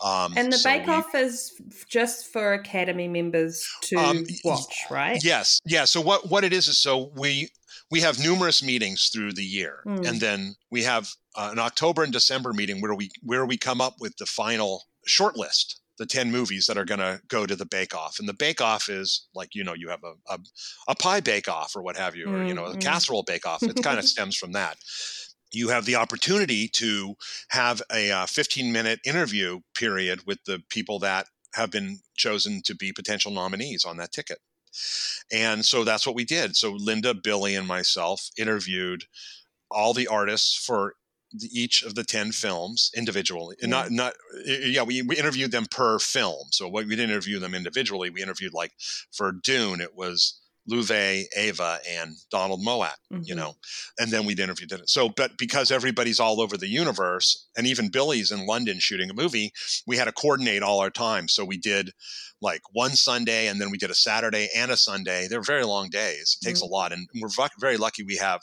Um, 0.00 0.32
And 0.36 0.52
the 0.52 0.58
so 0.58 0.70
bake 0.70 0.88
off 0.88 1.14
is 1.14 1.52
just 1.88 2.32
for 2.32 2.54
academy 2.54 3.08
members 3.08 3.68
to 3.82 3.96
Um, 3.96 4.26
watch, 4.44 4.74
right? 4.90 5.22
Yes, 5.22 5.58
yeah. 5.66 5.84
So 5.84 6.00
what 6.00 6.30
what 6.30 6.44
it 6.44 6.52
is 6.52 6.68
is 6.68 6.78
so 6.78 7.12
we 7.16 7.50
we 7.90 8.00
have 8.00 8.18
numerous 8.18 8.62
meetings 8.62 9.08
through 9.08 9.34
the 9.34 9.44
year, 9.44 9.82
Mm. 9.86 10.08
and 10.08 10.20
then 10.20 10.56
we 10.70 10.82
have 10.84 11.10
uh, 11.34 11.50
an 11.52 11.58
October 11.58 12.02
and 12.02 12.12
December 12.12 12.52
meeting 12.52 12.80
where 12.80 12.94
we 12.94 13.10
where 13.22 13.44
we 13.44 13.58
come 13.58 13.80
up 13.80 13.96
with 14.00 14.16
the 14.16 14.26
final 14.26 14.84
short 15.06 15.36
list, 15.36 15.81
the 16.02 16.06
ten 16.06 16.32
movies 16.32 16.66
that 16.66 16.76
are 16.76 16.84
going 16.84 17.00
to 17.00 17.20
go 17.28 17.46
to 17.46 17.54
the 17.54 17.64
Bake 17.64 17.94
Off, 17.94 18.18
and 18.18 18.28
the 18.28 18.34
Bake 18.34 18.60
Off 18.60 18.88
is 18.88 19.28
like 19.34 19.54
you 19.54 19.62
know 19.62 19.74
you 19.74 19.88
have 19.88 20.02
a 20.04 20.14
a, 20.34 20.38
a 20.88 20.94
pie 20.96 21.20
Bake 21.20 21.48
Off 21.48 21.76
or 21.76 21.82
what 21.82 21.96
have 21.96 22.16
you, 22.16 22.26
or 22.28 22.44
you 22.44 22.54
know 22.54 22.64
a 22.64 22.72
Mm, 22.72 22.76
mm. 22.76 22.80
casserole 22.80 23.22
Bake 23.22 23.46
Off. 23.46 23.62
It 23.62 23.82
kind 23.82 23.98
of 23.98 24.04
stems 24.14 24.36
from 24.36 24.52
that. 24.52 24.76
You 25.52 25.68
have 25.68 25.84
the 25.84 25.96
opportunity 25.96 26.66
to 26.68 27.14
have 27.50 27.82
a 27.92 28.10
uh, 28.10 28.26
15 28.26 28.72
minute 28.72 29.00
interview 29.06 29.60
period 29.74 30.22
with 30.26 30.38
the 30.44 30.60
people 30.70 30.98
that 31.00 31.26
have 31.54 31.70
been 31.70 32.00
chosen 32.16 32.62
to 32.64 32.74
be 32.74 32.92
potential 32.92 33.30
nominees 33.30 33.84
on 33.84 33.98
that 33.98 34.12
ticket. 34.12 34.38
And 35.30 35.64
so 35.64 35.84
that's 35.84 36.06
what 36.06 36.16
we 36.16 36.24
did. 36.24 36.56
So 36.56 36.72
Linda, 36.72 37.14
Billy, 37.14 37.54
and 37.54 37.66
myself 37.68 38.30
interviewed 38.38 39.04
all 39.70 39.92
the 39.92 40.08
artists 40.08 40.56
for 40.56 40.94
each 41.50 41.82
of 41.82 41.94
the 41.94 42.04
10 42.04 42.32
films 42.32 42.90
individually. 42.96 43.56
And 43.62 43.70
not, 43.70 43.90
not, 43.90 44.14
eh, 44.46 44.52
eh, 44.52 44.66
yeah, 44.66 44.82
we, 44.82 45.02
we 45.02 45.16
interviewed 45.16 45.50
them 45.50 45.66
per 45.70 45.98
film. 45.98 46.48
So 46.50 46.68
what, 46.68 46.86
we 46.86 46.96
didn't 46.96 47.10
interview 47.10 47.38
them 47.38 47.54
individually. 47.54 48.10
We 48.10 48.22
interviewed 48.22 48.54
like 48.54 48.72
for 49.10 49.32
Dune, 49.32 49.80
it 49.80 49.96
was 49.96 50.41
Love, 50.68 50.90
Eva, 50.90 51.78
and 51.88 52.14
Donald 52.30 52.62
Mowat 52.62 52.96
you 53.24 53.34
Mhm. 53.34 53.38
know 53.38 53.54
and 53.98 54.10
then 54.10 54.24
we'd 54.24 54.40
interviewed 54.40 54.72
it 54.72 54.88
so 54.88 55.08
but 55.08 55.36
because 55.36 55.70
everybody's 55.70 56.18
all 56.18 56.40
over 56.40 56.56
the 56.56 56.68
universe 56.68 57.46
and 57.56 57.66
even 57.66 57.90
billy's 57.90 58.30
in 58.32 58.46
london 58.46 58.78
shooting 58.78 59.10
a 59.10 59.14
movie 59.14 59.52
we 59.86 59.96
had 59.96 60.04
to 60.06 60.12
coordinate 60.12 60.62
all 60.62 60.80
our 60.80 60.90
time. 60.90 61.28
So 61.28 61.44
we 61.44 61.56
did 61.58 61.92
like 62.40 62.62
one 62.72 62.96
sunday 62.96 63.46
and 63.46 63.60
then 63.60 63.70
we 63.70 63.78
did 63.78 63.90
a 63.90 63.94
saturday 63.94 64.48
and 64.56 64.70
a 64.70 64.76
sunday. 64.76 65.28
They're 65.28 65.42
very 65.42 65.64
long 65.64 65.88
days. 65.90 66.36
It 66.40 66.44
takes 66.46 66.60
a 66.60 66.66
lot 66.66 66.92
and 66.92 67.08
we're 67.20 67.28
very 67.60 67.76
lucky 67.76 68.02
we 68.02 68.16
have 68.16 68.40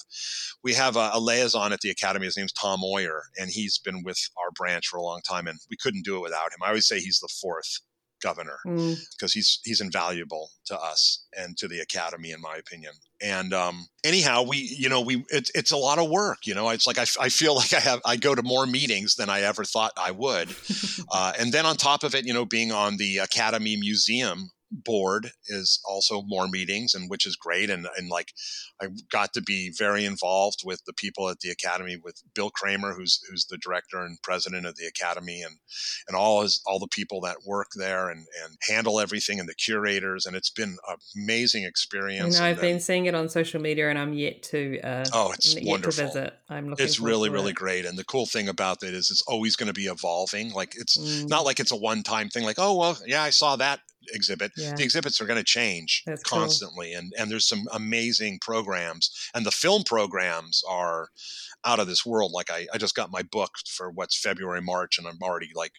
we 0.64 0.74
have 0.74 0.96
a, 0.96 1.12
a 1.14 1.20
liaison 1.20 1.74
at 1.74 1.82
the 1.82 1.90
academy. 1.90 2.26
His 2.26 2.38
name's 2.38 2.54
tom 2.54 2.84
Oyer, 2.84 3.24
and 3.40 3.50
he's 3.50 3.78
been 3.78 4.04
with 4.04 4.20
our 4.38 4.52
branch 4.52 4.88
for 4.88 4.98
a 4.98 5.04
long 5.04 5.22
time 5.28 5.48
and 5.48 5.60
we 5.70 5.78
couldn't 5.78 6.06
do 6.06 6.18
it 6.18 6.22
without 6.22 6.52
him. 6.52 6.60
I 6.64 6.68
always 6.70 6.88
say 6.88 7.00
he's 7.00 7.20
the 7.20 7.30
fourth 7.42 7.80
governor 8.22 8.60
Mm. 8.66 8.98
because 9.18 9.34
he's 9.34 9.60
he's 9.64 9.82
invaluable 9.82 10.50
to 10.66 10.78
us 10.80 11.24
and 11.38 11.58
to 11.58 11.68
the 11.68 11.80
academy 11.80 12.32
in 12.32 12.42
my 12.42 12.56
opinion. 12.58 12.94
And 13.22 13.54
um 13.54 13.88
anyhow 14.04 14.44
we 14.44 14.58
you 14.58 14.90
know 14.90 15.02
we 15.02 15.26
it's 15.30 15.52
it's 15.56 15.72
a 15.72 15.78
lot 15.78 16.00
of 16.00 16.10
work 16.10 16.46
you 16.46 16.54
know? 16.56 16.70
It's 16.70 16.88
like 16.88 16.98
I, 16.98 17.06
I 17.20 17.30
feel 17.30 17.56
like 17.62 17.74
i 17.74 17.80
have 17.80 18.02
i 18.06 18.16
go 18.16 18.36
to 18.36 18.44
more 18.44 18.66
meetings 18.66 19.16
than 19.16 19.30
i 19.30 19.42
ever 19.42 19.64
thought 19.64 19.94
i 19.98 20.12
would. 20.12 20.50
Uh, 21.12 21.34
and 21.40 21.52
then 21.52 21.66
on 21.66 21.76
top 21.76 22.04
of 22.04 22.14
it 22.14 22.26
you 22.26 22.34
know 22.34 22.46
being 22.46 22.72
on 22.72 22.98
the 22.98 23.18
academy 23.18 23.76
museum 23.76 24.52
board 24.72 25.32
is 25.48 25.80
also 25.86 26.22
more 26.24 26.48
meetings 26.48 26.94
and 26.94 27.10
which 27.10 27.26
is 27.26 27.36
great 27.36 27.70
and 27.70 27.88
and 27.98 28.10
like 28.10 28.32
I 28.82 28.88
got 29.12 29.34
to 29.34 29.42
be 29.42 29.72
very 29.78 30.06
involved 30.06 30.62
with 30.64 30.84
the 30.86 30.94
people 30.94 31.30
at 31.30 31.40
the 31.40 31.50
academy 31.50 31.98
with 32.04 32.22
Bill 32.36 32.52
Kramer 32.52 32.94
who's 32.94 33.20
who's 33.30 33.46
the 33.46 33.58
director 33.58 34.02
and 34.02 34.22
president 34.22 34.66
of 34.66 34.76
the 34.76 34.86
academy 34.86 35.42
and 35.42 35.58
and 36.08 36.16
all 36.16 36.42
his 36.42 36.62
all 36.66 36.80
the 36.80 36.88
people 36.88 37.22
that 37.22 37.38
work 37.46 37.70
there 37.76 38.10
and 38.10 38.26
and 38.44 38.58
handle 38.68 39.00
everything 39.00 39.40
and 39.40 39.50
the 39.50 39.56
curators 39.56 40.26
and 40.26 40.36
it's 40.36 40.50
been 40.52 40.78
an 40.88 40.96
amazing 41.18 41.64
experience. 41.64 42.36
You 42.36 42.42
know, 42.42 42.48
I've 42.48 42.62
been 42.62 42.80
seeing 42.80 43.06
it 43.06 43.16
on 43.16 43.30
social 43.30 43.62
media, 43.62 43.90
and 43.90 43.98
I'm 43.98 44.14
yet 44.14 44.44
to. 44.44 44.80
Uh, 44.82 45.06
Oh, 45.14 45.32
it's 45.32 45.56
wonderful. 45.64 46.04
To 46.04 46.08
visit. 46.08 46.34
I'm 46.50 46.70
looking. 46.70 46.86
it's 46.86 47.00
really 47.00 47.30
really 47.30 47.52
it. 47.52 47.56
great 47.56 47.86
and 47.86 47.98
the 47.98 48.04
cool 48.04 48.26
thing 48.26 48.48
about 48.48 48.84
it 48.84 48.94
is 48.94 49.10
it's 49.10 49.24
always 49.28 49.56
going 49.56 49.68
to 49.68 49.74
be 49.74 49.86
evolving 49.88 50.52
like 50.52 50.74
it's 50.78 50.98
Mm, 50.98 51.30
not 51.30 51.46
like 51.46 51.60
it's 51.60 51.72
a 51.72 51.76
one 51.76 52.04
time 52.04 52.30
thing 52.30 52.44
like 52.44 52.58
oh 52.60 52.76
well 52.78 52.98
yeah 53.06 53.22
i 53.24 53.30
saw 53.30 53.56
that 53.56 53.80
exhibit 54.14 54.52
Yeah. 54.58 54.76
the 54.76 54.84
exhibits 54.84 55.20
are 55.22 55.26
going 55.26 55.38
to 55.40 55.44
change 55.44 56.04
That's 56.06 56.24
cool. 56.24 56.40
constantly 56.40 56.94
and 56.94 57.12
and 57.18 57.30
there's 57.30 57.48
some 57.48 57.68
amazing 57.74 58.40
programs 58.42 59.12
and 59.34 59.46
the 59.46 59.52
film 59.52 59.84
programs 59.84 60.64
are 60.68 61.10
out 61.66 61.80
of 61.80 61.88
this 61.88 62.06
world 62.06 62.32
like 62.32 62.50
i 62.50 62.68
i 62.74 62.78
just 62.78 62.96
got 62.96 63.12
my 63.12 63.22
book 63.22 63.52
for 63.68 63.90
what's 63.92 64.20
february 64.20 64.62
march 64.62 64.98
and 64.98 65.08
i'm 65.08 65.20
already 65.22 65.50
like 65.56 65.74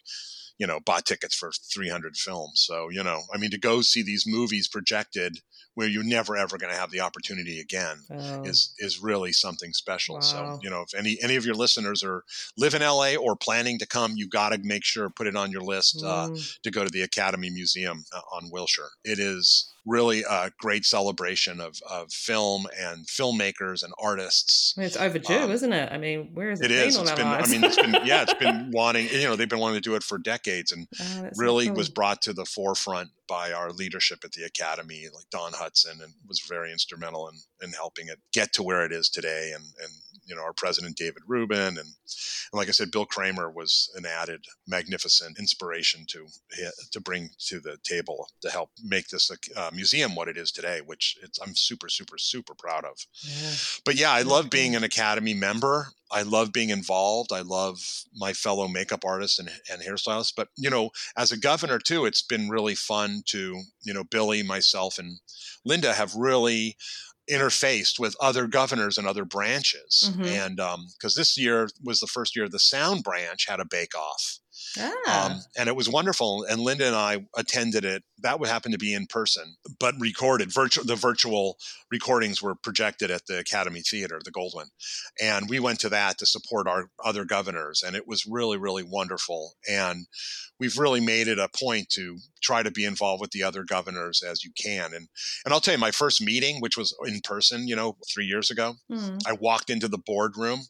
you 0.59 0.67
know 0.67 0.79
bought 0.79 1.05
tickets 1.05 1.35
for 1.35 1.51
300 1.73 2.15
films 2.15 2.61
so 2.65 2.89
you 2.89 3.03
know 3.03 3.21
i 3.33 3.37
mean 3.37 3.51
to 3.51 3.57
go 3.59 3.81
see 3.81 4.03
these 4.03 4.25
movies 4.27 4.67
projected 4.67 5.39
where 5.81 5.89
you're 5.89 6.03
never 6.03 6.37
ever 6.37 6.57
going 6.57 6.71
to 6.71 6.79
have 6.79 6.91
the 6.91 6.99
opportunity 6.99 7.59
again 7.59 7.97
Oh, 8.11 8.43
is 8.43 8.73
is 8.77 8.99
really 9.01 9.31
something 9.33 9.73
special. 9.73 10.21
So 10.21 10.59
you 10.61 10.69
know, 10.69 10.81
if 10.81 10.93
any 10.93 11.17
any 11.21 11.35
of 11.35 11.45
your 11.45 11.55
listeners 11.55 12.03
are 12.03 12.23
live 12.57 12.73
in 12.75 12.81
LA 12.81 13.15
or 13.15 13.35
planning 13.35 13.79
to 13.79 13.87
come, 13.87 14.13
you 14.15 14.27
got 14.27 14.49
to 14.49 14.59
make 14.63 14.83
sure 14.83 15.09
put 15.09 15.27
it 15.27 15.35
on 15.35 15.51
your 15.51 15.61
list 15.61 16.03
uh, 16.03 16.29
mm, 16.29 16.59
to 16.61 16.71
go 16.71 16.83
to 16.83 16.89
the 16.89 17.01
Academy 17.01 17.49
Museum 17.49 18.05
uh, 18.15 18.21
on 18.35 18.49
Wilshire. 18.51 18.89
It 19.03 19.17
is 19.19 19.67
really 19.83 20.23
a 20.29 20.51
great 20.59 20.85
celebration 20.85 21.59
of, 21.59 21.81
of 21.89 22.11
film 22.11 22.67
and 22.79 23.07
filmmakers 23.07 23.83
and 23.83 23.91
artists. 23.99 24.75
it's 24.77 24.95
overdue, 24.95 25.33
um, 25.33 25.49
isn't 25.51 25.73
it? 25.73 25.91
I 25.91 25.97
mean, 25.97 26.29
where 26.35 26.51
has 26.51 26.61
it, 26.61 26.65
It 26.69 26.71
is. 26.71 26.95
our 26.97 27.15
been. 27.15 27.25
I 27.25 27.47
mean, 27.47 27.63
it's 27.63 27.77
been. 27.77 27.95
Yeah, 28.05 28.21
it's 28.21 28.33
been 28.35 28.69
wanting. 28.73 29.07
You 29.09 29.23
know, 29.23 29.35
they've 29.35 29.49
been 29.49 29.57
wanting 29.59 29.81
to 29.81 29.89
do 29.89 29.95
it 29.95 30.03
for 30.03 30.19
decades, 30.19 30.71
and 30.71 30.87
Oh, 31.01 31.29
really 31.37 31.65
cool. 31.67 31.75
was 31.75 31.89
brought 31.89 32.21
to 32.23 32.33
the 32.33 32.45
forefront 32.45 33.09
by 33.31 33.53
our 33.53 33.71
leadership 33.71 34.19
at 34.25 34.33
the 34.33 34.43
academy 34.43 35.05
like 35.15 35.29
dawn 35.31 35.53
hudson 35.55 36.01
and 36.03 36.13
was 36.27 36.41
very 36.49 36.69
instrumental 36.69 37.29
in, 37.29 37.35
in 37.61 37.71
helping 37.73 38.07
it 38.07 38.19
get 38.33 38.53
to 38.53 38.63
where 38.63 38.85
it 38.85 38.91
is 38.91 39.09
today 39.09 39.51
and, 39.53 39.63
and 39.83 39.91
you 40.25 40.35
know 40.35 40.41
our 40.41 40.53
president 40.53 40.95
david 40.95 41.23
rubin 41.27 41.59
and, 41.59 41.77
and 41.77 42.53
like 42.53 42.67
i 42.67 42.71
said 42.71 42.91
bill 42.91 43.05
kramer 43.05 43.49
was 43.49 43.91
an 43.95 44.05
added 44.05 44.43
magnificent 44.67 45.37
inspiration 45.39 46.05
to 46.07 46.27
to 46.91 46.99
bring 47.01 47.29
to 47.39 47.59
the 47.59 47.77
table 47.83 48.27
to 48.41 48.49
help 48.49 48.69
make 48.83 49.07
this 49.09 49.31
uh, 49.55 49.69
museum 49.73 50.15
what 50.15 50.27
it 50.27 50.37
is 50.37 50.51
today 50.51 50.79
which 50.85 51.17
it's, 51.23 51.39
i'm 51.41 51.55
super 51.55 51.89
super 51.89 52.17
super 52.17 52.53
proud 52.53 52.85
of 52.85 52.97
Yeah. 53.23 53.51
but 53.85 53.95
yeah, 53.95 54.11
I 54.11 54.21
love 54.23 54.49
being 54.49 54.75
an 54.75 54.83
Academy 54.83 55.33
member. 55.33 55.87
I 56.11 56.23
love 56.23 56.51
being 56.51 56.69
involved. 56.69 57.31
I 57.31 57.41
love 57.41 57.77
my 58.15 58.33
fellow 58.33 58.67
makeup 58.67 59.03
artists 59.05 59.39
and, 59.39 59.49
and 59.71 59.81
hairstylists. 59.81 60.33
But, 60.35 60.49
you 60.57 60.69
know, 60.69 60.89
as 61.15 61.31
a 61.31 61.37
governor 61.39 61.79
too, 61.79 62.05
it's 62.05 62.21
been 62.21 62.49
really 62.49 62.75
fun 62.75 63.21
to, 63.27 63.61
you 63.83 63.93
know, 63.93 64.03
Billy, 64.03 64.43
myself, 64.43 64.97
and 64.99 65.19
Linda 65.65 65.93
have 65.93 66.15
really 66.15 66.75
interfaced 67.31 67.99
with 67.99 68.15
other 68.19 68.47
governors 68.47 68.97
and 68.97 69.07
other 69.07 69.25
branches. 69.25 70.11
Mhm. 70.13 70.25
And 70.25 70.87
because 70.97 71.15
this 71.15 71.37
year 71.37 71.69
was 71.83 71.99
the 71.99 72.07
first 72.07 72.35
year 72.35 72.49
the 72.49 72.59
sound 72.59 73.03
branch 73.03 73.45
had 73.47 73.59
a 73.59 73.65
bake 73.65 73.95
off. 73.95 74.39
Ah, 74.77 75.25
Um, 75.31 75.43
and 75.57 75.69
it 75.69 75.75
was 75.75 75.89
wonderful. 75.89 76.43
And 76.43 76.61
Linda 76.61 76.85
and 76.85 76.95
I 76.95 77.25
attended 77.35 77.83
it. 77.83 78.03
That 78.19 78.39
would 78.39 78.49
happen 78.49 78.71
to 78.71 78.77
be 78.77 78.93
in 78.93 79.07
person, 79.07 79.55
but 79.79 79.95
recorded. 79.99 80.51
Virtual. 80.53 80.85
The 80.85 80.95
virtual 80.95 81.57
recordings 81.89 82.41
were 82.41 82.55
projected 82.55 83.11
at 83.11 83.25
the 83.27 83.39
Academy 83.39 83.81
Theater, 83.81 84.21
the 84.23 84.31
Goldwyn, 84.31 84.67
and 85.19 85.49
we 85.49 85.59
went 85.59 85.79
to 85.81 85.89
that 85.89 86.17
to 86.19 86.25
support 86.25 86.67
our 86.67 86.89
other 87.03 87.25
governors. 87.25 87.81
And 87.81 87.95
it 87.95 88.07
was 88.07 88.25
really, 88.25 88.57
really 88.57 88.83
wonderful. 88.83 89.55
And 89.67 90.07
we've 90.59 90.77
really 90.77 91.01
made 91.01 91.27
it 91.27 91.39
a 91.39 91.49
point 91.49 91.89
to 91.91 92.19
try 92.41 92.63
to 92.63 92.71
be 92.71 92.85
involved 92.85 93.21
with 93.21 93.31
the 93.31 93.43
other 93.43 93.63
governors 93.63 94.23
as 94.23 94.43
you 94.43 94.51
can. 94.57 94.93
And 94.93 95.07
and 95.45 95.53
I'll 95.53 95.59
tell 95.59 95.73
you, 95.73 95.79
my 95.79 95.91
first 95.91 96.21
meeting, 96.21 96.59
which 96.59 96.77
was 96.77 96.95
in 97.05 97.21
person, 97.23 97.67
you 97.67 97.75
know, 97.75 97.97
three 98.11 98.25
years 98.25 98.51
ago, 98.51 98.75
mm. 98.91 99.19
I 99.27 99.33
walked 99.33 99.69
into 99.69 99.87
the 99.87 99.97
boardroom 99.97 100.61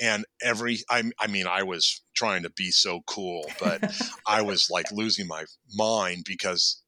and 0.00 0.24
every 0.42 0.78
I, 0.90 1.04
I 1.18 1.26
mean 1.26 1.46
I 1.46 1.62
was 1.62 2.02
trying 2.14 2.42
to 2.42 2.50
be 2.50 2.70
so 2.70 3.00
cool 3.06 3.44
but 3.60 3.82
I 4.26 4.42
was 4.50 4.68
like 4.70 4.90
losing 4.92 5.26
my 5.26 5.44
mind 5.74 6.24
because 6.26 6.82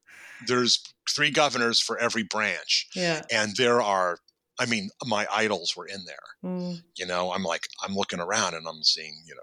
there's 0.46 0.82
three 1.08 1.30
governors 1.30 1.80
for 1.80 1.98
every 1.98 2.22
branch 2.22 2.88
yeah. 2.94 3.22
and 3.32 3.56
there 3.56 3.80
are 3.80 4.18
I 4.58 4.66
mean 4.66 4.90
my 5.06 5.26
idols 5.32 5.74
were 5.76 5.86
in 5.86 6.04
there 6.04 6.16
Mm. 6.44 6.82
you 6.96 7.06
know 7.06 7.32
I'm 7.32 7.42
like 7.42 7.68
I'm 7.82 7.94
looking 7.94 8.20
around 8.20 8.54
and 8.54 8.66
I'm 8.68 8.82
seeing 8.82 9.14
you 9.26 9.34
know 9.34 9.40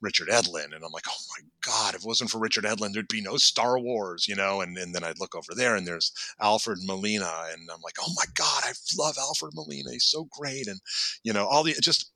Richard 0.00 0.28
Edlund 0.28 0.72
and 0.74 0.84
I'm 0.84 0.92
like 0.92 1.06
oh 1.08 1.22
my 1.36 1.44
god 1.66 1.94
if 1.94 2.02
it 2.02 2.06
wasn't 2.06 2.30
for 2.30 2.38
Richard 2.38 2.64
Edlund 2.64 2.92
there'd 2.94 3.08
be 3.08 3.20
no 3.20 3.36
Star 3.38 3.78
Wars 3.78 4.28
you 4.28 4.36
know 4.36 4.60
and, 4.60 4.78
and 4.78 4.94
then 4.94 5.02
I'd 5.02 5.18
look 5.18 5.34
over 5.34 5.52
there 5.54 5.74
and 5.74 5.84
there's 5.86 6.12
Alfred 6.40 6.78
Molina 6.84 7.30
and 7.52 7.68
I'm 7.72 7.80
like 7.82 7.96
oh 8.00 8.12
my 8.16 8.24
god 8.34 8.62
I 8.64 8.72
love 8.96 9.16
Alfred 9.18 9.52
Molina 9.54 9.90
he's 9.90 10.04
so 10.04 10.28
great 10.38 10.68
and 10.68 10.80
you 11.24 11.32
know 11.32 11.46
all 11.46 11.64
the 11.64 11.74
just 11.82 12.10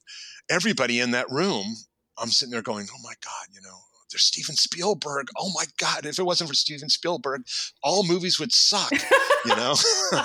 everybody 0.49 1.01
in 1.01 1.11
that 1.11 1.31
room 1.31 1.75
I'm 2.19 2.29
sitting 2.29 2.53
there 2.53 2.63
going 2.63 2.87
oh 2.95 3.03
my 3.03 3.15
god 3.25 3.47
you 3.53 3.61
know 3.63 3.77
there's 4.11 4.23
Steven 4.25 4.55
Spielberg. 4.57 5.29
Oh 5.37 5.51
my 5.55 5.65
god 5.79 6.07
if 6.07 6.19
it 6.19 6.25
wasn't 6.25 6.49
for 6.49 6.55
Steven 6.55 6.89
Spielberg 6.89 7.43
all 7.83 8.07
movies 8.07 8.39
would 8.39 8.53
suck 8.53 8.93
you 8.93 9.57
know? 9.57 9.75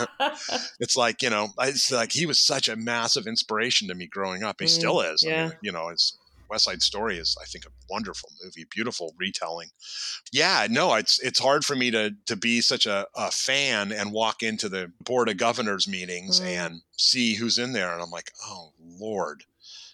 It's 0.79 0.95
like 0.95 1.21
you 1.21 1.29
know 1.29 1.49
it's 1.59 1.91
like 1.91 2.11
he 2.11 2.25
was 2.25 2.39
such 2.39 2.69
a 2.69 2.75
massive 2.75 3.27
inspiration 3.27 3.87
to 3.87 3.95
me 3.95 4.07
growing 4.07 4.43
up. 4.43 4.57
He 4.59 4.65
Mm, 4.65 4.69
still 4.69 5.01
is. 5.01 5.23
I 5.25 5.29
yeah. 5.29 5.43
mean, 5.47 5.53
you 5.61 5.71
know 5.71 5.89
it's 5.89 6.17
west 6.49 6.65
side 6.65 6.81
story 6.81 7.17
is 7.17 7.37
i 7.41 7.45
think 7.45 7.63
a 7.65 7.69
wonderful 7.89 8.27
movie 8.43 8.65
beautiful 8.69 9.13
retelling. 9.17 9.69
Yeah 10.33 10.67
no 10.69 10.95
it's 10.95 11.17
it's 11.21 11.39
hard 11.39 11.63
for 11.63 11.77
me 11.77 11.91
to 11.91 12.11
to 12.25 12.35
be 12.35 12.59
such 12.59 12.85
a, 12.85 13.07
a 13.15 13.31
fan 13.31 13.93
and 13.93 14.11
walk 14.11 14.43
into 14.43 14.67
the 14.67 14.91
board 15.05 15.29
of 15.29 15.37
governors 15.37 15.87
meetings 15.87 16.41
Mm. 16.41 16.45
and 16.45 16.81
see 16.97 17.35
who's 17.35 17.57
in 17.57 17.71
there 17.71 17.93
and 17.93 18.01
i'm 18.01 18.11
like 18.11 18.31
oh 18.45 18.73
lord 18.99 19.45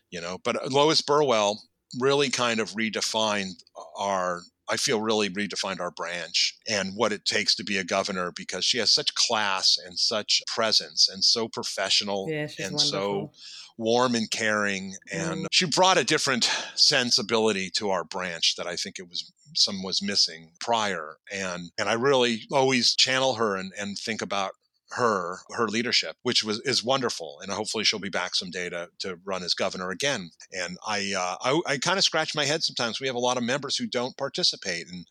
you 0.10 0.22
know? 0.22 0.38
But 0.44 0.72
lois 0.72 1.02
burwell 1.02 1.62
really 2.00 2.30
kind 2.30 2.60
of 2.60 2.72
redefined 2.72 3.64
our 3.98 4.42
I 4.70 4.76
feel 4.76 5.00
really 5.00 5.30
redefined 5.30 5.80
our 5.80 5.92
branch 5.92 6.54
and 6.68 6.92
what 6.96 7.14
it 7.14 7.24
takes 7.24 7.56
to 7.56 7.64
be 7.64 7.78
a 7.78 7.86
governor 7.86 8.34
because 8.36 8.66
she 8.66 8.80
has 8.80 8.92
such 8.92 9.16
class 9.16 9.78
and 9.86 9.98
such 9.98 10.42
presence 10.46 11.08
and 11.08 11.24
so 11.24 11.48
professional 11.48 12.28
yeah, 12.30 12.50
and 12.60 12.80
so 12.80 13.32
warm 13.78 14.14
and 14.16 14.30
caring 14.30 14.96
and 15.12 15.44
Mm. 15.44 15.48
she 15.52 15.66
brought 15.66 15.98
a 15.98 16.04
different 16.04 16.50
sensibility 16.76 17.70
to 17.72 17.92
our 17.92 18.04
branch 18.04 18.56
that 18.58 18.68
I 18.68 18.76
think 18.76 19.00
it 19.00 19.08
was 19.08 19.32
some 19.56 19.84
was 19.84 20.02
missing 20.02 20.52
prior 20.60 21.16
and 21.32 21.72
and 21.78 21.88
I 21.88 21.94
really 21.94 22.42
always 22.52 22.94
channel 22.96 23.36
her 23.36 23.56
and, 23.56 23.72
and 23.80 23.98
think 23.98 24.22
about 24.22 24.52
her 24.92 25.40
her 25.50 25.68
leadership 25.68 26.16
which 26.24 26.44
was 26.44 26.60
is 26.62 26.84
wonderful 26.84 27.40
and 27.42 27.52
hopefully 27.52 27.84
she'll 27.84 28.00
be 28.00 28.10
back 28.10 28.34
someday 28.36 28.70
to, 28.70 28.90
to 29.00 29.20
run 29.26 29.44
as 29.44 29.54
governor 29.54 29.90
again. 29.92 30.30
And 30.52 30.78
i 30.88 31.14
uh, 31.18 31.36
i, 31.42 31.74
I 31.74 31.78
kind 31.78 31.98
of 31.98 32.06
scratch 32.06 32.34
my 32.36 32.46
head 32.46 32.64
sometimes. 32.64 33.00
We 33.02 33.08
have 33.08 33.16
a 33.16 33.20
lot 33.20 33.38
of 33.38 33.44
members 33.44 33.76
who 33.76 33.86
don't 33.88 34.16
participate 34.18 34.88
and 34.88 35.06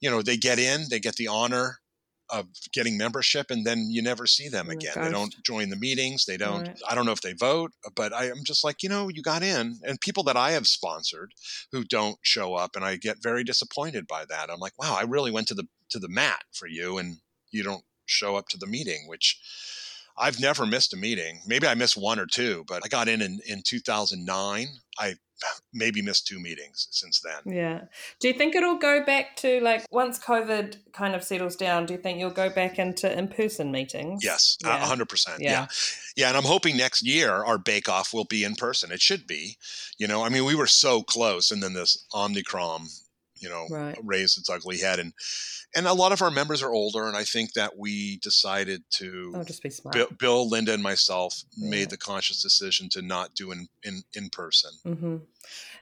you 0.00 0.10
know 0.10 0.22
they 0.22 0.36
get 0.38 0.58
in 0.58 0.84
they 0.90 1.00
get 1.00 1.16
the 1.16 1.28
honor 1.28 1.78
of 2.30 2.46
getting 2.74 2.98
membership 2.98 3.50
and 3.50 3.66
then 3.66 3.86
you 3.90 4.02
never 4.02 4.26
see 4.26 4.48
them 4.48 4.68
Oh 4.68 4.72
again. 4.72 4.92
They 5.00 5.10
don't 5.10 5.34
join 5.44 5.70
the 5.70 5.76
meetings 5.76 6.24
they 6.26 6.36
don't 6.36 6.66
Right. 6.68 6.80
i 6.88 6.94
don't 6.94 7.06
know 7.06 7.12
if 7.12 7.22
they 7.22 7.32
vote 7.32 7.72
but 7.94 8.12
i 8.12 8.26
am 8.26 8.44
just 8.44 8.64
like 8.64 8.82
you 8.82 8.88
know 8.88 9.08
you 9.08 9.22
got 9.22 9.42
in. 9.42 9.78
And 9.84 10.00
people 10.00 10.22
that 10.24 10.36
i 10.36 10.50
have 10.52 10.66
sponsored 10.66 11.32
who 11.72 11.84
don't 11.84 12.18
show 12.22 12.54
up 12.54 12.76
and 12.76 12.84
i 12.84 12.96
get 12.96 13.22
very 13.22 13.44
disappointed 13.44 14.06
by 14.06 14.24
that. 14.26 14.50
I'm 14.50 14.60
like 14.60 14.78
wow 14.78 14.96
i 14.98 15.02
really 15.04 15.30
went 15.30 15.48
to 15.48 15.54
the 15.54 15.66
to 15.90 15.98
the 15.98 16.08
mat 16.08 16.44
for 16.52 16.66
you 16.66 16.98
and 16.98 17.16
you 17.50 17.62
don't 17.62 17.84
show 18.10 18.36
up 18.36 18.48
to 18.48 18.56
the 18.56 18.66
meeting 18.66 19.04
which 19.06 19.40
i've 20.16 20.40
never 20.40 20.66
missed 20.66 20.92
a 20.92 20.96
meeting 20.96 21.40
maybe 21.46 21.66
i 21.66 21.74
missed 21.74 21.96
one 21.96 22.18
or 22.18 22.26
two 22.26 22.64
but 22.66 22.82
i 22.84 22.88
got 22.88 23.08
in 23.08 23.22
in, 23.22 23.40
in 23.46 23.62
2009 23.62 24.66
i 24.98 25.14
maybe 25.72 26.02
missed 26.02 26.26
two 26.26 26.40
meetings 26.40 26.88
since 26.90 27.20
then 27.20 27.54
Yeah. 27.54 27.82
Do 28.18 28.26
you 28.26 28.34
think 28.34 28.56
it'll 28.56 28.78
go 28.78 29.04
back 29.04 29.36
to 29.36 29.60
like 29.60 29.86
once 29.90 30.18
COVID 30.18 30.78
kind 30.92 31.14
of 31.14 31.22
settles 31.22 31.54
down? 31.54 31.86
Do 31.86 31.94
you 31.94 32.00
think 32.00 32.18
you'll 32.18 32.30
go 32.30 32.50
back 32.50 32.76
into 32.80 33.06
in 33.16 33.28
person 33.28 33.70
meetings? 33.70 34.24
Yes, 34.24 34.56
a 34.64 34.68
Yeah. 34.68 34.84
100%. 34.84 35.38
Yeah. 35.38 35.50
Yeah. 35.50 35.66
yeah. 36.16 36.28
And 36.28 36.36
I'm 36.36 36.42
hoping 36.42 36.76
next 36.76 37.02
year 37.02 37.30
our 37.44 37.56
bake 37.56 37.88
off 37.88 38.12
will 38.12 38.24
be 38.24 38.42
in 38.42 38.56
person. 38.56 38.90
It 38.90 39.00
should 39.00 39.28
be. 39.28 39.58
You 39.96 40.08
know, 40.08 40.24
I 40.24 40.28
mean, 40.28 40.44
we 40.44 40.56
were 40.56 40.66
so 40.66 41.02
close 41.04 41.52
and 41.52 41.62
then 41.62 41.72
this 41.74 42.04
Omnicron 42.12 42.88
you 43.40 43.48
know, 43.48 43.66
Right. 43.70 43.98
raised 44.02 44.38
its 44.38 44.48
ugly 44.50 44.78
head. 44.78 44.98
And 44.98 45.12
and 45.74 45.86
a 45.86 45.92
lot 45.92 46.12
of 46.12 46.22
our 46.22 46.30
members 46.30 46.62
are 46.62 46.72
older, 46.72 47.06
and 47.06 47.16
I 47.16 47.24
think 47.24 47.52
that 47.54 47.76
we 47.76 48.18
decided 48.18 48.84
to. 48.92 49.32
I'll 49.34 49.44
just 49.44 49.62
be 49.62 49.70
smart. 49.70 49.94
Bill, 49.94 50.08
Bill, 50.18 50.48
Linda, 50.48 50.72
and 50.72 50.82
myself 50.82 51.42
Yeah. 51.56 51.70
made 51.70 51.90
the 51.90 51.96
conscious 51.98 52.42
decision 52.42 52.88
to 52.90 53.02
not 53.02 53.34
do 53.34 53.52
in 53.52 53.68
in, 53.82 54.02
in 54.14 54.30
person, 54.30 54.70
hmm 54.84 55.16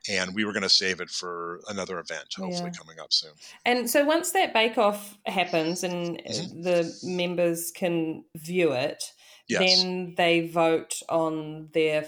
and 0.09 0.35
we 0.35 0.45
were 0.45 0.53
going 0.53 0.63
to 0.63 0.69
save 0.69 1.01
it 1.01 1.11
for 1.11 1.61
another 1.69 1.99
event, 1.99 2.29
hopefully 2.37 2.71
Yeah. 2.73 2.79
coming 2.79 3.01
up 3.01 3.13
soon. 3.13 3.33
And 3.65 3.91
so 3.91 4.05
once 4.05 4.31
that 4.33 4.53
bake 4.53 4.79
off 4.79 5.19
happens 5.27 5.83
and 5.83 6.21
uh, 6.21 6.31
Mhm. 6.33 6.63
the 6.63 6.99
members 7.03 7.73
can 7.73 8.25
view 8.37 8.73
it, 8.73 9.03
Yes. 9.49 9.61
then 9.83 10.15
they 10.17 10.47
vote 10.49 10.95
on 11.09 11.71
their 11.73 12.03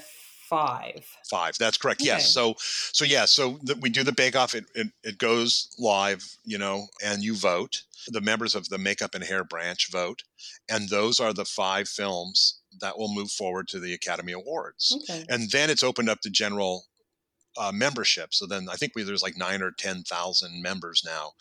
five. 0.49 1.05
Five. 1.29 1.53
That's 1.59 1.77
correct. 1.77 2.01
Yes. 2.03 2.33
So, 2.33 2.55
so 2.57 3.05
yeah. 3.05 3.25
So 3.25 3.59
the, 3.61 3.75
we 3.75 3.89
do 3.89 4.03
the 4.03 4.11
bake 4.11 4.35
off. 4.35 4.55
It, 4.55 4.65
it 4.73 4.87
it 5.03 5.17
goes 5.17 5.69
live, 5.77 6.23
you 6.43 6.57
know, 6.57 6.87
and 7.03 7.23
you 7.23 7.35
vote. 7.35 7.83
The 8.07 8.21
members 8.21 8.55
of 8.55 8.69
the 8.69 8.77
makeup 8.77 9.13
and 9.13 9.23
hair 9.23 9.43
branch 9.43 9.91
vote, 9.91 10.23
and 10.69 10.87
those 10.89 11.19
are 11.19 11.33
the 11.33 11.45
five 11.45 11.87
films 11.87 12.61
that 12.79 12.97
will 12.97 13.13
move 13.13 13.29
forward 13.29 13.67
to 13.67 13.79
the 13.79 13.93
Academy 13.93 14.31
Awards. 14.31 14.97
Okay. 15.03 15.25
And 15.27 15.51
then 15.51 15.69
it's 15.69 15.83
opened 15.83 16.09
up 16.09 16.21
to 16.21 16.29
general 16.29 16.85
uh, 17.57 17.73
membership. 17.73 18.33
So 18.33 18.47
then 18.47 18.67
I 18.71 18.75
think 18.75 18.93
we, 18.95 19.03
there's 19.03 19.21
like 19.21 19.37
nine 19.37 19.61
or 19.61 19.71
ten 19.77 20.03
thousand 20.03 20.61
members 20.63 21.03
now, 21.05 21.33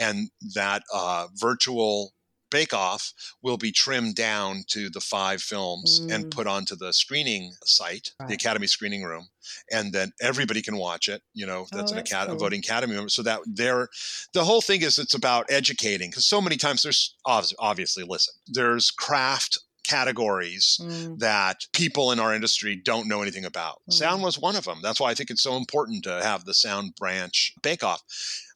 and 0.00 0.30
that 0.54 0.82
uh, 0.92 1.28
virtual 1.34 2.14
bake 2.50 2.72
off 2.74 3.12
will 3.42 3.56
be 3.56 3.72
trimmed 3.72 4.14
down 4.14 4.64
to 4.68 4.88
the 4.90 5.00
five 5.00 5.42
films 5.42 5.98
and 5.98 6.26
Mm. 6.26 6.30
put 6.30 6.46
onto 6.46 6.76
the 6.76 6.92
screening 6.92 7.54
site, 7.64 8.12
Right. 8.20 8.28
the 8.28 8.34
Academy 8.34 8.66
screening 8.66 9.02
room, 9.02 9.28
and 9.70 9.92
then 9.92 10.12
everybody 10.20 10.62
can 10.62 10.76
watch 10.76 11.08
it. 11.08 11.22
You 11.34 11.46
know, 11.46 11.66
that's 11.72 11.92
Oh, 11.92 11.94
an 11.94 11.96
that's 11.96 12.10
acad- 12.10 12.26
cool. 12.28 12.36
a 12.36 12.38
voting 12.38 12.60
Academy 12.60 12.94
member. 12.94 13.08
So 13.10 13.22
that 13.22 13.40
they're 13.46 13.88
the 14.32 14.44
whole 14.44 14.62
thing 14.62 14.82
is 14.82 14.98
it's 14.98 15.14
about 15.14 15.46
educating 15.50 16.10
because 16.10 16.26
so 16.26 16.40
many 16.40 16.56
times 16.56 16.82
there's 16.82 17.14
obviously 17.24 18.04
listen 18.04 18.34
there's 18.46 18.90
craft 18.90 19.58
categories 19.84 20.78
Mm, 20.82 21.18
that 21.20 21.64
people 21.72 22.10
in 22.12 22.18
our 22.20 22.34
industry 22.34 22.74
don't 22.74 23.06
know 23.08 23.22
anything 23.22 23.44
about. 23.44 23.80
Mm. 23.88 23.94
Sound 23.94 24.22
was 24.22 24.36
one 24.38 24.56
of 24.56 24.64
them. 24.64 24.80
That's 24.82 24.98
why 25.00 25.10
I 25.10 25.14
think 25.14 25.30
it's 25.30 25.42
so 25.42 25.56
important 25.56 26.02
to 26.04 26.22
have 26.22 26.44
the 26.44 26.54
sound 26.54 26.94
branch 26.96 27.52
bake 27.62 27.84
off. 27.84 28.02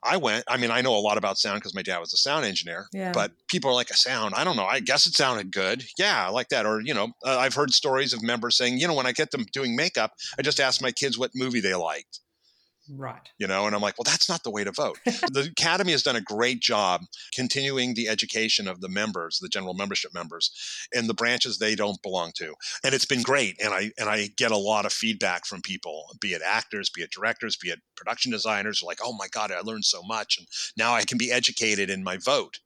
I 0.02 0.16
went, 0.16 0.44
I 0.48 0.56
mean, 0.56 0.70
I 0.70 0.80
know 0.80 0.96
a 0.96 0.98
lot 1.00 1.18
about 1.18 1.38
sound 1.38 1.60
because 1.60 1.74
my 1.74 1.82
dad 1.82 1.98
was 1.98 2.12
a 2.12 2.16
sound 2.16 2.44
engineer, 2.46 2.86
Yeah. 2.92 3.12
but 3.12 3.32
people 3.48 3.70
are 3.70 3.74
like, 3.74 3.90
a 3.90 3.96
sound, 3.96 4.34
I 4.34 4.44
don't 4.44 4.56
know. 4.56 4.64
I 4.64 4.80
guess 4.80 5.06
it 5.06 5.14
sounded 5.14 5.52
good. 5.52 5.84
Yeah, 5.98 6.26
I 6.26 6.30
like 6.30 6.48
that. 6.48 6.64
Or, 6.64 6.80
you 6.80 6.94
know, 6.94 7.08
uh, 7.24 7.36
I've 7.38 7.54
heard 7.54 7.72
stories 7.74 8.12
of 8.12 8.22
members 8.22 8.56
saying, 8.56 8.78
you 8.78 8.88
know, 8.88 8.94
when 8.94 9.06
I 9.06 9.12
get 9.12 9.30
them 9.30 9.44
doing 9.52 9.76
makeup, 9.76 10.12
I 10.38 10.42
just 10.42 10.60
ask 10.60 10.80
my 10.80 10.92
kids 10.92 11.18
what 11.18 11.32
movie 11.34 11.60
they 11.60 11.74
liked 11.74 12.20
right. 12.96 13.28
you 13.38 13.46
know 13.46 13.66
and 13.66 13.74
i'm 13.74 13.82
like 13.82 13.96
well 13.98 14.04
that's 14.04 14.28
not 14.28 14.42
the 14.42 14.50
way 14.50 14.64
to 14.64 14.72
vote 14.72 14.98
the 15.04 15.48
academy 15.50 15.92
has 15.92 16.02
done 16.02 16.16
a 16.16 16.20
great 16.20 16.60
job 16.60 17.02
continuing 17.34 17.94
the 17.94 18.08
education 18.08 18.68
of 18.68 18.80
the 18.80 18.88
members 18.88 19.38
the 19.40 19.48
general 19.48 19.74
membership 19.74 20.12
members 20.14 20.50
in 20.92 21.06
the 21.06 21.14
branches 21.14 21.58
they 21.58 21.74
don't 21.74 22.02
belong 22.02 22.30
to 22.34 22.54
and 22.84 22.94
it's 22.94 23.04
been 23.04 23.22
great 23.22 23.56
and 23.62 23.72
i 23.74 23.90
and 23.98 24.08
i 24.08 24.28
get 24.36 24.50
a 24.50 24.56
lot 24.56 24.86
of 24.86 24.92
feedback 24.92 25.44
from 25.44 25.60
people 25.62 26.06
be 26.20 26.32
it 26.32 26.42
actors 26.44 26.90
be 26.90 27.02
it 27.02 27.10
directors 27.10 27.56
be 27.56 27.68
it 27.68 27.80
production 27.96 28.30
designers 28.32 28.82
like 28.82 28.98
oh 29.04 29.12
my 29.12 29.26
god 29.28 29.50
i 29.52 29.60
learned 29.60 29.84
so 29.84 30.02
much 30.02 30.38
and 30.38 30.46
now 30.76 30.94
i 30.94 31.02
can 31.04 31.18
be 31.18 31.30
educated 31.30 31.90
in 31.90 32.02
my 32.02 32.16
vote 32.16 32.58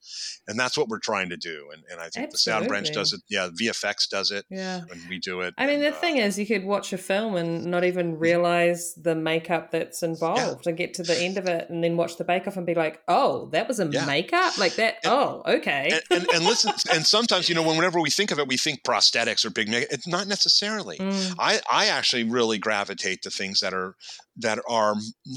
and 0.46 0.58
that's 0.58 0.76
what 0.76 0.88
we're 0.88 0.98
trying 0.98 1.28
to 1.28 1.36
do 1.36 1.68
and, 1.72 1.82
and 1.90 2.00
i 2.00 2.08
think 2.08 2.30
the 2.30 2.38
sound 2.38 2.68
branch 2.68 2.92
does 2.92 3.12
it 3.12 3.20
yeah 3.28 3.48
vfx 3.60 4.08
does 4.08 4.30
it 4.30 4.44
Yeah. 4.50 4.82
and 4.90 5.00
we 5.08 5.18
do 5.18 5.40
it 5.40 5.54
I 5.58 5.66
mean, 5.66 5.76
and, 5.76 5.84
the 5.84 5.96
uh, 5.96 6.00
thing 6.00 6.16
is, 6.18 6.38
you 6.38 6.46
could 6.46 6.64
watch 6.64 6.92
a 6.92 6.98
film 6.98 7.36
and 7.36 7.66
not 7.66 7.84
even 7.84 8.18
realize 8.18 8.94
the 8.94 9.14
makeup 9.14 9.70
that's 9.70 10.02
involved 10.14 10.66
and 10.66 10.76
get 10.76 10.94
to 10.94 11.02
the 11.02 11.16
end 11.20 11.38
of 11.38 11.46
it 11.46 11.68
and 11.70 11.82
then 11.82 11.96
watch 11.96 12.16
the 12.16 12.24
bake 12.24 12.46
off 12.46 12.56
and 12.56 12.66
be 12.66 12.74
like, 12.74 13.00
oh, 13.08 13.48
that 13.52 13.68
was 13.68 13.80
a 13.80 13.86
Yeah. 13.86 14.04
makeup? 14.06 14.56
Like 14.58 14.76
that? 14.76 14.96
And- 15.04 15.12
oh, 15.12 15.42
okay. 15.46 15.90
and, 16.10 16.20
and, 16.22 16.28
and 16.34 16.44
listen, 16.44 16.72
and 16.92 17.04
sometimes 17.06 17.48
you 17.48 17.54
know, 17.54 17.62
whenever 17.62 18.00
we 18.00 18.10
think 18.10 18.30
of 18.30 18.38
it, 18.38 18.48
we 18.48 18.56
think 18.56 18.82
prosthetics 18.82 19.44
or 19.44 19.50
big 19.50 19.68
makeup. 19.68 19.88
It's 19.90 20.06
not 20.08 20.26
necessarily. 20.26 20.98
Mm, 20.98 21.34
I, 21.38 21.60
I 21.70 21.86
actually 21.86 22.24
really 22.24 22.58
gravitate 22.58 23.22
to 23.22 23.30
things 23.30 23.60
that 23.60 23.74
are 23.74 23.94
that 24.38 24.58
are 24.68 24.94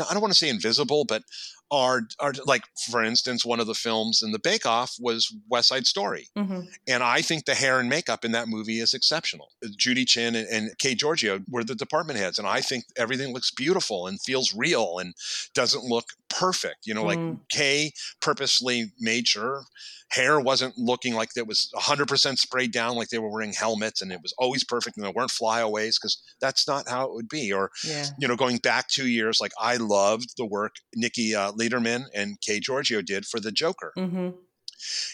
I 0.10 0.14
don't 0.14 0.22
want 0.22 0.34
to 0.34 0.38
say 0.40 0.50
invisible, 0.50 1.06
but 1.06 1.24
are 1.72 2.02
are 2.20 2.34
like 2.46 2.64
for 2.90 3.04
instance, 3.04 3.46
one 3.46 3.60
of 3.60 3.68
the 3.68 3.74
films 3.74 4.22
in 4.24 4.32
the 4.32 4.40
Bake 4.40 4.66
Off 4.66 4.96
was 5.00 5.34
West 5.50 5.70
Side 5.70 5.86
Story, 5.86 6.30
mhm. 6.38 6.68
and 6.88 7.04
I 7.04 7.22
think 7.22 7.46
the 7.46 7.56
hair 7.56 7.80
and 7.80 7.90
makeup 7.90 8.24
in 8.24 8.32
that 8.32 8.48
movie 8.48 8.80
is 8.80 8.94
exceptional. 8.94 9.50
Judy 9.76 10.06
Chin 10.06 10.36
and, 10.36 10.48
and 10.48 10.78
Kay 10.78 10.96
Georgiou 10.96 11.44
were 11.50 11.64
the 11.64 11.76
department 11.76 12.20
heads, 12.20 12.40
and 12.40 12.48
I 12.48 12.62
think 12.62 12.86
everything 12.98 13.34
looks 13.34 13.52
beautiful 13.52 14.08
and 14.08 14.22
feels 14.22 14.54
real 14.54 14.98
and 15.00 15.14
doesn't 15.54 15.84
look 15.84 16.06
perfect. 16.30 16.86
You 16.86 16.94
know, 16.94 17.04
like 17.04 17.18
Mm. 17.18 17.40
Kay 17.50 17.92
purposely 18.22 18.92
made 19.00 19.28
sure 19.28 19.64
hair 20.12 20.40
wasn't 20.40 20.78
looking 20.78 21.14
like 21.14 21.30
it 21.36 21.48
was 21.48 21.70
100% 21.76 22.38
sprayed 22.38 22.72
down 22.72 22.96
like 22.96 23.10
they 23.10 23.20
were 23.20 23.30
wearing 23.30 23.54
helmets 23.54 24.02
and 24.02 24.12
it 24.12 24.20
was 24.22 24.34
always 24.38 24.64
perfect 24.64 24.96
and 24.96 25.06
there 25.06 25.12
weren't 25.12 25.32
flyaways 25.32 25.98
because 26.00 26.22
that's 26.40 26.68
not 26.68 26.88
how 26.88 27.06
it 27.06 27.14
would 27.14 27.28
be 27.28 27.52
or 27.52 27.72
Yeah. 27.84 28.06
you 28.20 28.28
know 28.28 28.36
going 28.36 28.58
back 28.58 28.88
two 28.88 29.08
years 29.08 29.40
like 29.42 29.52
i 29.60 29.76
loved 29.78 30.38
the 30.38 30.46
work 30.46 30.76
nikki 30.96 31.36
uh, 31.36 31.52
Ledermann 31.60 32.06
and 32.14 32.40
kay 32.42 32.60
georgiou 32.60 33.04
did 33.06 33.26
for 33.26 33.40
the 33.40 33.52
joker 33.52 33.92
hmm 33.96 34.30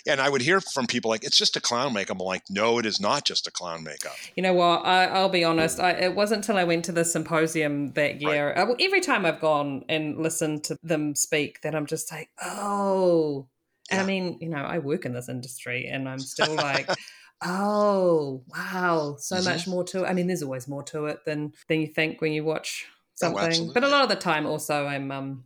and 0.06 0.20
i 0.20 0.28
would 0.30 0.42
hear 0.42 0.60
from 0.60 0.86
people 0.86 1.10
like 1.10 1.24
it's 1.24 1.38
just 1.38 1.56
a 1.56 1.62
clown 1.62 1.94
makeup 1.94 2.18
i'm 2.20 2.26
like 2.26 2.44
no 2.50 2.78
it 2.80 2.86
is 2.86 3.00
not 3.00 3.24
just 3.24 3.48
a 3.48 3.52
clown 3.52 3.82
makeup 3.84 4.18
You 4.36 4.44
know 4.44 4.54
what? 4.54 4.86
I, 4.86 5.06
I'll 5.06 5.30
be 5.30 5.44
honest. 5.44 5.80
I, 5.80 5.92
it 5.92 6.16
wasn't 6.16 6.40
until 6.44 6.58
I 6.58 6.64
went 6.66 6.86
to 6.86 6.92
the 6.92 7.06
symposium 7.06 7.94
that 7.94 8.20
year. 8.22 8.54
I- 8.58 8.76
every 8.84 9.00
time 9.00 9.26
I've 9.26 9.40
gone 9.40 9.86
and 9.88 10.18
listened 10.18 10.64
to 10.66 10.78
them 10.84 11.16
speak, 11.16 11.62
that 11.62 11.74
I'm 11.76 11.86
just 11.86 12.12
like, 12.12 12.30
oh. 12.44 13.48
And 13.92 14.02
I 14.02 14.04
mean, 14.04 14.38
you 14.42 14.50
know, 14.50 14.64
I 14.76 14.80
work 14.80 15.06
in 15.06 15.14
this 15.14 15.30
industry, 15.30 15.88
and 15.88 16.10
I'm 16.10 16.20
still 16.34 16.56
like, 16.56 16.90
oh, 17.46 18.44
wow, 18.48 19.16
so 19.20 19.36
Mhm. 19.38 19.44
much 19.46 19.68
more 19.68 19.84
to 19.86 20.04
it. 20.04 20.08
I 20.10 20.14
mean, 20.14 20.28
there's 20.28 20.44
always 20.44 20.68
more 20.68 20.84
to 20.84 21.06
it 21.06 21.20
than 21.26 21.54
than 21.68 21.82
you 21.82 21.88
think 21.88 22.20
when 22.22 22.34
you 22.34 22.44
watch 22.44 22.86
Oh, 22.88 23.16
something. 23.16 23.72
but 23.74 23.84
a 23.84 23.88
lot 23.88 24.04
of 24.04 24.10
the 24.10 24.16
time, 24.32 24.46
also, 24.46 24.86
I'm 24.88 25.12
um, 25.12 25.44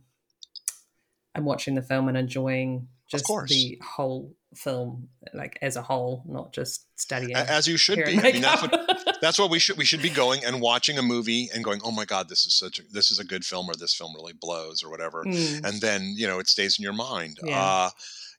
I'm 1.34 1.44
watching 1.44 1.74
the 1.74 1.82
film 1.82 2.08
and 2.08 2.16
enjoying 2.16 2.88
just 3.10 3.26
the 3.26 3.78
whole 3.82 4.34
film, 4.54 5.08
like 5.34 5.58
as 5.62 5.76
a 5.76 5.82
whole, 5.82 6.24
not 6.26 6.52
just 6.52 6.86
studying. 7.00 7.34
As 7.36 7.66
you 7.68 7.76
should 7.76 8.04
be 8.04 8.18
i 8.18 8.32
mean 8.32 8.42
that's 8.42 8.62
what 8.62 9.18
that's 9.20 9.38
what 9.38 9.50
we 9.50 9.58
should 9.58 9.76
we 9.78 9.84
should 9.84 10.02
be 10.02 10.10
going 10.10 10.44
and 10.44 10.60
watching 10.60 10.98
a 10.98 11.02
movie 11.02 11.48
and 11.54 11.62
going 11.64 11.80
oh 11.84 11.90
my 11.90 12.04
god 12.04 12.28
this 12.28 12.44
is 12.46 12.56
such 12.58 12.78
a 12.78 12.82
this 12.92 13.10
is 13.10 13.18
a 13.18 13.24
good 13.24 13.44
film 13.44 13.68
or 13.68 13.74
this 13.74 13.94
film 13.94 14.12
really 14.14 14.32
blows 14.32 14.82
or 14.82 14.90
whatever 14.90 15.24
Mm. 15.24 15.64
and 15.64 15.80
then 15.80 16.14
you 16.16 16.26
know 16.26 16.38
it 16.38 16.48
stays 16.48 16.78
in 16.78 16.82
your 16.82 16.92
mind 16.92 17.38
Yeah. 17.42 17.60
uh 17.60 17.90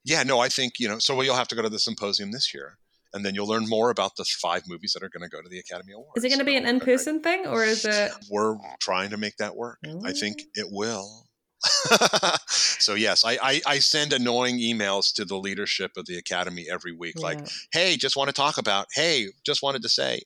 yeah 0.04 0.24
no 0.24 0.40
i 0.40 0.50
think 0.50 0.74
you 0.80 0.88
know 0.88 1.00
so 1.00 1.20
you'll 1.22 1.36
have 1.36 1.48
to 1.50 1.56
go 1.56 1.62
to 1.62 1.70
the 1.70 1.80
symposium 1.80 2.32
this 2.32 2.54
year 2.54 2.78
and 3.14 3.26
then 3.26 3.34
you'll 3.36 3.48
learn 3.48 3.68
more 3.68 3.90
about 3.90 4.16
the 4.18 4.24
five 4.26 4.64
movies 4.68 4.94
that 4.94 5.04
are 5.04 5.10
going 5.10 5.24
to 5.24 5.30
go 5.30 5.42
to 5.42 5.50
the 5.50 5.60
academy 5.60 5.94
awards 5.94 6.18
Is 6.18 6.24
it 6.26 6.30
going 6.30 6.40
to 6.40 6.46
be 6.46 6.56
an 6.58 6.66
in 6.66 6.80
person 6.80 7.22
thing 7.22 7.46
or 7.48 7.64
is 7.64 7.86
it? 7.86 8.12
we're 8.30 8.56
trying 8.80 9.10
to 9.12 9.18
make 9.18 9.38
that 9.38 9.56
work 9.56 9.80
i 10.06 10.12
think 10.12 10.40
Mm. 10.42 10.46
it 10.56 10.68
will 10.70 11.28
so 12.48 12.94
yes 12.94 13.26
I, 13.26 13.38
I 13.42 13.62
i 13.66 13.80
send 13.80 14.14
annoying 14.14 14.60
emails 14.60 15.14
to 15.16 15.26
the 15.26 15.36
leadership 15.36 15.92
of 15.98 16.06
the 16.06 16.18
academy 16.18 16.68
every 16.72 16.94
week 16.94 17.22
like 17.22 17.40
hey 17.74 17.98
just 17.98 18.16
want 18.16 18.30
to 18.30 18.34
talk 18.34 18.58
about 18.58 18.88
hey 18.94 19.28
just 19.46 19.62
wanted 19.62 19.82
to 19.84 19.90
say 19.90 20.22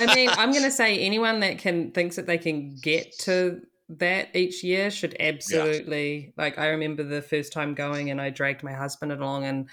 I 0.00 0.14
mean, 0.14 0.30
I'm 0.30 0.50
going 0.52 0.62
to 0.70 0.70
say 0.70 0.98
anyone 0.98 1.40
that 1.40 1.58
can 1.58 1.90
thinks 1.92 2.16
that 2.16 2.26
they 2.26 2.38
can 2.38 2.76
get 2.80 3.16
to 3.20 3.62
that 3.88 4.34
each 4.34 4.62
year 4.64 4.90
should 4.90 5.16
absolutely 5.20 6.32
like. 6.36 6.58
I 6.58 6.68
remember 6.68 7.04
the 7.04 7.22
first 7.22 7.52
time 7.52 7.74
going, 7.74 8.10
and 8.10 8.20
I 8.20 8.30
dragged 8.30 8.62
my 8.64 8.72
husband 8.72 9.12
along, 9.12 9.44
and 9.44 9.68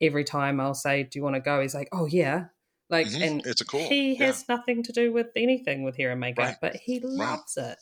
every 0.00 0.24
time 0.24 0.60
I'll 0.60 0.74
say, 0.74 1.04
"Do 1.04 1.18
you 1.18 1.22
want 1.22 1.36
to 1.36 1.40
go?" 1.40 1.60
He's 1.60 1.74
like, 1.74 1.88
"Oh 1.92 2.06
yeah." 2.06 2.46
Like, 2.88 3.08
Mhm. 3.08 3.22
and 3.26 3.46
It's 3.46 3.60
a 3.60 3.64
cool, 3.64 3.88
He 3.88 4.14
yeah. 4.14 4.26
has 4.26 4.44
nothing 4.48 4.82
to 4.84 4.92
do 4.92 5.12
with 5.12 5.28
anything 5.34 5.82
with 5.82 5.96
hair 5.96 6.12
and 6.12 6.20
makeup, 6.20 6.44
Right. 6.44 6.56
but 6.60 6.76
he 6.76 7.00
loves 7.00 7.56
it. 7.56 7.78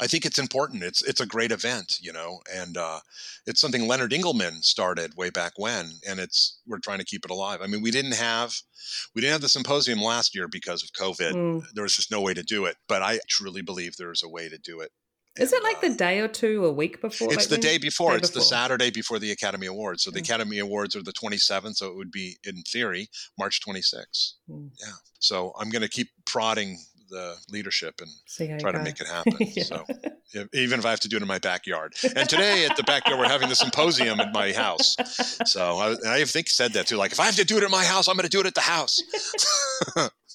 I 0.00 0.06
think 0.06 0.24
it's 0.24 0.38
important. 0.38 0.82
It's 0.82 1.02
it's 1.02 1.20
a 1.20 1.26
great 1.26 1.50
event, 1.50 1.98
you 2.00 2.12
know, 2.12 2.40
and 2.54 2.76
uh, 2.76 3.00
it's 3.46 3.60
something 3.60 3.86
Leonard 3.86 4.12
Engelman 4.12 4.62
started 4.62 5.16
way 5.16 5.30
back 5.30 5.52
when, 5.56 5.90
and 6.08 6.20
it's 6.20 6.60
we're 6.66 6.78
trying 6.78 6.98
to 6.98 7.04
keep 7.04 7.24
it 7.24 7.30
alive. 7.30 7.60
I 7.62 7.66
mean, 7.66 7.82
we 7.82 7.90
didn't 7.90 8.14
have 8.14 8.54
we 9.14 9.20
didn't 9.20 9.32
have 9.32 9.40
the 9.40 9.48
symposium 9.48 10.00
last 10.00 10.34
year 10.34 10.46
because 10.48 10.82
of 10.82 10.90
COVID. 10.92 11.32
Mm. 11.32 11.64
There 11.74 11.82
was 11.82 11.96
just 11.96 12.10
no 12.10 12.20
way 12.20 12.34
to 12.34 12.42
do 12.42 12.66
it, 12.66 12.76
but 12.88 13.02
I 13.02 13.18
truly 13.28 13.62
believe 13.62 13.96
there's 13.96 14.22
a 14.22 14.28
way 14.28 14.48
to 14.48 14.58
do 14.58 14.80
it. 14.80 14.90
Is 15.38 15.52
And, 15.52 15.60
it 15.60 15.64
like 15.64 15.76
uh, 15.78 15.88
the 15.88 15.94
day 15.94 16.20
or 16.20 16.28
two 16.28 16.64
a 16.64 16.72
week 16.72 17.00
before? 17.00 17.28
It's 17.28 17.36
like 17.36 17.48
the 17.48 17.58
day 17.58 17.78
before. 17.78 18.12
day 18.12 18.18
it's 18.18 18.30
the. 18.30 18.40
Saturday 18.40 18.90
before 18.90 19.18
the 19.18 19.30
Academy 19.30 19.66
Awards. 19.66 20.02
So 20.02 20.10
the. 20.10 20.20
Academy 20.20 20.58
Awards 20.58 20.96
are 20.96 21.02
the 21.02 21.12
27th. 21.12 21.76
So 21.76 21.88
it 21.88 21.96
would 21.96 22.10
be, 22.10 22.36
in 22.44 22.56
theory, 22.62 23.08
March 23.38 23.60
26th. 23.66 24.34
Mm. 24.50 24.70
Yeah. 24.80 24.92
So 25.20 25.52
I'm 25.58 25.70
going 25.70 25.82
to 25.82 25.88
keep 25.88 26.08
prodding 26.26 26.78
the 27.08 27.36
leadership 27.50 28.00
and 28.00 28.10
See 28.26 28.48
try 28.58 28.72
to 28.72 28.82
make 28.82 29.00
it 29.00 29.06
happen. 29.06 29.36
Yeah. 29.40 29.64
So 29.64 29.84
if- 30.32 30.48
even 30.54 30.78
if 30.78 30.86
I 30.86 30.90
have 30.90 31.00
to 31.00 31.08
do 31.08 31.16
it 31.16 31.22
in 31.22 31.28
my 31.28 31.38
backyard. 31.38 31.94
And 32.16 32.28
today 32.28 32.66
at 32.66 32.76
the 32.76 32.82
backyard, 32.82 33.18
we're 33.18 33.28
having 33.28 33.48
the 33.48 33.54
symposium 33.56 34.20
at 34.20 34.32
my 34.32 34.52
house. 34.52 34.96
So 35.46 35.76
I, 35.78 35.96
I 36.20 36.24
think 36.24 36.48
he 36.48 36.50
said 36.52 36.72
that 36.74 36.86
too. 36.86 36.96
Like 36.96 37.12
if 37.12 37.20
I 37.20 37.24
have 37.26 37.36
to 37.36 37.44
do 37.44 37.56
it 37.56 37.62
at 37.62 37.70
my 37.70 37.84
house, 37.84 38.08
I'm 38.08 38.14
going 38.16 38.24
to 38.24 38.30
do 38.30 38.40
it 38.40 38.46
at 38.46 38.54
the 38.54 38.60
house. 38.60 39.00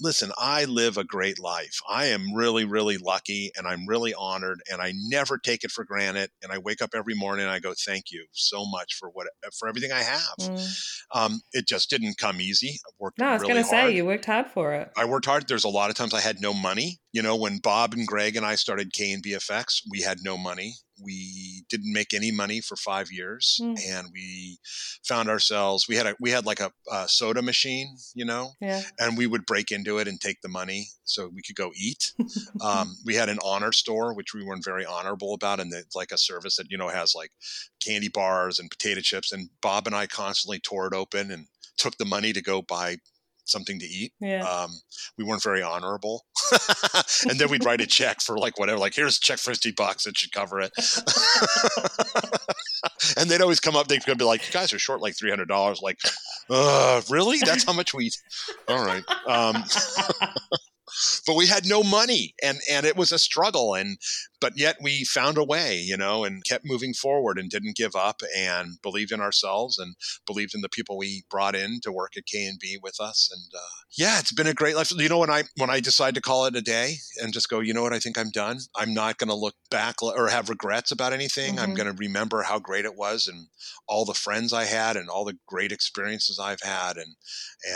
listen, 0.00 0.32
I 0.38 0.64
live 0.64 0.96
a 0.96 1.04
great 1.04 1.38
life. 1.38 1.78
I 1.88 2.06
am 2.06 2.34
really, 2.34 2.64
really 2.64 2.98
lucky 2.98 3.50
and 3.56 3.66
I'm 3.66 3.86
really 3.86 4.14
honored 4.14 4.60
and 4.70 4.80
I 4.80 4.92
never 5.08 5.38
take 5.38 5.64
it 5.64 5.70
for 5.70 5.84
granted. 5.84 6.30
And 6.42 6.52
I 6.52 6.58
wake 6.58 6.82
up 6.82 6.90
every 6.94 7.14
morning 7.14 7.44
and 7.44 7.52
I 7.52 7.58
go, 7.58 7.74
thank 7.86 8.10
you 8.10 8.26
so 8.32 8.64
much 8.66 8.94
for 8.94 9.10
what, 9.10 9.26
for 9.58 9.68
everything 9.68 9.92
I 9.92 10.02
have. 10.02 10.36
Mm. 10.40 10.82
Um, 11.14 11.40
it 11.52 11.66
just 11.66 11.90
didn't 11.90 12.18
come 12.18 12.40
easy. 12.40 12.78
I 12.86 12.90
worked 12.98 13.18
No, 13.18 13.26
I 13.26 13.32
was 13.34 13.42
really 13.42 13.54
going 13.54 13.64
to 13.64 13.70
say 13.70 13.94
you 13.94 14.04
worked 14.06 14.26
hard 14.26 14.46
for 14.48 14.74
it. 14.74 14.90
I 14.96 15.04
worked 15.04 15.26
hard. 15.26 15.48
There's 15.48 15.64
a 15.64 15.68
lot 15.68 15.90
of 15.90 15.96
times 15.96 16.14
I 16.14 16.20
had 16.20 16.40
no 16.40 16.52
money. 16.54 16.98
You 17.18 17.22
know, 17.24 17.34
when 17.34 17.58
Bob 17.58 17.94
and 17.94 18.06
Greg 18.06 18.36
and 18.36 18.46
I 18.46 18.54
started 18.54 18.92
K 18.92 19.10
and 19.10 19.20
BFX, 19.20 19.82
we 19.90 20.02
had 20.02 20.18
no 20.22 20.38
money. 20.38 20.74
We 21.02 21.64
didn't 21.68 21.92
make 21.92 22.14
any 22.14 22.30
money 22.30 22.60
for 22.60 22.76
five 22.76 23.10
years, 23.10 23.58
Mm. 23.60 23.76
and 23.88 24.06
we 24.12 24.60
found 25.04 25.28
ourselves. 25.28 25.88
We 25.88 25.96
had 25.96 26.06
a 26.06 26.14
we 26.20 26.30
had 26.30 26.46
like 26.46 26.60
a, 26.60 26.70
a 26.88 27.08
soda 27.08 27.42
machine, 27.42 27.96
you 28.14 28.24
know, 28.24 28.52
Yeah. 28.60 28.82
and 29.00 29.18
we 29.18 29.26
would 29.26 29.46
break 29.46 29.72
into 29.72 29.98
it 29.98 30.06
and 30.06 30.20
take 30.20 30.42
the 30.42 30.48
money 30.48 30.90
so 31.02 31.26
we 31.34 31.42
could 31.42 31.56
go 31.56 31.72
eat. 31.74 32.12
um, 32.60 32.96
we 33.04 33.16
had 33.16 33.28
an 33.28 33.40
honor 33.44 33.72
store, 33.72 34.14
which 34.14 34.32
we 34.32 34.44
weren't 34.44 34.64
very 34.64 34.86
honorable 34.86 35.34
about, 35.34 35.58
and 35.58 35.74
it's 35.74 35.96
like 35.96 36.12
a 36.12 36.18
service 36.18 36.54
that 36.54 36.70
you 36.70 36.78
know 36.78 36.88
has 36.88 37.16
like 37.16 37.32
candy 37.84 38.08
bars 38.08 38.60
and 38.60 38.70
potato 38.70 39.00
chips. 39.00 39.32
And 39.32 39.50
Bob 39.60 39.88
and 39.88 39.96
I 39.96 40.06
constantly 40.06 40.60
tore 40.60 40.86
it 40.86 40.94
open 40.94 41.32
and 41.32 41.48
took 41.78 41.96
the 41.96 42.04
money 42.04 42.32
to 42.32 42.40
go 42.40 42.62
buy 42.62 42.98
something 43.48 43.78
to 43.78 43.86
eat. 43.86 44.12
Yeah. 44.20 44.44
Um, 44.44 44.70
we 45.16 45.24
weren't 45.24 45.42
very 45.42 45.62
honorable, 45.62 46.24
and 47.28 47.38
then 47.38 47.50
we'd 47.50 47.64
write 47.64 47.80
a 47.80 47.86
check 47.98 48.20
for 48.20 48.38
like 48.38 48.58
whatever. 48.58 48.78
Like 48.78 48.94
here's 48.94 49.18
a 49.18 49.20
check 49.20 49.38
for 49.38 49.50
fifty 49.50 49.72
bucks; 49.72 50.06
it 50.06 50.16
should 50.16 50.32
cover 50.32 50.60
it. 50.60 50.72
and 53.16 53.30
they'd 53.30 53.42
always 53.42 53.60
come 53.60 53.76
up. 53.76 53.88
They'd 53.88 54.04
be 54.04 54.24
like, 54.24 54.46
"You 54.46 54.52
guys 54.52 54.72
are 54.72 54.78
short 54.78 55.00
like 55.00 55.16
three 55.16 55.30
hundred 55.30 55.48
dollars." 55.48 55.80
Like, 55.82 55.98
uh, 56.50 57.02
really? 57.10 57.38
That's 57.38 57.64
how 57.64 57.72
much 57.72 57.94
we? 57.94 58.06
Eat. 58.06 58.16
All 58.68 58.84
right. 58.84 59.04
Um, 59.26 59.64
but 61.26 61.36
we 61.36 61.46
had 61.46 61.66
no 61.66 61.82
money 61.82 62.34
and 62.42 62.58
and 62.70 62.86
it 62.86 62.96
was 62.96 63.12
a 63.12 63.18
struggle 63.18 63.74
and 63.74 63.98
but 64.40 64.52
yet 64.56 64.76
we 64.82 65.04
found 65.04 65.36
a 65.38 65.44
way 65.44 65.76
you 65.78 65.96
know 65.96 66.24
and 66.24 66.44
kept 66.44 66.64
moving 66.64 66.94
forward 66.94 67.38
and 67.38 67.50
didn't 67.50 67.76
give 67.76 67.94
up 67.96 68.22
and 68.36 68.80
believed 68.82 69.12
in 69.12 69.20
ourselves 69.20 69.78
and 69.78 69.94
believed 70.26 70.54
in 70.54 70.60
the 70.60 70.68
people 70.68 70.96
we 70.96 71.24
brought 71.30 71.54
in 71.54 71.80
to 71.82 71.92
work 71.92 72.12
at 72.16 72.26
k&b 72.26 72.78
with 72.82 73.00
us 73.00 73.30
and 73.32 73.52
uh, 73.54 73.84
yeah 73.96 74.18
it's 74.18 74.32
been 74.32 74.46
a 74.46 74.54
great 74.54 74.76
life. 74.76 74.92
You 74.96 75.08
know 75.08 75.18
when 75.18 75.30
i 75.30 75.44
when 75.56 75.70
i 75.70 75.80
decide 75.80 76.14
to 76.14 76.20
call 76.20 76.46
it 76.46 76.56
a 76.56 76.62
day 76.62 76.96
and 77.22 77.32
just 77.32 77.48
go 77.48 77.60
you 77.60 77.74
know 77.74 77.82
what? 77.82 77.92
I 77.92 77.98
think 77.98 78.16
i'm 78.18 78.30
done. 78.30 78.58
I'm 78.76 78.94
not 78.94 79.18
going 79.18 79.28
to 79.28 79.34
look 79.34 79.54
back 79.70 80.02
or 80.02 80.28
have 80.28 80.48
regrets 80.48 80.90
about 80.90 81.12
anything. 81.12 81.58
I'm 81.58 81.70
Mhm. 81.70 81.76
going 81.76 81.88
to 81.88 81.98
remember 81.98 82.42
how 82.42 82.58
great 82.58 82.84
it 82.84 82.94
was 82.96 83.26
and 83.28 83.48
all 83.86 84.04
the 84.04 84.14
friends 84.14 84.52
i 84.52 84.64
had 84.64 84.96
and 84.96 85.08
all 85.08 85.24
the 85.24 85.38
great 85.46 85.72
experiences 85.72 86.38
i've 86.38 86.60
had 86.62 86.96
and 86.96 87.16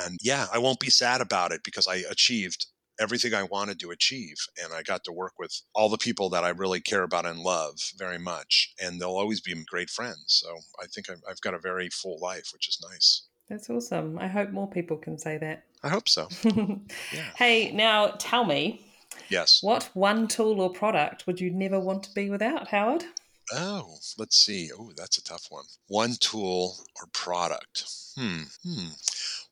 and 0.05 0.19
yeah 0.23 0.47
i 0.53 0.59
won't 0.59 0.81
be 0.81 0.91
sad 0.91 1.21
about 1.21 1.53
it 1.53 1.63
because 1.65 1.87
i 1.87 1.97
achieved 2.11 2.67
everything 3.03 3.35
I 3.35 3.43
wanted 3.43 3.79
to 3.81 3.91
achieve. 3.91 4.37
And 4.63 4.73
I 4.73 4.83
got 4.83 5.05
to 5.05 5.13
work 5.13 5.35
with 5.39 5.53
all 5.75 5.89
the 5.91 5.99
people 5.99 6.31
that 6.31 6.45
I 6.45 6.51
really 6.51 6.81
care 6.81 7.03
about 7.03 7.27
and 7.27 7.41
love 7.41 7.75
very 7.99 8.19
much. 8.19 8.73
And 8.83 9.01
they'll 9.01 9.11
always 9.11 9.41
be 9.41 9.55
great 9.67 9.91
friends. 9.91 10.25
So 10.43 10.49
I 10.83 10.87
think 10.87 11.11
I've, 11.11 11.23
I've 11.29 11.41
got 11.41 11.55
a 11.55 11.59
very 11.59 11.89
full 11.91 12.19
life, 12.21 12.49
which 12.53 12.69
is 12.69 12.79
nice. 12.91 13.25
That's 13.49 13.69
awesome. 13.69 14.19
I 14.19 14.29
hope 14.29 14.51
more 14.51 14.71
people 14.71 14.97
can 14.97 15.19
say 15.19 15.37
that. 15.39 15.65
I 15.83 15.89
hope 15.89 16.09
so. 16.09 16.29
yeah. 16.45 17.31
Hey, 17.37 17.73
now 17.73 18.15
tell 18.19 18.45
me, 18.45 18.87
Yes. 19.29 19.59
what 19.63 19.91
one 19.95 20.29
tool 20.29 20.61
or 20.61 20.71
product 20.73 21.27
would 21.27 21.41
you 21.41 21.51
never 21.51 21.79
want 21.79 22.05
to 22.05 22.15
be 22.15 22.31
without, 22.31 22.69
Howard? 22.69 23.05
Oh, 23.53 23.97
let's 24.17 24.37
see. 24.37 24.71
Oh, 24.79 24.93
that's 24.97 25.19
a 25.19 25.25
tough 25.25 25.47
one. 25.51 25.65
One 25.89 26.15
tool 26.21 26.77
or 27.01 27.07
product. 27.13 27.85
Hmm. 28.17 28.43
Hmm. 28.65 28.89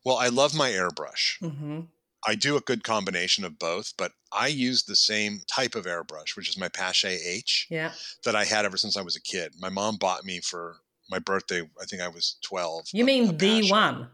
Well, 0.03 0.17
I 0.17 0.29
love 0.29 0.55
my 0.55 0.69
airbrush. 0.71 1.39
Mm-hmm. 1.41 1.81
I 2.27 2.35
do 2.35 2.55
a 2.55 2.61
good 2.61 2.83
combination 2.83 3.43
of 3.43 3.57
both, 3.57 3.93
but 3.97 4.11
I 4.31 4.47
use 4.47 4.83
the 4.83 4.95
same 4.95 5.41
type 5.53 5.75
of 5.75 5.85
airbrush, 5.85 6.35
which 6.35 6.49
is 6.49 6.57
my 6.57 6.69
Paasche 6.69 7.17
H. 7.25 7.67
Yeah. 7.69 7.93
that 8.25 8.35
I 8.35 8.43
had 8.45 8.65
ever 8.65 8.77
since 8.77 8.95
I 8.95 9.01
was 9.01 9.15
a 9.15 9.21
kid. 9.21 9.53
My 9.59 9.69
mom 9.69 9.97
bought 9.97 10.23
me 10.23 10.39
for 10.39 10.77
my 11.09 11.19
birthday. 11.19 11.61
I 11.81 11.85
think 11.85 12.01
I 12.01 12.07
was 12.07 12.37
twelve. 12.43 12.85
You 12.93 13.03
a- 13.03 13.07
mean 13.07 13.29
a 13.29 13.33
the 13.33 13.69
one? 13.71 14.07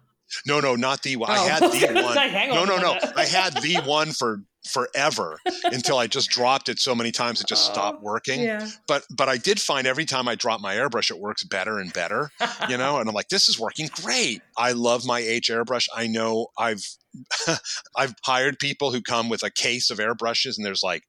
No, 0.45 0.59
no, 0.59 0.75
not 0.75 1.03
the 1.03 1.15
one. 1.15 1.29
Oh, 1.31 1.33
I 1.33 1.37
had 1.49 1.63
I 1.63 1.67
the 1.67 2.01
one. 2.01 2.17
hang 2.17 2.49
no, 2.49 2.65
no, 2.65 2.77
no. 2.77 2.97
I 3.15 3.25
had 3.25 3.53
the 3.61 3.77
one 3.85 4.11
for 4.11 4.41
forever 4.67 5.39
until 5.63 5.97
I 5.97 6.07
just 6.07 6.29
dropped 6.29 6.69
it 6.69 6.79
so 6.79 6.93
many 6.95 7.11
times 7.11 7.41
it 7.41 7.47
just 7.47 7.65
stopped 7.65 8.01
working. 8.01 8.41
Oh, 8.41 8.43
Yeah. 8.43 8.69
But 8.87 9.05
but 9.15 9.29
I 9.29 9.37
did 9.37 9.61
find 9.61 9.87
every 9.87 10.05
time 10.05 10.27
I 10.27 10.35
drop 10.35 10.61
my 10.61 10.75
airbrush, 10.75 11.09
it 11.11 11.19
works 11.19 11.43
better 11.43 11.79
and 11.79 11.91
better. 11.93 12.29
You 12.69 12.77
know, 12.77 12.97
and 12.99 13.07
I'm 13.09 13.15
like, 13.15 13.29
this 13.29 13.47
is 13.49 13.59
working 13.59 13.89
great. 14.03 14.41
I 14.57 14.73
love 14.73 15.05
my 15.05 15.19
H 15.19 15.49
airbrush. 15.49 15.87
I 15.95 16.07
know 16.07 16.47
I've 16.57 16.85
I've 17.95 18.13
hired 18.23 18.59
people 18.59 18.91
who 18.91 19.01
come 19.01 19.29
with 19.29 19.43
a 19.43 19.49
case 19.49 19.89
of 19.89 19.97
airbrushes, 19.99 20.57
and 20.57 20.65
there's 20.65 20.83
like 20.83 21.03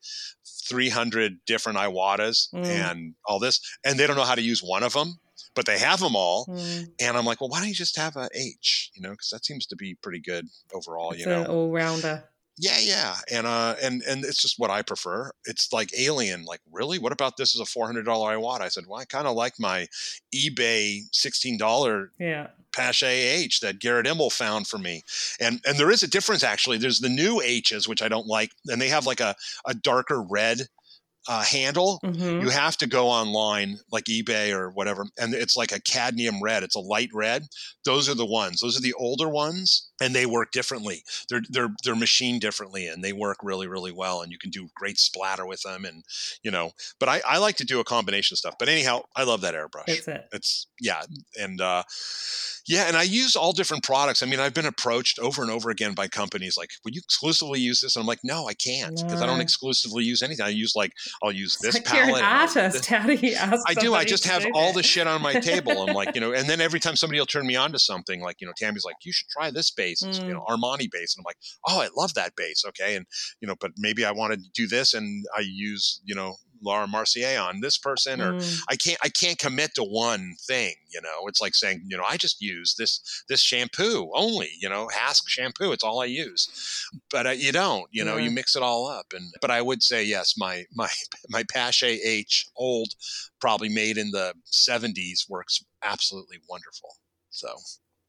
300 0.68 1.38
different 1.46 1.78
Iwatas 1.78 2.48
Mm. 2.54 2.64
and 2.66 3.14
all 3.26 3.38
this, 3.38 3.61
and 3.84 3.98
they 3.98 4.06
don't 4.06 4.16
know 4.16 4.24
how 4.24 4.34
to 4.34 4.42
use 4.42 4.61
one 4.62 4.82
of 4.82 4.92
them, 4.92 5.18
but 5.54 5.66
they 5.66 5.78
have 5.78 6.00
them 6.00 6.16
all. 6.16 6.46
Mm, 6.46 6.88
And 7.00 7.16
I'm 7.16 7.24
like, 7.24 7.40
well, 7.40 7.50
why 7.50 7.59
don't 7.61 7.68
you 7.68 7.74
just 7.74 7.96
have 7.96 8.16
a 8.16 8.28
H? 8.34 8.90
You 8.94 9.02
know, 9.02 9.11
because 9.11 9.30
that 9.30 9.44
seems 9.44 9.66
to 9.66 9.76
be 9.76 9.94
pretty 10.02 10.20
good 10.20 10.46
overall. 10.72 11.11
it's 11.12 11.20
you 11.20 11.26
know, 11.26 11.44
all 11.46 11.70
rounder. 11.70 12.24
Yeah, 12.59 12.78
yeah, 12.80 13.16
and 13.30 13.46
uh, 13.46 13.76
and 13.80 14.02
and 14.02 14.24
it's 14.24 14.42
just 14.42 14.59
what 14.59 14.70
I 14.70 14.82
prefer. 14.82 15.30
It's 15.44 15.72
like 15.72 15.90
Alien. 15.96 16.44
Like, 16.44 16.61
really? 16.72 16.98
What 16.98 17.12
about 17.12 17.36
this 17.36 17.54
is 17.54 17.61
a 17.61 17.64
four 17.64 17.86
hundred 17.86 18.04
dollar 18.04 18.36
Iwata? 18.36 18.62
I 18.62 18.68
said, 18.68 18.84
well, 18.88 19.00
I 19.00 19.04
kind 19.04 19.26
of 19.26 19.36
like 19.36 19.54
my 19.61 19.86
eBay 20.34 21.02
sixteen 21.12 21.56
dollar 21.56 22.11
Yeah. 22.18 22.48
Paasche 22.72 23.06
H 23.06 23.61
that 23.61 23.78
Garrett 23.78 24.06
Immel 24.06 24.32
found 24.32 24.66
for 24.66 24.78
me. 24.78 25.02
And 25.40 25.61
and 25.66 25.78
there 25.78 25.90
is 25.90 26.02
a 26.02 26.09
difference 26.09 26.42
actually. 26.44 26.78
There's 26.78 27.00
the 27.00 27.09
new 27.09 27.40
H's 27.40 27.88
which 27.88 28.02
I 28.02 28.09
don't 28.09 28.26
like, 28.26 28.50
and 28.66 28.80
they 28.80 28.88
have 28.88 29.06
like 29.06 29.20
a 29.20 29.34
a 29.66 29.74
darker 29.74 30.22
red 30.22 30.62
uh, 31.28 31.42
handle. 31.42 32.00
Mm-hmm. 32.04 32.40
You 32.40 32.48
have 32.48 32.76
to 32.78 32.86
go 32.86 33.09
online, 33.09 33.78
like 33.92 34.04
eBay 34.04 34.50
or 34.52 34.70
whatever, 34.70 35.06
and 35.18 35.34
it's 35.34 35.56
like 35.56 35.72
a 35.72 35.80
cadmium 35.80 36.42
red. 36.42 36.62
It's 36.62 36.76
a 36.76 36.80
light 36.80 37.11
red. 37.12 37.46
Those 37.84 38.09
are 38.09 38.14
the 38.14 38.26
ones. 38.26 38.61
Those 38.61 38.78
are 38.78 38.82
the 38.82 38.94
older 38.94 39.28
ones, 39.28 39.88
and 40.01 40.14
they 40.14 40.26
work 40.26 40.53
differently. 40.53 41.03
They're 41.28 41.42
they're 41.49 41.70
they're 41.84 41.96
machined 41.96 42.40
differently, 42.40 42.86
and 42.86 43.03
they 43.03 43.12
work 43.12 43.38
really 43.42 43.66
really 43.66 43.92
well. 43.92 44.22
And 44.22 44.32
you 44.32 44.38
can 44.38 44.51
do 44.51 44.68
great 44.74 44.99
splatter 44.99 45.46
with 45.46 45.62
them, 45.62 45.84
and 45.84 46.05
you 46.42 46.51
know. 46.51 46.72
But 47.01 47.09
I, 47.09 47.20
I 47.26 47.38
like 47.38 47.57
to 47.57 47.64
do 47.64 47.80
a 47.80 47.84
combination 47.84 48.34
of 48.34 48.38
stuff. 48.38 48.55
But 48.59 48.68
anyhow, 48.68 49.03
I 49.16 49.24
love 49.24 49.40
that 49.42 49.55
airbrush. 49.55 49.86
That's 49.86 50.09
it. 50.09 50.24
It's 50.32 50.66
yeah, 50.80 51.03
and 51.38 51.61
uh, 51.61 51.82
yeah, 52.66 52.86
and 52.86 52.96
I 52.96 53.03
use 53.03 53.36
all 53.36 53.53
different 53.53 53.82
products. 53.82 54.22
I 54.22 54.26
mean, 54.26 54.40
I've 54.40 54.55
been 54.55 54.66
approached 54.66 55.18
over 55.18 55.42
and 55.42 55.51
over 55.51 55.70
again 55.70 55.94
by 55.94 56.09
companies 56.09 56.57
like, 56.57 56.70
"Would 56.84 56.94
you 56.94 57.01
exclusively 57.05 57.61
use 57.61 57.80
this?" 57.80 57.96
And 57.96 58.03
I'm 58.03 58.07
like, 58.07 58.20
"No, 58.22 58.46
I 58.46 58.55
can't 58.55 58.96
because 58.96 59.22
I 59.22 59.26
don't 59.26 59.40
exclusively 59.40 60.05
use 60.05 60.22
anything. 60.22 60.44
I 60.44 60.51
use 60.51 60.74
like 60.76 60.92
I'll 61.22 61.32
use 61.32 61.57
this 61.59 61.74
like 61.74 61.84
you're 61.92 62.05
palette. 62.05 62.22
an 62.22 62.24
and 62.24 62.26
I'll- 62.26 62.49
artist. 62.49 62.86
How 62.86 63.07
do 63.07 63.14
you 63.14 63.34
ask? 63.34 63.62
I 63.66 63.74
do. 63.74 63.94
I 63.94 64.05
just 64.05 64.24
have 64.26 64.46
all 64.55 64.72
the 64.72 64.82
shit 64.82 65.07
on 65.07 65.22
my 65.22 65.34
table. 65.34 65.82
I'm 65.82 65.94
like, 65.94 66.14
you 66.14 66.20
know, 66.20 66.32
and 66.32 66.49
then 66.49 66.61
every 66.61 66.80
time 66.88 66.96
somebody 66.96 67.18
will 67.18 67.26
turn 67.26 67.46
me 67.46 67.57
on 67.57 67.72
to 67.72 67.78
something, 67.78 68.20
like, 68.20 68.40
you 68.40 68.46
know, 68.46 68.53
Tammy's 68.57 68.84
like, 68.84 68.96
you 69.05 69.12
should 69.12 69.28
try 69.28 69.51
this 69.51 69.70
base, 69.89 70.05
It's, 70.07 70.20
you 70.26 70.32
know, 70.34 70.45
Mm. 70.49 70.57
Armani 70.57 70.91
base. 70.91 71.14
And 71.16 71.22
I'm 71.22 71.28
like, 71.28 71.39
oh, 71.68 71.80
I 71.80 71.89
love 71.97 72.14
that 72.14 72.34
base. 72.36 72.64
Okay. 72.68 72.97
And, 72.97 73.07
you 73.41 73.49
know, 73.49 73.57
but 73.61 73.72
maybe 73.76 74.05
I 74.05 74.12
want 74.12 74.32
to 74.34 74.41
do 74.55 74.66
this 74.66 74.95
and 74.95 75.24
I 75.36 75.41
use, 75.41 76.01
you 76.05 76.14
know, 76.14 76.36
Laura 76.61 76.86
Mercier 76.89 77.39
on 77.41 77.61
this 77.61 77.78
person 77.78 78.20
or 78.20 78.34
Mm, 78.34 78.61
I 78.68 78.76
can't 78.76 78.99
I 79.05 79.09
can't 79.09 79.39
commit 79.39 79.74
to 79.76 79.84
one 79.84 80.34
thing, 80.47 80.74
you 80.95 81.01
know. 81.01 81.28
It's 81.28 81.41
like 81.41 81.55
saying, 81.55 81.82
you 81.89 81.97
know, 81.97 82.05
I 82.09 82.16
just 82.16 82.41
use 82.41 82.74
this 82.76 83.01
this 83.28 83.41
shampoo 83.41 84.11
only, 84.14 84.51
you 84.61 84.68
know, 84.68 84.89
Hask 84.93 85.28
shampoo. 85.28 85.72
It's 85.72 85.84
all 85.84 86.01
I 86.01 86.07
use. 86.07 86.49
But 87.11 87.26
uh, 87.26 87.30
you 87.30 87.53
don't, 87.53 87.86
you 87.93 88.05
know, 88.05 88.16
you 88.16 88.30
mix 88.30 88.57
it 88.57 88.62
all 88.62 88.89
up. 88.89 89.07
And 89.14 89.32
but 89.41 89.51
I 89.51 89.62
would 89.62 89.82
say 89.82 90.03
yes, 90.05 90.34
my 90.36 90.64
my 90.74 90.89
my 91.28 91.45
Paasche 91.45 91.99
H 92.05 92.49
old, 92.57 92.89
probably 93.41 93.68
made 93.68 93.97
in 93.97 94.11
the 94.11 94.34
'70s, 94.51 95.28
works 95.28 95.64
absolutely 95.82 96.39
wonderful. 96.49 96.91
So 97.30 97.49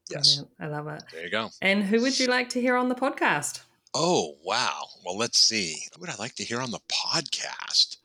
yes, 0.10 0.36
brilliant. 0.36 0.50
I 0.60 0.68
love 0.68 0.88
it. 0.88 1.04
there 1.12 1.24
you 1.24 1.30
go. 1.32 1.50
And 1.62 1.84
who 1.84 2.02
would 2.02 2.20
you 2.20 2.28
like 2.28 2.50
to 2.50 2.62
hear 2.62 2.76
on 2.76 2.90
the 2.90 2.96
podcast? 2.96 3.62
Oh 3.94 4.36
wow. 4.44 4.86
Well, 5.06 5.18
let's 5.18 5.40
see. 5.40 5.78
Who 5.94 6.02
would 6.02 6.10
I 6.10 6.16
like 6.20 6.36
to 6.36 6.44
hear 6.44 6.62
on 6.62 6.72
the 6.72 6.80
podcast? 6.92 7.98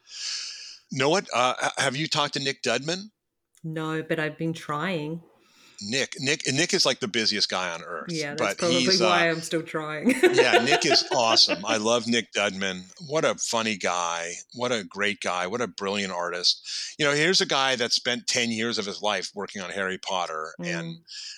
Know 0.93 1.09
what? 1.09 1.29
Uh, 1.35 1.55
have 1.79 1.97
you 1.97 2.07
talked 2.07 2.35
to 2.35 2.41
Nick 2.41 2.63
Dudman? 2.63 3.11
No, 3.65 4.03
but 4.03 4.21
I've 4.21 4.39
been 4.39 4.53
trying. 4.53 5.21
Nick, 5.85 6.15
Nick, 6.19 6.43
Nick 6.53 6.73
is 6.75 6.85
like 6.87 7.01
the 7.01 7.09
busiest 7.09 7.49
guy 7.49 7.71
on 7.73 7.83
earth. 7.83 8.07
Yeah, 8.09 8.35
that's 8.35 8.55
but 8.55 8.59
probably 8.59 8.87
why 8.99 9.29
uh, 9.29 9.33
I'm 9.33 9.41
still 9.41 9.63
trying. 9.63 10.11
yeah, 10.33 10.65
Nick 10.65 10.87
is 10.87 11.05
awesome. 11.15 11.65
I 11.67 11.77
love 11.77 12.07
Nick 12.07 12.33
Dudman. 12.33 12.85
What 13.09 13.25
a 13.25 13.35
funny 13.35 13.77
guy. 13.77 14.33
What 14.55 14.73
a 14.73 14.85
great 14.85 15.21
guy. 15.21 15.47
What 15.47 15.61
a 15.61 15.67
brilliant 15.67 16.13
artist. 16.13 16.95
You 16.99 17.05
know, 17.05 17.13
here's 17.13 17.41
a 17.41 17.47
guy 17.47 17.77
that 17.77 17.93
spent 17.93 18.27
10 18.27 18.51
years 18.51 18.79
of 18.79 18.87
his 18.87 19.03
life 19.03 19.31
working 19.35 19.63
on 19.63 19.71
Harry 19.71 19.99
Potter 19.99 20.55
and 20.59 20.97
Mm. 20.97 20.97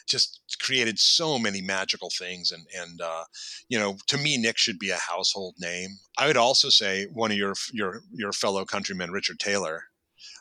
just 0.08 0.40
created 0.60 0.98
so 0.98 1.38
many 1.38 1.60
magical 1.60 2.10
things. 2.10 2.50
And, 2.52 2.64
and, 2.76 3.00
uh, 3.00 3.24
you 3.68 3.78
know, 3.78 3.96
to 4.06 4.16
me, 4.18 4.36
Nick 4.36 4.58
should 4.58 4.78
be 4.78 4.90
a 4.90 4.96
household 4.96 5.54
name. 5.58 5.98
I 6.18 6.26
would 6.26 6.36
also 6.36 6.68
say 6.68 7.06
one 7.12 7.30
of 7.30 7.36
your, 7.36 7.54
your, 7.72 8.00
your 8.12 8.32
fellow 8.32 8.64
countrymen, 8.64 9.10
Richard 9.10 9.38
Taylor, 9.38 9.84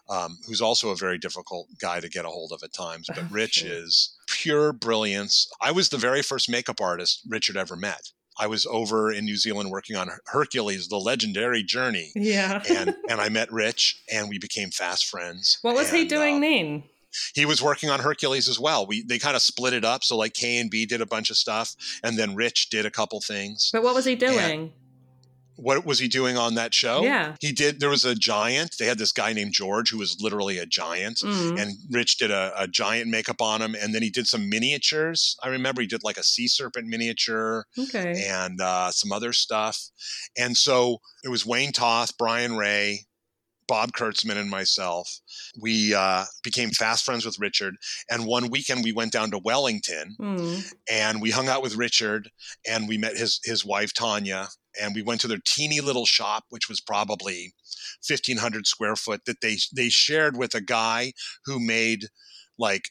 um, 0.10 0.38
who's 0.48 0.62
also 0.62 0.90
a 0.90 0.96
very 0.96 1.18
difficult 1.18 1.68
guy 1.80 2.00
to 2.00 2.10
get 2.10 2.26
a 2.26 2.30
hold 2.30 2.52
of 2.52 2.62
at 2.64 2.74
times. 2.74 3.08
But 3.08 3.30
Rich 3.32 3.56
Sure. 3.56 3.72
is 3.72 4.16
pure 4.28 4.74
brilliance. 4.74 5.48
I 5.62 5.72
was 5.72 5.90
the 5.90 5.98
very 5.98 6.22
first 6.22 6.50
makeup 6.50 6.80
artist 6.82 7.22
Richard 7.28 7.58
ever 7.58 7.76
met. 7.76 8.12
I 8.38 8.48
was 8.48 8.66
over 8.66 9.12
in 9.14 9.24
New 9.26 9.38
Zealand 9.38 9.72
working 9.72 9.96
on 9.96 10.10
Hercules, 10.26 10.90
the 10.90 10.98
legendary 10.98 11.64
journey. 11.64 12.12
Yeah. 12.16 12.62
and 12.70 12.94
and 13.10 13.22
I 13.22 13.30
met 13.30 13.52
Rich, 13.52 14.02
and 14.12 14.28
we 14.30 14.38
became 14.40 14.72
fast 14.72 15.06
friends. 15.08 15.58
what 15.62 15.76
was 15.76 15.90
he 15.92 16.06
doing 16.06 16.38
uh, 16.38 16.40
then? 16.42 16.84
He 17.34 17.46
was 17.46 17.62
working 17.62 17.90
on 17.90 18.02
Hercules 18.02 18.50
as 18.50 18.60
well. 18.60 18.86
We 18.86 19.02
they 19.04 19.20
kind 19.20 19.38
of 19.38 19.42
split 19.42 19.74
it 19.74 19.86
up. 19.86 20.04
So 20.04 20.18
like 20.18 20.34
K 20.34 20.58
and 20.60 20.70
B 20.70 20.86
did 20.86 21.00
a 21.00 21.06
bunch 21.06 21.30
of 21.30 21.38
stuff, 21.38 21.76
and 22.04 22.18
then 22.20 22.36
Rich 22.36 22.70
did 22.70 22.86
a 22.86 22.92
couple 22.92 23.22
things. 23.22 23.70
But 23.72 23.84
what 23.84 23.96
was 23.96 24.04
he 24.04 24.16
doing? 24.16 24.74
What 25.58 25.86
was 25.86 26.00
he 26.00 26.08
doing 26.08 26.38
on 26.38 26.56
that 26.56 26.74
show? 26.74 27.04
Yeah. 27.04 27.36
he 27.40 27.52
did. 27.52 27.80
There 27.80 27.90
was 27.90 28.04
a 28.06 28.14
giant. 28.16 28.76
They 28.78 28.86
had 28.86 28.98
this 28.98 29.12
guy 29.12 29.32
named 29.34 29.54
George 29.54 29.90
who 29.90 29.98
was 29.98 30.18
literally 30.20 30.58
a 30.58 30.66
giant. 30.66 31.20
Mm. 31.20 31.62
And 31.62 31.72
Rich 31.92 32.18
did 32.18 32.30
a, 32.32 32.52
a 32.58 32.68
giant 32.68 33.10
makeup 33.10 33.42
on 33.42 33.62
him, 33.62 33.76
and 33.76 33.94
then 33.96 34.02
he 34.02 34.10
did 34.10 34.28
some 34.28 34.50
miniatures. 34.50 35.38
I 35.44 35.48
remember 35.48 35.82
he 35.82 35.88
did 35.88 36.04
like 36.04 36.18
a 36.18 36.24
sea 36.24 36.48
serpent 36.48 36.88
miniature, 36.88 37.66
Okay. 37.80 38.26
and 38.28 38.60
uh, 38.60 38.92
some 38.92 39.12
other 39.12 39.32
stuff. 39.34 39.80
And 40.38 40.58
so 40.58 40.98
it 41.24 41.30
was 41.30 41.46
Wayne 41.46 41.72
Toth, 41.72 42.18
Brian 42.18 42.58
Ray, 42.58 43.06
Bob 43.68 43.94
Kurtzman, 43.94 44.38
and 44.38 44.50
myself. 44.50 45.10
We 45.60 45.94
uh, 45.94 46.26
became 46.44 46.70
fast 46.70 47.04
friends 47.06 47.26
with 47.26 47.40
Richard. 47.40 47.76
And 48.10 48.26
one 48.28 48.50
weekend 48.50 48.84
we 48.84 48.92
went 48.92 49.12
down 49.12 49.32
to 49.32 49.40
Wellington 49.40 50.16
Mm. 50.20 50.72
and 50.92 51.22
we 51.22 51.32
hung 51.32 51.48
out 51.48 51.64
with 51.64 51.76
Richard 51.76 52.30
and 52.70 52.88
we 52.88 52.98
met 52.98 53.16
his 53.18 53.40
his 53.44 53.64
wife 53.66 53.94
Tania. 53.94 54.50
And 54.82 54.96
we 54.96 55.02
went 55.02 55.22
to 55.22 55.28
their 55.28 55.42
teeny 55.44 55.82
little 55.82 56.06
shop, 56.06 56.46
which 56.50 56.70
was 56.70 56.82
probably 56.82 57.54
1,500 58.08 58.68
square 58.68 58.96
foot, 58.96 59.26
that 59.26 59.42
they 59.42 59.58
they 59.74 59.90
shared 59.90 60.38
with 60.38 60.56
a 60.56 60.62
guy 60.62 61.14
who 61.46 61.60
made 61.60 62.08
like 62.58 62.90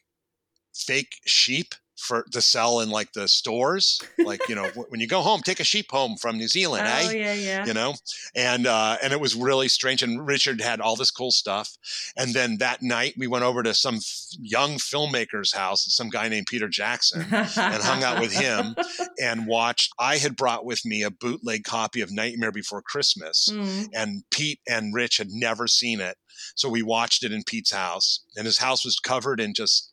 fake 0.74 1.16
sheep 1.26 1.74
for 1.96 2.24
to 2.32 2.40
sell 2.40 2.80
in 2.80 2.90
like 2.90 3.12
the 3.12 3.28
stores. 3.28 4.00
Like 4.18 4.48
you 4.48 4.54
know, 4.54 4.68
when 4.88 5.00
you 5.00 5.06
go 5.06 5.20
home, 5.22 5.40
take 5.42 5.60
a 5.60 5.64
sheep 5.64 5.86
home 5.90 6.16
from 6.16 6.36
New 6.38 6.48
Zealand, 6.56 6.84
Oh 6.86 7.08
eh? 7.08 7.12
yeah, 7.12 7.34
yeah. 7.34 7.66
you 7.66 7.74
know 7.74 7.94
and 8.34 8.66
uh 8.66 8.96
and 9.02 9.12
it 9.12 9.20
was 9.20 9.34
really 9.34 9.68
strange 9.68 10.02
and 10.02 10.26
richard 10.26 10.60
had 10.60 10.80
all 10.80 10.96
this 10.96 11.10
cool 11.10 11.30
stuff 11.30 11.76
and 12.16 12.34
then 12.34 12.58
that 12.58 12.82
night 12.82 13.14
we 13.16 13.26
went 13.26 13.44
over 13.44 13.62
to 13.62 13.72
some 13.74 13.96
f- 13.96 14.26
young 14.40 14.72
filmmaker's 14.74 15.52
house 15.52 15.84
some 15.88 16.08
guy 16.08 16.28
named 16.28 16.46
peter 16.48 16.68
jackson 16.68 17.22
and 17.30 17.82
hung 17.82 18.02
out 18.02 18.20
with 18.20 18.32
him 18.32 18.74
and 19.22 19.46
watched 19.46 19.92
i 19.98 20.16
had 20.16 20.36
brought 20.36 20.64
with 20.64 20.84
me 20.84 21.02
a 21.02 21.10
bootleg 21.10 21.64
copy 21.64 22.00
of 22.00 22.10
nightmare 22.12 22.52
before 22.52 22.82
christmas 22.82 23.48
Mm. 23.50 23.88
and 23.94 24.22
pete 24.30 24.60
and 24.68 24.94
rich 24.94 25.18
had 25.18 25.28
never 25.30 25.66
seen 25.68 26.00
it 26.00 26.16
so 26.56 26.68
we 26.68 26.82
watched 26.82 27.22
it 27.24 27.32
in 27.32 27.42
pete's 27.44 27.72
house 27.72 28.24
and 28.36 28.46
his 28.46 28.58
house 28.58 28.84
was 28.84 28.98
covered 28.98 29.40
in 29.40 29.54
just 29.54 29.92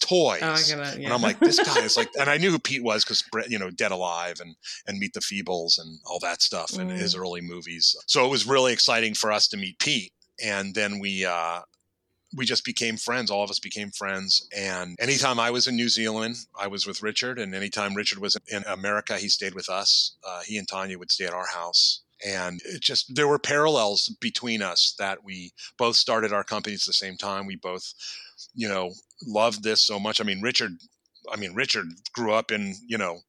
toys 0.00 0.40
Oh. 0.42 0.56
Yeah. 0.68 0.92
and 0.92 1.12
I'm 1.12 1.22
like, 1.22 1.38
this 1.40 1.58
guy 1.62 1.80
is 1.82 1.96
like, 1.96 2.08
and 2.18 2.28
I 2.28 2.36
knew 2.36 2.50
who 2.50 2.58
Pete 2.58 2.82
was 2.82 3.04
because 3.04 3.22
you 3.48 3.58
know, 3.58 3.70
Dead 3.70 3.92
Alive 3.92 4.40
and 4.40 4.56
and 4.86 4.98
Meet 4.98 5.14
the 5.14 5.20
Feebles 5.20 5.78
and 5.78 5.98
all 6.06 6.18
that 6.20 6.42
stuff 6.42 6.72
and 6.78 6.90
his 6.90 7.14
Mm. 7.14 7.20
early 7.20 7.40
movies. 7.40 7.96
So 8.06 8.24
it 8.24 8.28
was 8.28 8.46
really 8.46 8.72
exciting 8.72 9.14
for 9.14 9.30
us 9.32 9.48
to 9.48 9.56
meet 9.56 9.78
Pete, 9.78 10.12
and 10.42 10.74
then 10.74 10.98
we 10.98 11.24
uh, 11.24 11.60
we 12.36 12.44
just 12.44 12.64
became 12.64 12.96
friends. 12.98 13.30
All 13.30 13.42
of 13.42 13.50
us 13.50 13.58
became 13.58 13.90
friends. 13.90 14.46
And 14.54 14.96
anytime 15.00 15.40
I 15.40 15.50
was 15.50 15.66
in 15.66 15.76
New 15.76 15.88
Zealand, 15.88 16.36
I 16.60 16.66
was 16.66 16.86
with 16.86 17.02
Richard, 17.02 17.38
and 17.38 17.54
anytime 17.54 17.94
Richard 17.94 18.18
was 18.18 18.36
in 18.48 18.64
America, 18.64 19.16
he 19.16 19.28
stayed 19.30 19.54
with 19.54 19.68
us. 19.70 20.16
Uh, 20.26 20.42
he 20.44 20.58
and 20.58 20.68
Tania 20.68 20.98
would 20.98 21.10
stay 21.10 21.24
at 21.24 21.32
our 21.32 21.46
house. 21.46 22.02
And 22.26 22.60
it 22.66 22.82
just 22.82 23.14
there 23.14 23.28
were 23.28 23.38
parallels 23.38 24.08
between 24.20 24.60
us 24.60 24.94
that 24.98 25.22
we 25.24 25.52
both 25.78 25.94
started 25.96 26.32
our 26.32 26.44
companies 26.44 26.82
at 26.82 26.86
the 26.88 26.92
same 26.92 27.16
time. 27.16 27.46
We 27.46 27.56
both, 27.56 27.94
you 28.54 28.68
know, 28.68 28.92
loved 29.26 29.62
this 29.62 29.84
so 29.84 29.98
much. 29.98 30.20
I 30.20 30.24
mean, 30.24 30.40
Richard, 30.40 30.72
I 31.30 31.36
mean, 31.36 31.54
Richard 31.54 31.86
grew 32.12 32.32
up 32.32 32.50
in, 32.50 32.74
you 32.86 32.98
know, 32.98 33.20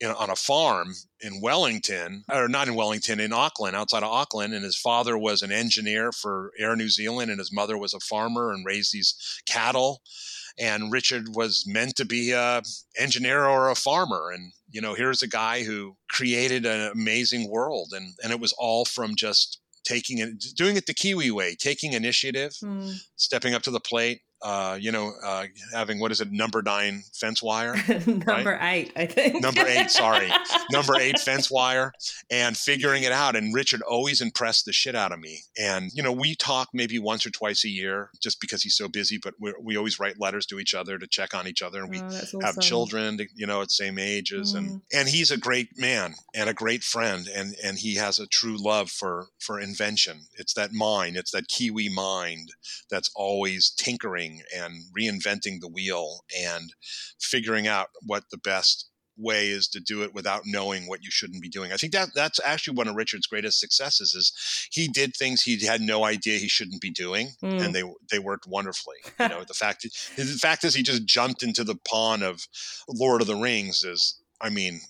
in, 0.00 0.08
on 0.10 0.30
a 0.30 0.36
farm 0.36 0.94
in 1.20 1.40
Wellington, 1.40 2.24
or 2.30 2.48
not 2.48 2.68
in 2.68 2.74
Wellington, 2.74 3.20
in 3.20 3.32
Auckland, 3.32 3.76
outside 3.76 4.02
of 4.02 4.10
Auckland. 4.10 4.52
And 4.52 4.64
his 4.64 4.76
father 4.76 5.16
was 5.16 5.42
an 5.42 5.52
engineer 5.52 6.12
for 6.12 6.52
Air 6.58 6.76
New 6.76 6.88
Zealand, 6.88 7.30
and 7.30 7.38
his 7.38 7.52
mother 7.52 7.78
was 7.78 7.94
a 7.94 8.00
farmer 8.00 8.52
and 8.52 8.66
raised 8.66 8.92
these 8.92 9.14
cattle. 9.46 10.02
And 10.58 10.92
Richard 10.92 11.34
was 11.34 11.64
meant 11.66 11.96
to 11.96 12.04
be 12.04 12.30
a 12.32 12.62
engineer 12.98 13.44
or 13.46 13.70
a 13.70 13.74
farmer. 13.74 14.30
And 14.30 14.52
you 14.70 14.80
know, 14.80 14.94
here's 14.94 15.22
a 15.22 15.28
guy 15.28 15.62
who 15.62 15.96
created 16.10 16.66
an 16.66 16.90
amazing 16.92 17.50
world, 17.50 17.92
and 17.92 18.14
and 18.22 18.32
it 18.32 18.40
was 18.40 18.52
all 18.58 18.84
from 18.84 19.14
just 19.16 19.60
taking 19.84 20.18
it, 20.18 20.42
doing 20.56 20.76
it 20.76 20.86
the 20.86 20.94
Kiwi 20.94 21.30
way, 21.30 21.54
taking 21.54 21.92
initiative, 21.92 22.52
Mm. 22.62 22.94
stepping 23.16 23.54
up 23.54 23.62
to 23.62 23.70
the 23.70 23.80
plate. 23.80 24.22
Uh, 24.44 24.76
you 24.78 24.92
know, 24.92 25.10
uh, 25.24 25.46
having 25.72 25.98
what 25.98 26.12
is 26.12 26.20
it, 26.20 26.30
number 26.30 26.60
nine 26.60 27.02
fence 27.14 27.42
wire, 27.42 27.74
Number 28.06 28.58
eight, 28.60 28.92
I 28.94 29.06
think. 29.06 29.40
Number 29.40 29.66
eight, 29.66 29.90
sorry. 29.90 30.28
number 30.70 30.94
eight 31.00 31.18
fence 31.18 31.50
wire, 31.50 31.92
and 32.30 32.54
figuring 32.54 33.04
it 33.04 33.10
out. 33.12 33.36
And 33.36 33.54
Richard 33.54 33.80
always 33.80 34.20
impressed 34.20 34.66
the 34.66 34.72
shit 34.74 34.94
out 34.94 35.12
of 35.12 35.18
me. 35.18 35.40
And 35.58 35.90
you 35.94 36.02
know, 36.02 36.12
we 36.12 36.34
talk 36.34 36.68
maybe 36.74 36.98
once 36.98 37.24
or 37.24 37.30
twice 37.30 37.64
a 37.64 37.70
year, 37.70 38.10
just 38.22 38.38
because 38.38 38.62
he's 38.62 38.76
so 38.76 38.86
busy. 38.86 39.18
But 39.22 39.32
we 39.40 39.54
we 39.62 39.76
always 39.78 39.98
write 39.98 40.20
letters 40.20 40.44
to 40.46 40.58
each 40.60 40.74
other 40.74 40.98
to 40.98 41.06
check 41.06 41.32
on 41.34 41.48
each 41.48 41.62
other, 41.62 41.80
and 41.80 41.88
we 41.90 42.00
Oh, 42.02 42.08
that's 42.10 42.34
have 42.42 42.60
children, 42.60 43.16
to- 43.18 43.28
you 43.34 43.46
know, 43.46 43.62
at 43.62 43.70
same 43.70 43.98
ages, 43.98 44.52
Mm. 44.52 44.58
and 44.58 44.80
and 44.92 45.08
he's 45.08 45.30
a 45.30 45.38
great 45.38 45.78
man 45.78 46.16
and 46.34 46.50
a 46.50 46.54
great 46.54 46.84
friend, 46.84 47.28
and 47.34 47.56
and 47.64 47.78
he 47.78 47.94
has 47.94 48.18
a 48.18 48.26
true 48.26 48.58
love 48.62 48.90
for 48.90 49.28
for 49.38 49.58
invention. 49.58 50.26
It's 50.36 50.52
that 50.52 50.72
mind, 50.72 51.16
it's 51.16 51.30
that 51.30 51.48
Kiwi 51.48 51.88
mind 51.88 52.50
that's 52.90 53.10
always 53.16 53.70
tinkering 53.70 54.33
and 54.54 54.84
reinventing 54.98 55.60
the 55.60 55.68
wheel 55.68 56.24
and 56.38 56.72
figuring 57.20 57.66
out 57.66 57.88
what 58.02 58.24
the 58.30 58.38
best 58.38 58.88
way 59.16 59.48
is 59.48 59.68
to 59.68 59.78
do 59.78 60.02
it 60.02 60.12
without 60.12 60.42
knowing 60.44 60.88
what 60.88 61.04
you 61.04 61.10
shouldn't 61.10 61.40
be 61.40 61.48
doing. 61.48 61.72
I 61.72 61.76
think 61.76 61.92
that 61.92 62.08
that's 62.16 62.40
actually 62.44 62.76
one 62.76 62.88
of 62.88 62.96
Richard's 62.96 63.28
greatest 63.28 63.60
successes 63.60 64.12
is 64.12 64.32
he 64.72 64.88
did 64.88 65.14
things 65.14 65.42
he 65.42 65.64
had 65.64 65.80
no 65.80 66.04
idea 66.04 66.38
he 66.38 66.48
shouldn't 66.48 66.80
be 66.80 66.90
doing 66.90 67.28
Mm. 67.40 67.64
and 67.64 67.74
they 67.74 67.84
they 68.10 68.18
worked 68.18 68.46
wonderfully. 68.48 68.96
You 69.20 69.28
know, 69.28 69.44
the 69.44 69.54
fact 69.54 69.86
the 70.16 70.24
fact 70.24 70.64
is 70.64 70.74
he 70.74 70.82
just 70.82 71.04
jumped 71.06 71.42
into 71.44 71.62
the 71.62 71.76
pond 71.76 72.24
of 72.24 72.48
Lord 72.88 73.20
of 73.20 73.28
the 73.28 73.36
Rings 73.36 73.84
is 73.84 74.18
I 74.40 74.50
mean 74.50 74.80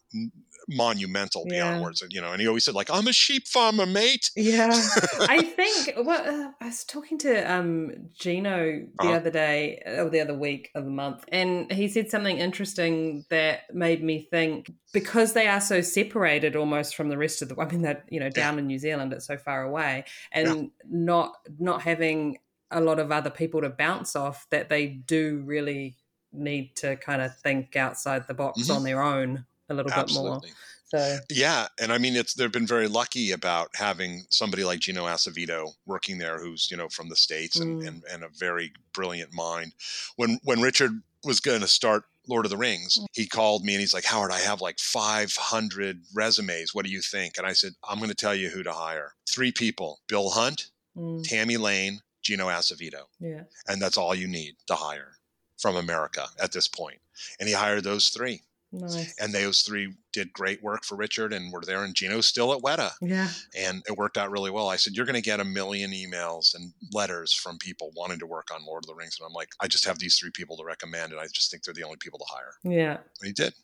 monumental 0.69 1.45
beyond 1.49 1.77
Yeah. 1.77 1.83
words, 1.83 2.03
you 2.11 2.21
know. 2.21 2.33
And 2.33 2.41
he 2.41 2.49
always 2.49 2.65
said 2.65 2.75
like 2.75 2.91
I'm 2.91 3.07
a 3.07 3.13
sheep 3.13 3.47
farmer, 3.47 3.87
mate. 3.87 4.31
Yeah, 4.37 4.69
I 5.29 5.43
think. 5.43 5.93
Well, 5.97 6.47
uh, 6.47 6.53
I 6.61 6.67
was 6.67 6.85
talking 6.85 7.19
to 7.19 7.53
um 7.53 8.11
Gino 8.15 8.87
the 9.01 9.09
Uh-huh. 9.09 9.13
other 9.13 9.31
day, 9.31 9.83
or 9.87 10.09
the 10.11 10.21
other 10.21 10.35
week 10.35 10.71
of 10.75 10.85
the 10.85 10.91
month, 10.91 11.25
and 11.29 11.71
he 11.73 11.89
said 11.89 12.11
something 12.11 12.39
interesting 12.39 13.25
that 13.31 13.73
made 13.75 14.03
me 14.03 14.27
think 14.31 14.71
because 14.93 15.33
they 15.35 15.47
are 15.49 15.61
so 15.61 15.81
separated 15.81 16.57
almost 16.57 16.97
from 16.97 17.09
the 17.09 17.19
rest 17.19 17.43
of 17.43 17.49
the. 17.49 17.61
I 17.61 17.67
mean, 17.67 17.83
that 17.83 18.05
you 18.11 18.21
know, 18.21 18.31
down 18.31 18.59
in 18.59 18.67
New 18.67 18.79
Zealand, 18.79 19.13
it's 19.13 19.27
so 19.27 19.37
far 19.37 19.63
away, 19.63 20.05
and 20.33 20.71
not 20.89 21.35
not 21.59 21.83
having 21.83 22.39
a 22.71 22.81
lot 22.81 22.99
of 22.99 23.13
other 23.13 23.31
people 23.31 23.61
to 23.61 23.69
bounce 23.69 24.17
off, 24.17 24.47
that 24.51 24.69
they 24.69 24.87
do 24.89 25.43
really 25.45 25.97
need 26.33 26.75
to 26.75 26.97
kind 26.97 27.23
of 27.23 27.37
think 27.39 27.77
outside 27.77 28.27
the 28.27 28.35
box 28.35 28.69
Mhm. 28.69 28.77
on 28.77 28.83
their 28.83 29.01
own 29.01 29.47
a 29.69 29.75
little 29.75 29.91
bit 29.91 30.13
more. 30.13 30.41
So 30.87 31.19
Yeah, 31.31 31.67
and 31.81 31.93
I 31.93 31.99
mean, 31.99 32.15
it's 32.15 32.35
they've 32.35 32.53
been 32.53 32.67
very 32.67 32.89
lucky 32.89 33.33
about 33.33 33.71
having 33.75 34.25
somebody 34.29 34.65
like 34.65 34.81
Gino 34.81 35.07
Acevedo 35.07 35.73
working 35.87 36.19
there, 36.19 36.39
who's 36.39 36.71
you 36.71 36.77
know 36.77 36.89
from 36.89 37.09
the 37.09 37.17
states 37.17 37.59
and 37.59 37.83
Mm. 37.83 37.89
and, 37.89 38.05
and 38.13 38.25
a 38.25 38.29
very 38.29 38.73
brilliant 38.93 39.33
mind. 39.33 39.73
When 40.17 40.39
when 40.45 40.61
Richard 40.61 41.03
was 41.25 41.41
going 41.41 41.63
to 41.63 41.69
start 41.69 42.05
Lord 42.29 42.45
of 42.45 42.51
the 42.51 42.57
Rings, 42.57 42.99
he 43.13 43.27
called 43.27 43.65
me 43.65 43.75
and 43.75 43.81
he's 43.81 43.95
like, 43.95 44.05
Howard, 44.05 44.31
I 44.31 44.39
have 44.39 44.61
like 44.61 44.79
500 44.79 46.03
resumes. 46.15 46.75
What 46.75 46.85
do 46.85 46.91
you 46.91 47.01
think? 47.01 47.39
And 47.39 47.47
I 47.47 47.53
said, 47.55 47.73
I'm 47.89 47.99
going 47.99 48.11
to 48.11 48.15
tell 48.15 48.35
you 48.35 48.51
who 48.51 48.63
to 48.63 48.73
hire. 48.73 49.15
Three 49.29 49.53
people: 49.53 50.01
Bill 50.07 50.31
Hunt, 50.31 50.71
mm, 50.97 51.23
Tammy 51.27 51.57
Lane, 51.57 52.01
Gino 52.23 52.49
Acevedo, 52.49 53.05
yeah, 53.21 53.45
and 53.69 53.81
that's 53.81 53.97
all 53.97 54.15
you 54.15 54.29
need 54.29 54.55
to 54.67 54.75
hire 54.75 55.17
from 55.59 55.77
America 55.77 56.27
at 56.43 56.53
this 56.53 56.69
point. 56.69 56.99
And 57.41 57.49
he 57.49 57.55
hired 57.55 57.85
those 57.85 58.09
three 58.11 58.43
nice. 58.81 59.15
and 59.19 59.33
those 59.33 59.63
three 59.63 59.95
did 60.13 60.33
great 60.33 60.63
work 60.63 60.85
for 60.85 60.97
Richard 60.97 61.33
and 61.33 61.53
were 61.53 61.63
there. 61.63 61.85
And 61.85 61.95
Gino's 61.95 62.27
still 62.27 62.53
at 62.53 62.61
Weta, 62.63 62.93
yeah. 63.01 63.29
and 63.57 63.83
it 63.89 63.97
worked 63.97 64.17
out 64.17 64.31
really 64.31 64.51
well. 64.51 64.69
I 64.69 64.77
said, 64.77 64.95
"You're 64.95 65.07
going 65.07 65.15
to 65.15 65.23
get 65.23 65.41
a 65.41 65.45
million 65.45 65.93
emails 65.93 66.55
and 66.55 66.73
letters 66.93 67.33
from 67.33 67.59
people 67.59 67.93
wanting 67.97 68.19
to 68.21 68.27
work 68.27 68.49
on 68.55 68.65
Lord 68.65 68.85
of 68.85 68.89
the 68.89 68.95
Rings," 68.95 69.17
and 69.19 69.27
I'm 69.27 69.33
like, 69.33 69.51
"I 69.61 69.69
just 69.69 69.85
have 69.85 69.99
these 69.99 70.17
three 70.17 70.31
people 70.31 70.57
to 70.57 70.65
recommend, 70.65 71.13
and 71.13 71.21
I 71.21 71.27
just 71.33 71.51
think 71.51 71.65
they're 71.65 71.75
the 71.75 71.85
only 71.85 71.99
people 71.99 72.19
to 72.19 72.27
hire." 72.29 72.55
Yeah. 72.63 72.99
And 73.21 73.27
he 73.27 73.33
did, 73.33 73.55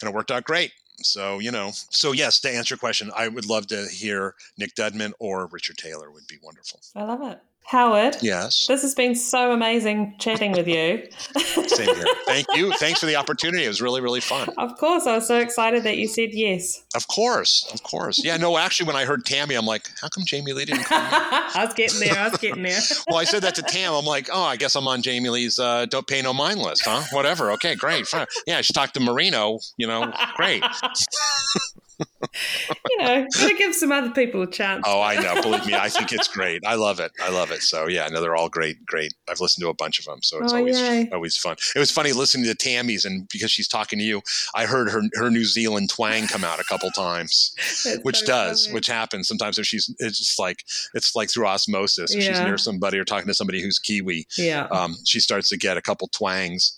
and 0.00 0.08
it 0.08 0.14
worked 0.14 0.30
out 0.30 0.44
great. 0.44 0.72
So 1.02 1.38
you 1.38 1.50
know, 1.50 1.70
so 1.72 2.12
yes, 2.12 2.40
to 2.40 2.50
answer 2.50 2.74
your 2.74 2.78
question, 2.78 3.10
I 3.16 3.28
would 3.28 3.46
love 3.46 3.66
to 3.68 3.86
hear 3.88 4.34
Nick 4.58 4.74
Dudman 4.74 5.12
or 5.18 5.46
Richard 5.46 5.78
Taylor 5.78 6.10
would 6.10 6.26
be 6.26 6.38
wonderful. 6.42 6.80
I 6.94 7.04
love 7.04 7.22
it. 7.22 7.40
Howard, 7.66 8.16
Yes. 8.20 8.66
this 8.66 8.82
has 8.82 8.96
been 8.96 9.14
so 9.14 9.52
amazing 9.52 10.16
chatting 10.18 10.50
with 10.52 10.66
you. 10.66 11.06
Same 11.68 11.94
here. 11.94 12.04
Thank 12.26 12.46
you. 12.54 12.72
Thanks 12.72 12.98
for 12.98 13.06
the 13.06 13.14
opportunity. 13.14 13.64
It 13.64 13.68
was 13.68 13.80
really, 13.80 14.00
really 14.00 14.20
fun. 14.20 14.48
of 14.58 14.76
course, 14.76 15.06
I 15.06 15.14
was 15.14 15.28
so 15.28 15.38
excited 15.38 15.84
that 15.84 15.96
you 15.96 16.08
said 16.08 16.30
yes. 16.32 16.82
Of 16.96 17.06
course. 17.06 17.70
Of 17.72 17.84
course. 17.84 18.24
Yeah, 18.24 18.38
no, 18.38 18.58
actually, 18.58 18.88
when 18.88 18.96
I 18.96 19.04
heard 19.04 19.24
Tammy, 19.24 19.54
I'm 19.54 19.66
like, 19.66 19.88
how 20.00 20.08
come 20.08 20.24
Jamie 20.26 20.52
Lee 20.52 20.64
didn't 20.64 20.82
call 20.84 20.98
me? 21.00 21.08
I 21.12 21.64
was 21.64 21.74
getting 21.74 22.00
there. 22.00 22.18
I 22.18 22.28
was 22.28 22.38
getting 22.38 22.62
there. 22.64 22.80
well, 23.08 23.18
I 23.18 23.24
said 23.24 23.42
that 23.42 23.54
to 23.54 23.62
Tam. 23.62 23.94
I'm 23.94 24.04
like, 24.04 24.28
oh, 24.32 24.42
I 24.42 24.56
guess 24.56 24.74
I'm 24.74 24.88
on 24.88 25.00
Jamie 25.02 25.28
Lee's 25.28 25.60
uh, 25.60 25.86
don't 25.86 26.06
pay 26.08 26.22
no 26.22 26.32
mind 26.32 26.58
list, 26.60 26.82
huh? 26.84 27.02
Whatever. 27.12 27.52
Okay, 27.52 27.76
great. 27.76 28.04
Fine. 28.08 28.26
Yeah, 28.48 28.62
she 28.62 28.72
talked 28.72 28.94
to 28.94 29.00
Marino. 29.00 29.60
You 29.76 29.86
know, 29.86 30.12
great. 30.34 30.64
You 32.90 32.98
know, 32.98 33.26
gotta 33.32 33.54
give 33.54 33.74
some 33.74 33.92
other 33.92 34.10
people 34.10 34.42
a 34.42 34.50
chance. 34.50 34.84
Oh, 34.86 35.00
I 35.00 35.16
know. 35.20 35.40
Believe 35.42 35.66
me, 35.66 35.74
I 35.74 35.88
think 35.88 36.12
it's 36.12 36.28
great. 36.28 36.62
I 36.66 36.74
love 36.74 37.00
it. 37.00 37.12
I 37.22 37.30
love 37.30 37.50
it. 37.50 37.62
So 37.62 37.88
yeah, 37.88 38.08
no, 38.10 38.20
they're 38.20 38.36
all 38.36 38.48
great. 38.48 38.84
Great. 38.86 39.12
I've 39.28 39.40
listened 39.40 39.62
to 39.64 39.68
a 39.68 39.74
bunch 39.74 39.98
of 39.98 40.04
them, 40.04 40.18
so 40.22 40.42
it's 40.42 40.52
Oh, 40.52 40.58
always 40.58 40.78
yay. 40.78 41.08
always 41.12 41.36
fun. 41.36 41.56
It 41.74 41.78
was 41.78 41.90
funny 41.90 42.12
listening 42.12 42.44
to 42.46 42.54
Tammy's, 42.54 43.04
and 43.04 43.28
because 43.32 43.50
she's 43.50 43.68
talking 43.68 43.98
to 43.98 44.04
you, 44.04 44.22
I 44.54 44.66
heard 44.66 44.90
her 44.90 45.02
her 45.14 45.30
New 45.30 45.44
Zealand 45.44 45.90
twang 45.90 46.26
come 46.26 46.44
out 46.44 46.60
a 46.60 46.64
couple 46.64 46.90
times, 46.90 47.54
which 48.02 48.20
so 48.20 48.26
does, 48.26 48.66
funny. 48.66 48.74
which 48.74 48.86
happens 48.86 49.28
sometimes. 49.28 49.58
If 49.58 49.66
she's, 49.66 49.92
it's 49.98 50.18
just 50.18 50.38
like 50.38 50.64
it's 50.94 51.14
like 51.14 51.30
through 51.30 51.46
osmosis. 51.46 52.14
If 52.14 52.22
she's 52.22 52.40
near 52.40 52.58
somebody 52.58 52.98
or 52.98 53.04
talking 53.04 53.28
to 53.28 53.34
somebody 53.34 53.62
who's 53.62 53.78
Kiwi, 53.78 54.26
yeah, 54.36 54.64
um, 54.70 54.96
she 55.04 55.20
starts 55.20 55.48
to 55.50 55.56
get 55.56 55.76
a 55.76 55.82
couple 55.82 56.08
twangs. 56.08 56.76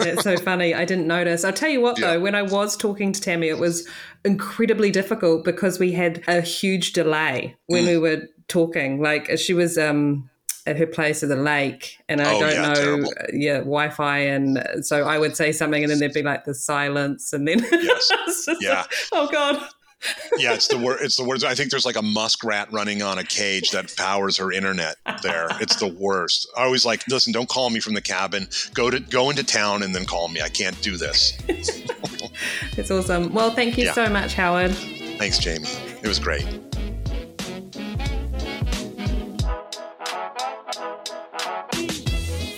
it's 0.00 0.22
so 0.22 0.36
funny. 0.36 0.74
I 0.74 0.84
didn't 0.84 1.06
notice. 1.06 1.44
I'll 1.44 1.52
tell 1.52 1.68
you 1.70 1.80
what, 1.80 1.98
Yeah. 2.00 2.14
though, 2.14 2.20
when 2.20 2.34
I 2.34 2.42
was 2.42 2.76
talking 2.76 3.12
to 3.12 3.20
Tammy, 3.20 3.48
it 3.48 3.58
was 3.58 3.86
incredibly 4.24 4.90
difficult 4.90 5.44
because 5.44 5.78
we 5.78 5.92
had 5.92 6.22
a 6.28 6.40
huge 6.40 6.92
delay 6.92 7.56
when 7.66 7.84
Mm. 7.84 7.88
we 7.88 7.98
were 7.98 8.22
talking. 8.48 9.00
Like 9.02 9.38
she 9.38 9.52
was 9.54 9.78
um, 9.78 10.28
at 10.66 10.76
her 10.76 10.86
place 10.86 11.22
at 11.22 11.28
the 11.30 11.36
lake, 11.36 11.96
and 12.08 12.20
I 12.20 12.34
Oh, 12.34 12.40
don't 12.40 12.50
yeah, 12.52 12.68
know, 12.68 12.74
terrible. 12.74 13.08
uh, 13.18 13.24
yeah, 13.32 13.58
Wi-Fi, 13.58 14.18
and 14.18 14.58
uh, 14.58 14.82
so 14.82 15.04
I 15.04 15.18
would 15.18 15.36
say 15.36 15.52
something, 15.52 15.82
and 15.82 15.90
then 15.90 15.98
there'd 16.00 16.12
be 16.12 16.22
like 16.22 16.44
the 16.44 16.54
silence, 16.54 17.32
and 17.32 17.48
then 17.48 17.60
Yes. 17.72 18.46
Yeah. 18.60 18.80
like, 18.80 18.90
oh 19.12 19.28
god. 19.32 19.66
yeah, 20.38 20.54
it's 20.54 20.68
the 20.68 20.78
word. 20.78 20.98
It's 21.02 21.16
the 21.18 21.24
words. 21.24 21.44
I 21.44 21.54
think 21.54 21.70
there's 21.70 21.84
like 21.84 21.96
a 21.96 22.02
muskrat 22.02 22.72
running 22.72 23.02
on 23.02 23.18
a 23.18 23.24
cage 23.24 23.70
that 23.72 23.94
powers 23.98 24.38
her 24.38 24.50
internet. 24.50 24.96
There, 25.22 25.46
it's 25.60 25.76
the 25.76 25.88
worst. 25.88 26.48
I 26.56 26.62
always 26.64 26.86
like, 26.86 27.06
listen, 27.08 27.34
don't 27.34 27.50
call 27.50 27.68
me 27.68 27.80
from 27.80 27.92
the 27.92 28.00
cabin. 28.00 28.48
Go 28.72 28.88
to 28.90 28.98
go 28.98 29.28
into 29.28 29.44
town 29.44 29.82
and 29.82 29.94
then 29.94 30.06
call 30.06 30.28
me. 30.28 30.40
I 30.40 30.48
can't 30.48 30.80
do 30.80 30.96
this. 30.96 31.34
It's 32.76 32.90
awesome. 32.90 33.32
Well, 33.32 33.50
thank 33.50 33.76
you 33.78 33.86
Yeah. 33.86 33.92
so 33.92 34.08
much, 34.08 34.34
Howard. 34.34 34.72
Thanks, 35.18 35.38
Jamie. 35.38 35.68
It 36.02 36.08
was 36.08 36.18
great. 36.18 36.46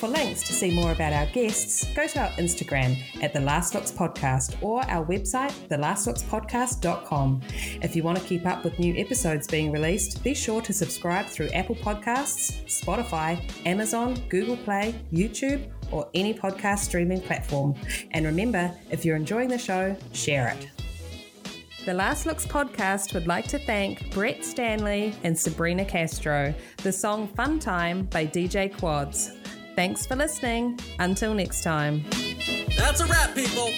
For 0.00 0.08
links 0.08 0.42
to 0.48 0.52
see 0.52 0.72
more 0.72 0.90
about 0.90 1.12
our 1.12 1.26
guests, 1.26 1.84
go 1.94 2.08
to 2.08 2.20
our 2.22 2.30
Instagram 2.30 2.96
at 3.22 3.32
The 3.32 3.38
Last 3.40 3.74
Looks 3.74 3.92
Podcast 3.92 4.56
or 4.60 4.82
our 4.90 5.04
website, 5.06 5.52
thelastlookspodcast.com. 5.68 7.40
If 7.82 7.94
you 7.94 8.02
want 8.02 8.18
to 8.18 8.24
keep 8.24 8.44
up 8.44 8.64
with 8.64 8.78
new 8.80 8.96
episodes 8.96 9.46
being 9.46 9.70
released, 9.70 10.24
be 10.24 10.34
sure 10.34 10.60
to 10.62 10.72
subscribe 10.72 11.26
through 11.26 11.50
Apple 11.50 11.76
Podcasts, 11.76 12.64
Spotify, 12.66 13.40
Amazon, 13.64 14.16
Google 14.28 14.56
Play, 14.56 14.94
YouTube, 15.12 15.70
or 15.92 16.08
any 16.14 16.34
podcast 16.34 16.80
streaming 16.80 17.20
platform. 17.20 17.74
And 18.10 18.26
remember, 18.26 18.72
if 18.90 19.04
you're 19.04 19.16
enjoying 19.16 19.48
the 19.48 19.58
show, 19.58 19.96
share 20.12 20.48
it. 20.48 20.68
The 21.84 21.94
Last 21.94 22.26
Looks 22.26 22.46
podcast 22.46 23.12
would 23.12 23.26
like 23.26 23.48
to 23.48 23.58
thank 23.58 24.12
Brett 24.12 24.44
Stanley 24.44 25.14
and 25.24 25.36
Sabrina 25.36 25.84
Castro. 25.84 26.54
The 26.78 26.92
song 26.92 27.26
Fun 27.26 27.58
Time 27.58 28.04
by 28.04 28.24
DJ 28.24 28.76
Quads. 28.78 29.32
Thanks 29.74 30.06
for 30.06 30.14
listening. 30.14 30.78
Until 31.00 31.34
next 31.34 31.62
time. 31.62 32.04
That's 32.76 33.00
a 33.00 33.06
wrap, 33.06 33.34
people. 33.34 33.70